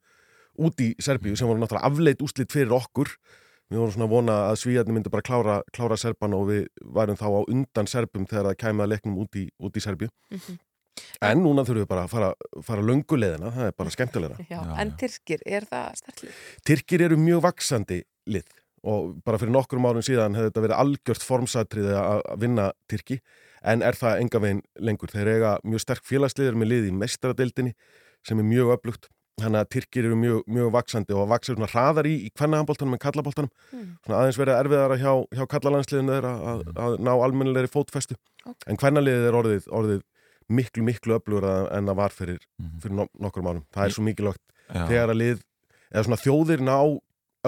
[0.60, 3.12] út í Serbíu sem voru náttúrulega afleitt úslit fyrir okkur.
[3.70, 7.28] Við vorum svona vona að Svíjarnir myndi bara klára, klára Serban og við værum þá
[7.30, 10.10] á undan Serbum þegar það kæmi að leiknum út í, út í Serbíu.
[10.34, 10.58] Mhm.
[11.22, 12.30] En núna þurfum við bara að fara,
[12.66, 14.46] fara lönguleðina, það er bara skemmtilegra.
[14.50, 16.40] Já, en Tyrkir, er það stertlið?
[16.66, 18.50] Tyrkir eru mjög vaksandi lið
[18.90, 23.20] og bara fyrir nokkrum árum síðan hefði þetta verið algjört formsatriði að vinna Tyrki
[23.60, 25.12] en er það enga veginn lengur.
[25.12, 27.74] Þeir eiga mjög sterk félagsliðir með lið í mestaradeildinni
[28.26, 29.10] sem er mjög öflugt.
[29.40, 33.02] Þannig að Tyrkir eru mjög, mjög vaksandi og vaksir svona hraðar í, í kvennahamboltanum en
[33.02, 33.50] kallaboltanum.
[33.72, 33.90] Mm.
[34.04, 38.18] Svona aðeins verið erfiðara hjá, hjá kallalandsliðinu þeirra að, að ná almennilegri fótfestu.
[38.68, 40.02] En kvennaliðið er orðið, orðið
[40.50, 42.40] miklu, miklu öflugur en það var fyrir,
[42.82, 43.66] fyrir no nokkrum árum.
[43.74, 44.84] Það er svo mikilvægt Já.
[44.90, 45.44] þegar að lið,
[45.90, 46.76] eða svona þjóðir ná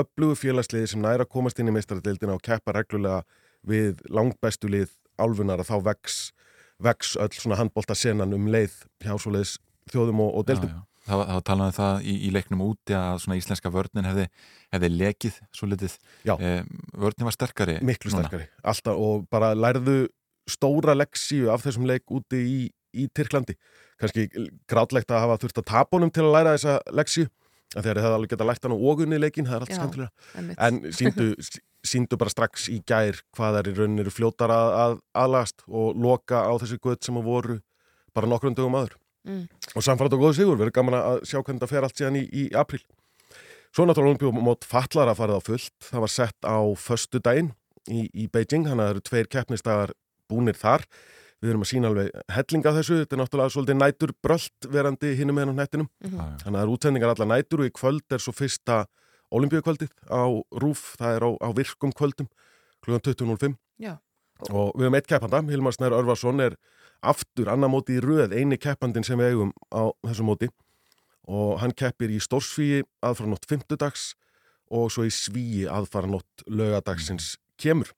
[0.02, 3.22] öflugu félagsliði sem næra að komast inn í meistaradeildina og keppa reglulega
[3.68, 6.22] við langbæstu lið álfunar að þá vex,
[6.82, 9.58] vex öll svona handbólta senan um leið hjá svoleiðis
[9.92, 10.72] þjóðum og, og deildum.
[10.72, 10.91] Já, já.
[11.02, 14.26] Það það var talað um það í, í leiknum úti að svona íslenska vörnin hefði,
[14.74, 15.96] hefði lekið svo litið.
[16.28, 16.34] Já.
[16.38, 16.60] Eh,
[16.94, 17.76] vörnin var sterkari.
[17.82, 18.28] Miklu núna.
[18.28, 18.46] sterkari.
[18.72, 19.96] Alltaf og bara lærðu
[20.50, 22.60] stóra leksíu af þessum leik úti í,
[22.94, 23.58] í Tyrklandi.
[24.02, 24.28] Kanski
[24.70, 27.26] grátlegt að hafa þurft að tapa honum til að læra þessa leksíu.
[27.72, 30.00] Þegar þið hefði alveg getað lært hann á ogunni leikin, það er allt
[30.36, 30.58] einmitt.
[30.60, 31.28] En síndu,
[31.88, 35.96] síndu bara strax í gær hvað er í rauninni eru fljótar að, að aðlast og
[35.96, 37.62] loka á þessi gutt sem að voru
[38.12, 39.44] bara nokkrum dögum aður Mm.
[39.76, 42.22] og samfærat og góðu sigur, verður gaman að sjá hvernig það fer allt síðan í,
[42.32, 42.80] í april
[43.72, 45.72] Svo náttúrulega olimpíumót fallara farið á fullt.
[45.80, 47.52] Það var sett á föstu daginn
[47.88, 49.92] í, í Beijing, þannig að það eru tveir keppnistagar
[50.28, 50.84] búnir þar.
[51.40, 55.38] Við erum að sína alveg hellinga þessu, þetta er náttúrulega svolítið nætur brölt verandi hinum
[55.38, 56.18] með hennan hættinum Mhm.
[56.42, 58.76] þannig að það eru útsendingar alla nætur og í kvöld er svo fyrsta
[59.32, 60.22] olimpíukvöldið á
[60.60, 62.28] RÚF, það er á, á virkum kvöldum
[62.84, 63.96] klugan 20.05 Já.
[64.50, 66.56] og við höfum eitt keppanda, Hilmar Snær Örvarsson er
[67.02, 70.50] aftur annar móti í röð eini keppandin sem við eigum á þessu móti.
[71.30, 74.12] Og hann keppir í stórsvíi aðfaranótt fymtudags
[74.72, 77.92] og svo í svíi aðfaranótt lögadagsins kemur.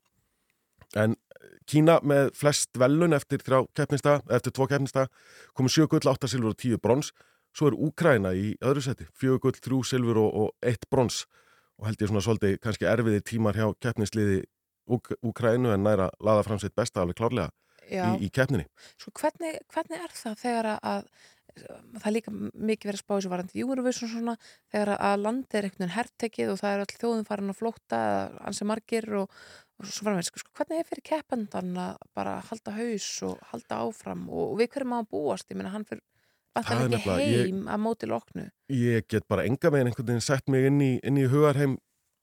[0.94, 1.16] En
[1.68, 5.06] Kína með flest velun eftir þrjá keppnista, eftir tvo keppnista
[5.56, 7.12] komur sjö gull, átta silfur og tíu brons.
[7.56, 11.22] Svo er Úkraina í öðru seti fjögur gull, þrjú silfur og, og eitt brons.
[11.80, 14.42] Og held ég svona svolítið kannski erfiði tímar hjá keppnisliði
[14.92, 17.48] Úk Úkrainu en næra laða fram sitt besta alveg klárlega.
[17.90, 18.66] Í, í keppninni.
[19.00, 21.04] Sko hvernig, hvernig er það þegar að, að
[21.54, 24.32] það er líka mikið verið að spá þessu varandi Eurovision svona
[24.72, 28.00] þegar að landið er einhvern veginn hertekið og það er all þjóðum farin að flótta
[28.48, 29.36] ansi margir og,
[29.78, 34.26] og svo framvegð sko, hvernig er fyrir keppendan að bara halda haus og halda áfram
[34.32, 35.46] og, og við hverjum á að búast?
[35.52, 36.02] Ég meina hann fyrir
[36.54, 38.42] Það vantar er ekki nefnilega- ég- heim að móti loknu.
[38.70, 41.78] Ég get bara enga veginn einhvern veginn sett mig inn í, inn í hugarheim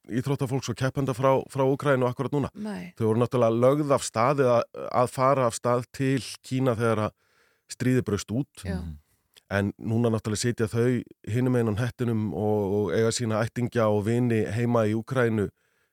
[0.09, 2.49] íþróttafólks og keppenda frá, frá Úkrænu akkurat núna.
[2.55, 2.93] Nei.
[2.97, 7.15] Þau voru náttúrulega lögð af staði að, að fara af stað til Kína þegar að
[7.71, 8.65] stríði braust út.
[8.65, 8.79] Já.
[9.51, 14.45] En núna náttúrulega sitja þau hinum einan hettinum og, og eiga sína ættingja og vini
[14.55, 15.49] heima í Úkrænu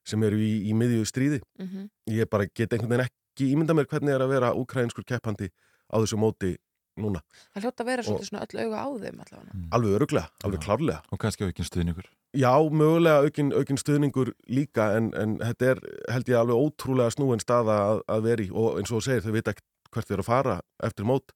[0.09, 1.41] sem eru í, í miðju stríði.
[1.61, 1.89] Mhm.
[2.15, 5.51] Ég bara get einhvern veginn ekki ímynda mér hvernig er að vera úkrænskur keppandi
[5.93, 6.57] á þessu móti
[7.03, 7.23] núna.
[7.55, 9.57] það hljóta að vera svolítið svona öll auga á þeim allavega.
[9.79, 11.01] Alveg öruglega, alveg klárlega.
[11.13, 12.09] Og kannski aukinn stuðningur.
[12.37, 17.43] Já, mögulega aukin, aukin stuðningur líka en, en þetta er held ég alveg ótrúlega snúin
[17.43, 20.25] staða að, að veri og eins og þú segir þau vita ekkert hvert þau eru
[20.25, 21.33] að fara eftir mót.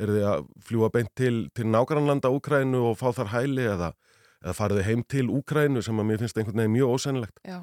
[0.00, 3.90] Eru þau að fljúa beint til, til nágrannlanda Úkrænu og fá þar hæli eða,
[4.40, 7.42] eða farið þau heim til Úkrænu sem að mér finnst einhvern veginn mjög ósennilegt.
[7.44, 7.60] Já,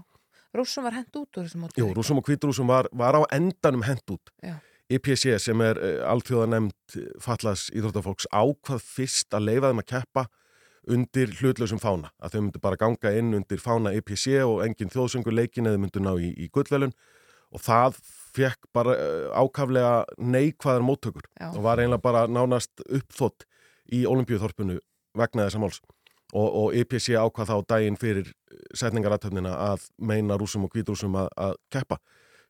[0.55, 3.83] Rússum var hent út úr þessum móti Jú, rúsum og hvítrúsum var, var á endanum
[3.85, 4.31] hent út.
[4.43, 4.55] Já.
[4.93, 10.27] IPC sem er uh, alþjóðanemnd fallas íþróttafólks ákvað fyrst að leifa þeim að keppa
[10.87, 12.13] undir hlutlausum fána.
[12.23, 16.03] Að þau myndu bara ganga inn undir fána IPC og engin þjóðsöngur leikin eða myndu
[16.03, 16.95] ná í, í gullvelun
[17.55, 17.99] og það
[18.37, 21.51] fekk bara uh, ákaflega neikvæðar móttökur Já.
[21.51, 23.47] og var eiginlega bara nánast uppþótt
[23.91, 24.79] í olimpíuþorpunu
[25.17, 25.79] vegna þessa máls.
[26.35, 28.33] Og, og IPC ákvað þá daginn fyrir
[28.75, 31.99] setningaratöfnina að meina rúsum og hvítrúsum að, að keppa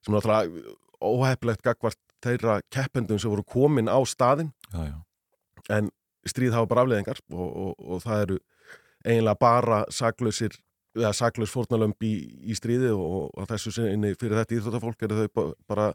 [0.02, 4.96] sem er náttúrulega óheflegt gagvart þeirra keppendum sem voru komin á staðin Já, já.
[5.78, 5.92] en
[6.28, 8.40] stríð hafa bara afleðingar og, og, og það eru
[9.08, 10.58] eiginlega bara saklausir
[10.98, 12.14] eða saklaus fórnalömb í,
[12.50, 15.92] í stríði og, og þessu sinni fyrir þetta íþróttafólk eru þau ba- bara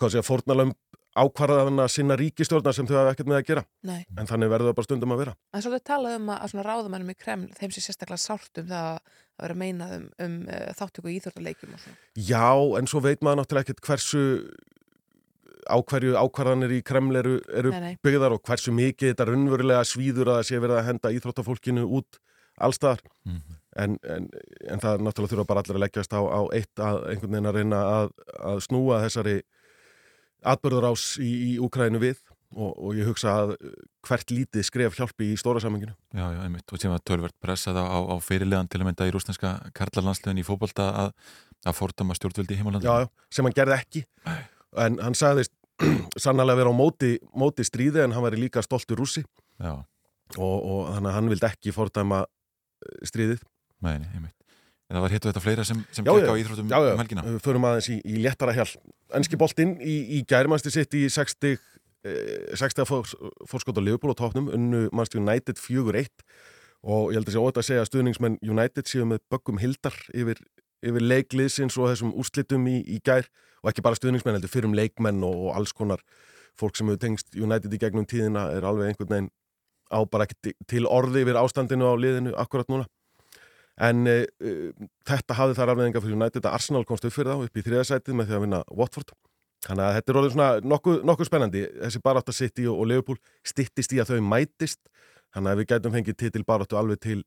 [0.00, 0.78] hvað segja, fórnalömb
[1.12, 3.98] ákvarðaðana sinna ríkistjórnar sem þau hafa ekkert með að gera Nei.
[4.16, 6.52] en þannig verður það bara stundum að vera Það er svolítið talað um að, að
[6.54, 10.06] svona ráðamannum í Kreml þeim sé sérstaklega sárt um það að að vera meinað um,
[10.24, 11.94] um uh, þáttöku í svona.
[12.16, 12.48] Já,
[12.78, 14.22] en svo veit maður náttúrulega ekkert hversu
[15.68, 17.96] á hverju ákvarðanir í Kreml eru, eru Nei, nei.
[18.02, 22.18] byggðar og hversu mikið þetta raunverulega svíður að það sé verið að henda íþróttafólkinu út
[22.62, 23.00] allstaðar
[23.76, 24.28] en, en,
[24.68, 27.56] en það náttúrulega þurfa bara allir að leggjast á, á eitt að einhvern veginn að
[27.60, 28.12] reyna að,
[28.52, 29.38] að snúa þessari
[30.52, 32.20] atbörðurás í, í Úkrænu við.
[32.52, 33.54] Og, og ég hugsa að
[34.04, 36.66] hvert lítið skref hjálpi í stóra samenginu Já, já, einmitt.
[36.68, 40.44] Og sem að tölvert pressað á, á fyrirlegan til að mynda í rúsneska karlalandsliðin í
[40.44, 41.14] fótbolta að,
[41.64, 42.92] að fordama stjórnvöldi í heimalandinu.
[42.92, 44.02] já, já, sem hann gerði ekki
[44.80, 45.52] en hann sagðist
[46.24, 49.24] sannlega vera á móti, móti stríði en hann væri líka stoltur rússi
[49.60, 49.72] Já.
[50.36, 53.42] og, og þannig að hann vildi ekki fordæma eh, stríðið
[53.82, 54.36] Nei, nei, einmitt.
[54.86, 56.92] En það var hittu þetta fleira sem, sem Já, gekk já, á íþróttum já, já,
[56.94, 57.22] um helgina.
[57.26, 58.68] við förum aðeins í, í léttara hjál
[59.18, 63.14] Enski boltinn í, í gærmannsti sitt í 60 eh, 60 fórs,
[63.50, 66.12] fórskot á Liverpool og tóknum unnu mannstu United 4-1
[66.82, 69.94] og ég held að sé ótt að segja að stuðningsmenn United séu með böggum hildar
[70.18, 70.40] yfir,
[70.82, 73.28] yfir leikliðsins og þessum úrslitum í, í gær
[73.62, 76.02] og ekki bara stuðningsmenn heldur fyrir um leikmenn og, og alls konar
[76.58, 79.30] fólk sem hefur tengst United í gegnum tíðina er alveg einhvern veginn
[79.92, 82.88] á bara ekki til- orði yfir ástandinu á liðinu akkurat núna.
[83.80, 84.24] En uh,
[85.08, 88.18] þetta hafði þar afleðingar fyrir United að Arsenal komst upp fyrir þá upp í þriðasætið
[88.18, 89.14] með því að vinna Watford.
[89.62, 91.62] Þannig að þetta er orðið svona nokkuð, nokkuð spennandi.
[91.84, 94.80] Þessi barátta City og, og Liverpool stittist í að þau mætist.
[95.32, 97.20] Þannig að við gætum fengið titil baráttu alveg til,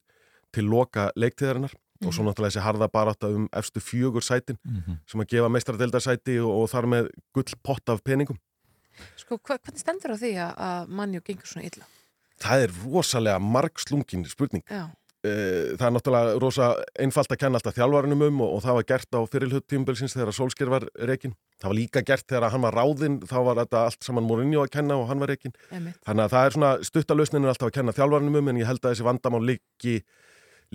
[0.53, 1.73] til loka leiktíðarinnar
[2.05, 4.99] og svo náttúrulega þessi harða barátta um efstu fjögur sætin Mhm.
[5.07, 8.37] sem að gefa meistaradeildarsæti og, og þar með gull pott af peningum
[9.19, 11.83] Sko, hva, hvernig stendur á því að, að mannjú gengur svona illa?
[12.39, 14.85] það er rosalega margslungin spurning Já.
[15.25, 16.69] uh, það er náttúrulega rosa
[16.99, 20.31] einfalt að kenna alltaf þjálfarunum um og, og það var gert á fyrirhut tímbilsins þegar
[20.35, 21.33] Solskjær var reikin.
[21.59, 24.71] Það var líka gert þegar hann var ráðinn, þá var þetta allt saman Mourinho að
[24.75, 25.31] kenna og hann var.
[25.35, 25.99] Einmitt.
[26.05, 28.83] Þannig að það er svona stuttalösnin er alltaf að kenna þjálfarunum um en ég held
[28.83, 29.95] að þessi vandamál liggi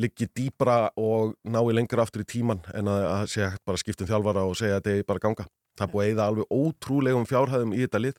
[0.01, 4.47] liggi dýbra og nái lengra aftur í tíman en að, að segja bara skiptum þjálfara
[4.48, 5.47] og segja að þetta er bara ganga.
[5.78, 8.18] Það er búið að eyða alveg ótrúlegum fjárhæðum í þetta lið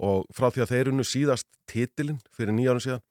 [0.00, 3.04] og frá því að þeir unnu síðast titilinn fyrir nýjárum síðan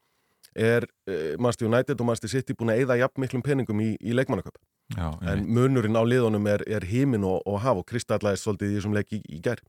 [0.57, 4.15] er uh, Manchester United og Manchester City búin að eyða jafn miklum peningum í, í
[4.18, 4.57] leikmannaköp.
[4.98, 8.95] En munurinn á liðunum er, er hímin og, og haf og kristallæðist svolítið í þessum
[8.98, 9.61] leik í, í gær.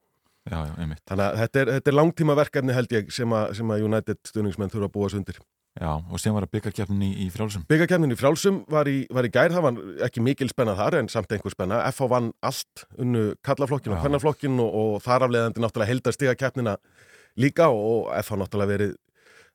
[0.49, 1.03] Já, já, einmitt.
[1.09, 4.21] Þannig að þetta er, þetta er langtíma verkefni held ég sem að, sem að United
[4.31, 5.41] stuðningsmenn þurfa að búa sig undir.
[5.79, 7.63] Já, og sem var að byggjarkjafnin í, í frjálsum.
[7.71, 9.77] Byggakefnin í frjálsum var í, var í gær, það var
[10.09, 11.79] ekki mikil spenna þar en samt einhver spenna.
[11.93, 16.75] FH vann allt unnu kallaflokkin og hvernaflokkin og, og þar afleðandi náttúrulega heldar stiga keppnina
[17.39, 18.97] líka og FH náttúrulega verið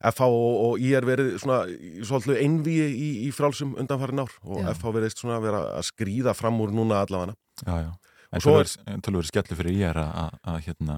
[0.05, 1.59] FH og, og IR verið svona
[2.07, 4.71] svolítið einvíi í, í frjálsum undanfærin ár og Já.
[4.71, 7.35] FH verið svona að vera að skrýða fram úr núna allavega.
[7.63, 7.91] Já, já.
[8.35, 10.97] En er- tölur skellu fyrir ég er að, að, hérna,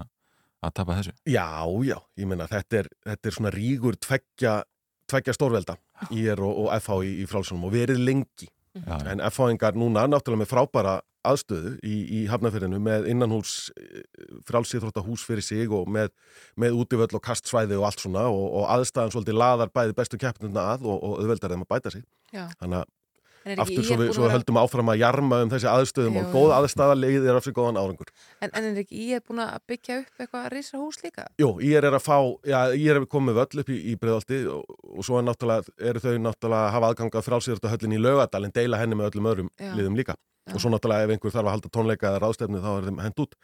[0.65, 1.13] að tapa þessu.
[1.29, 1.45] Já,
[1.85, 4.55] já, ég meina þetta er, þetta er svona rígur tveggja,
[5.09, 5.77] tveggja stórvelda
[6.11, 8.49] IR og, og FH í, í frálsunum og verið lengi.
[8.77, 10.97] Já, En FH-ingar núna náttúrulega með frábæra
[11.27, 13.55] aðstöðu í, í hafnafyrinu með innanhús
[14.47, 16.11] frálsýþróttahús fyrir sig og með,
[16.59, 20.69] með útivöll og kastsvæði og allt svona og, og aðstæðan svolítið laðar bæði bestu keppnuna
[20.75, 22.05] að og, og auðveldar þeim að bæta sig.
[22.35, 22.45] Já.
[22.61, 22.93] Þannig að
[23.53, 26.29] ekki aftur svo við, svo að við höldum áfram að jarma um þessi aðstöðum og
[26.33, 26.53] góð jú.
[26.57, 28.11] aðstæða leiðir af sig góðan árangur.
[28.41, 31.27] En, en er ekki ég búin að byggja upp eitthvað risa hús líka?
[31.41, 32.17] Jú, ég er að fá,
[32.47, 35.27] já, ég er að koma með völl upp í, í breiðalti og, og svo er
[35.27, 38.99] náttúrulega, eru þau náttúrulega að hafa aðgang að frálsýrta höllin í laugadal en deila henni
[38.99, 39.73] með öllum öðrum Já.
[39.77, 40.17] liðum líka.
[40.47, 40.55] Já.
[40.55, 43.25] Og svo náttúrulega ef einhver þarf að halda tónleika eða ráðstefni þá er þeim hend
[43.25, 43.35] út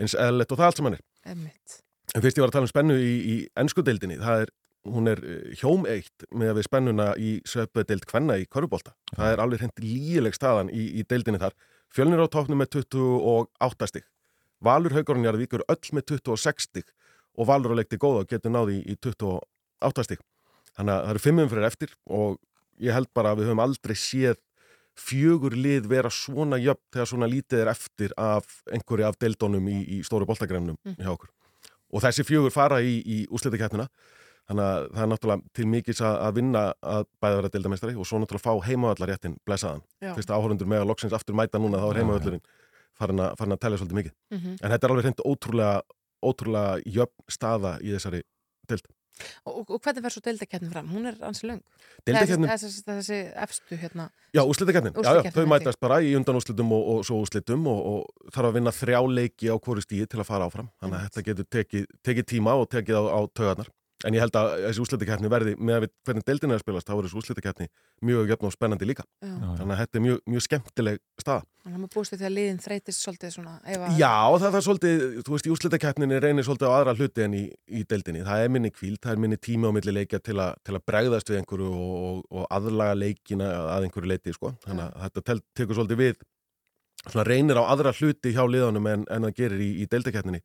[0.00, 1.04] eins eðlilegt og það allt sem hann er.
[1.30, 1.76] Emmitt.
[2.10, 4.52] En fyrst ég var að tala um spennu í, í ennsku deildinni, það er,
[4.94, 8.92] hún er eh, hjóm eitt með að við spennuna í söpudeild kvenna í Körubólta.
[9.16, 11.54] Það er alveg hreint lígileg staðan í, í deildinni þar.
[11.94, 14.04] Fjölnir á tóknum með 28 stig.
[14.60, 16.90] Valur Haugurinn Jarðvíkur öll með 26 stig
[17.38, 20.20] og Valur á leikti góða og getur náði í 28 stig.
[20.76, 22.38] Þannig að það eru fimmum fyrir eftir og
[22.80, 24.38] ég held bara að við höfum aldrei séð
[25.00, 29.78] fjögur lið vera svona jöfn þegar svona lítið er eftir af einhverju af deildónum í,
[29.96, 30.96] í stóru boltagremnum Mm.
[30.98, 31.30] hjá okkur.
[31.90, 33.88] Og þessi fjögur fara í, í úslitakeppnina
[34.50, 38.08] þannig að það er náttúrulega til mikils að, að vinna að bæða vera deildameistari og
[38.08, 39.84] svo náttúrulega fá heimavallarréttin blessaðan.
[40.02, 40.12] Já.
[40.18, 42.44] Fyrst áhörundur með að loksins aftur mæta núna þá er heimavallurinn
[43.00, 44.16] farin að, farin að telja svolítið mikið.
[44.34, 44.56] Mhm.
[44.58, 45.76] En þetta er alveg hreint ótrúlega,
[46.20, 48.24] ótrúlega jöfn staða í þessari
[48.68, 48.90] deild.
[49.44, 50.86] Og, og, hvernig verður svo deildakeppnin fram?
[50.88, 51.60] Hún er ansi löng.
[52.08, 54.06] Eða Þessi, þessi, þessi efstu hérna.
[54.32, 54.94] Já, úslitakeppnin.
[54.96, 58.48] Já, já, þau mætast bara í undan úslitum og, og svo úslitum og, og þarf
[58.48, 60.70] að vinna þrjá leiki á hverju stíði til að fara áfram.
[60.80, 63.72] Þannig að þetta getur tekið, tekið tíma og tekið á, á taugarnar.
[64.08, 66.88] En ég held að þessi úslitakeppni verði með að við hvernig deildin er að spilast,
[66.88, 67.66] þá er þessi úslitakeppni
[68.08, 69.04] mjög jöfn og spennandi líka.
[69.20, 69.34] Já.
[69.58, 71.44] Þannig að þetta er mjög, mjög skemmtileg staða.
[71.60, 73.54] Þannig að maður búist við því að liðin þreytist svolítið svona.
[73.60, 77.36] Að, Já, það er svolítið, þú veist, í úrslitakeppninni reynir svolítið á aðra hluti en
[77.36, 78.24] í, í deildinni.
[78.24, 80.86] Það er minni kvíld, það er minni tími á milli leikja til, a, til að
[80.88, 84.54] bregðast við einhverju og, og, og aðlaga leikina að einhverju leiti, sko.
[84.64, 86.24] Þannig að þetta tel, tekur svolítið við,
[87.04, 90.40] svona reynir á aðra hluti hjá liðanum en, en það gerir í, í deildakeppninni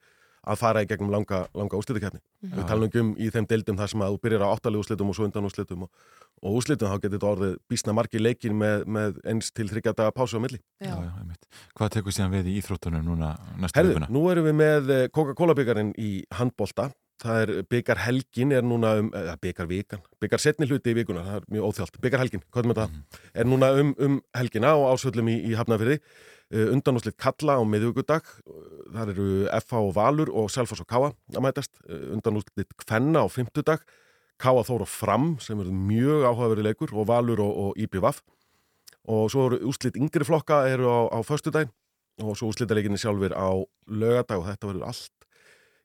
[0.45, 2.21] að fara í gegnum langa, langa úrslitakeppni.
[2.45, 2.55] Mhm.
[2.59, 5.09] Við talum ekki um í þeim deildum þar sem að þú byrjar á áttalegu úrslitum
[5.11, 5.89] og svo undan úrslitum og,
[6.41, 10.11] og úrslitum þá getur þetta orðið bísna margir leikin með, með eins til þryggja daga
[10.15, 10.59] pásu á milli.
[10.79, 10.91] Já.
[10.91, 11.49] Já, já, einmitt.
[11.75, 14.11] Hvað tekur síðan við í íþróttunum núna næstu Herðu, vikuna?
[14.13, 16.91] nú erum við með eh, Coca-Cola byggarinn í handbolta.
[17.23, 21.21] Það er byggar helgin er núna um, eða byggar vikan, byggar setni hluti í vikuna,
[21.23, 21.99] það er mjög óþjált.
[22.03, 22.97] Byggar helgin, hvað er með það?
[23.39, 26.01] Er núna um, um helgina og ásvöllum í, í Hafnafyrði.
[26.53, 28.27] Uh, undanúslitt Kalla á miðugudag.
[28.93, 31.73] Það eru FH og Valur og Selfoss og Káa að mætast.
[31.89, 33.85] Uh, undanúslitt Kvenna á fymtudag.
[34.37, 38.21] Káa Þór og Fram sem eru mjög áhugaverið leikur og Valur og, og IPVAF.
[39.09, 41.73] Og svo eru úslitt yngri flokka eru á, á föstudaginn
[42.23, 43.49] og svo úrslitaleikinni sjálfur á
[43.91, 45.27] lögadag og þetta verður allt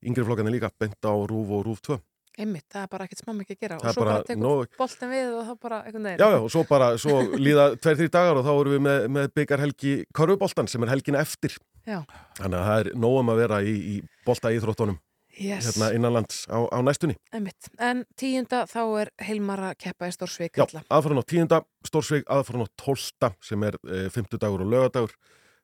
[0.06, 1.98] yngri flokkanir líka bent á Rúf og Rúf 2
[2.38, 4.42] Einmitt, það er bara ekkert smá mikið að gera Það og svo bara, bara tekur
[4.44, 6.20] nóg- boltin við og þá bara einhvern veginn.
[6.22, 9.06] Já, já, og svo bara, svo líða tveir, þrý dagar og þá erum við með,
[9.16, 11.56] með byggarhelgi Körfuboltan sem er helgina eftir
[11.88, 12.04] Já.
[12.38, 14.98] Þannig að það er nógum að vera í, í bolta íþróttunum
[15.40, 15.64] Yes.
[15.70, 17.68] hérna innanlands á, á næstunni Einmitt.
[17.78, 22.66] En tíunda þá er Heilmar að keppa í Stórsvík Já, aðfæran á tíunda, stórsvig, aðfæran
[22.66, 25.14] á tólta sem er e, fymtudagur og lögadagur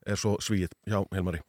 [0.07, 1.45] er svo svíið hjá Helmari Já.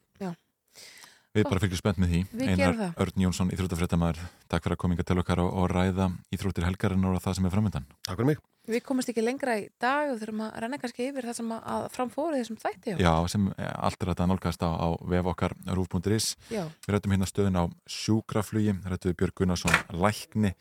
[1.37, 2.21] Við bara fylgjum spennt með því.
[2.33, 2.93] Við gerum það.
[3.03, 7.23] Örn Jónsson, íþróttafréttamaður, takk fyrir að kominga til okkar og, og ræða íþróttir helgarinnar og
[7.23, 7.85] það sem er framöndan.
[8.07, 8.41] Takk fyrir mig.
[8.67, 11.61] Við komumst ekki lengra í dag og þurfum að renna kannski yfir það sem að,
[11.71, 12.95] að framfóri þessum þætti.
[12.99, 16.27] Já, sem eh, allt er þetta nálgast á, á vef okkar rúf.is.
[16.51, 16.65] Já.
[16.83, 20.51] Við rættum hérna stöðun á sjúkraflugi, rættum við Björg Gunnarsson Lækni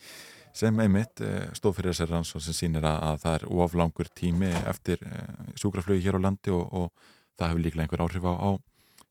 [0.57, 4.53] sem einmitt eh, stóð fyrir þessari rannsókn sem sýnir að, að það er oflangur tími
[4.71, 8.51] eftir eh, sjúkraflögi hér á landi og, og það hefur líklega einhver áhrif á, á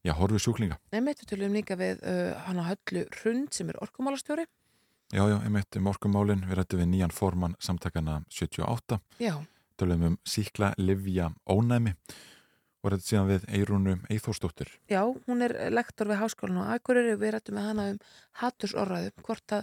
[0.06, 0.78] já, horfi sjúklinga.
[0.96, 4.46] Einmitt, við tölum líka við uh, hana Höllu Hrund sem er orkumálastjóri.
[5.14, 9.36] Já, já, einmitt um orkumálin, við rættum við nýjan formann samtakana 78, Já,
[9.78, 11.94] tölum um síkla livja ónæmi
[12.86, 14.70] og rættum síðan við Eirúnu Eithórsdóttir.
[14.90, 18.00] já, hún er lektor við háskólan og Akureyri við rættum með hana um
[18.42, 19.54] hattursorraðu, hvort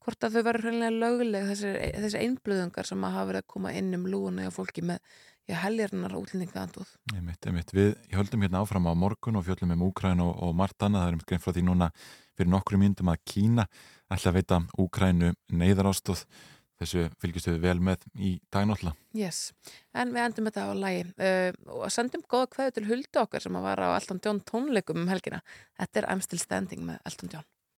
[0.00, 3.72] hvort að þau verður hreinlega lögleg þessir, þessir einblöðungar sem að hafa verið að koma
[3.76, 5.18] inn um lúuna og fólki með
[5.50, 6.92] já, heljarnar útlendinga andúð.
[7.14, 10.80] Einmitt, einmitt, við höldum hérna áfram á morgun og fjöllum um Úkræn og, og margt
[10.86, 11.90] annað, það er einmitt grein frá því núna
[12.38, 13.66] fyrir nokkru myndum að Kína
[14.10, 16.24] ætla að veita Úkrænu neyðarástóð
[16.80, 18.94] þessu fylgistu við vel með í dagnótla.
[19.16, 19.50] Yes,
[19.92, 23.58] en við endum þetta á lægi uh, og sendum góða kveðu til Huldu okkar sem
[23.58, 25.42] að var á Elton John tónleikum um helgina.
[25.78, 27.48] Þetta er I'm Still Standing með Elton John.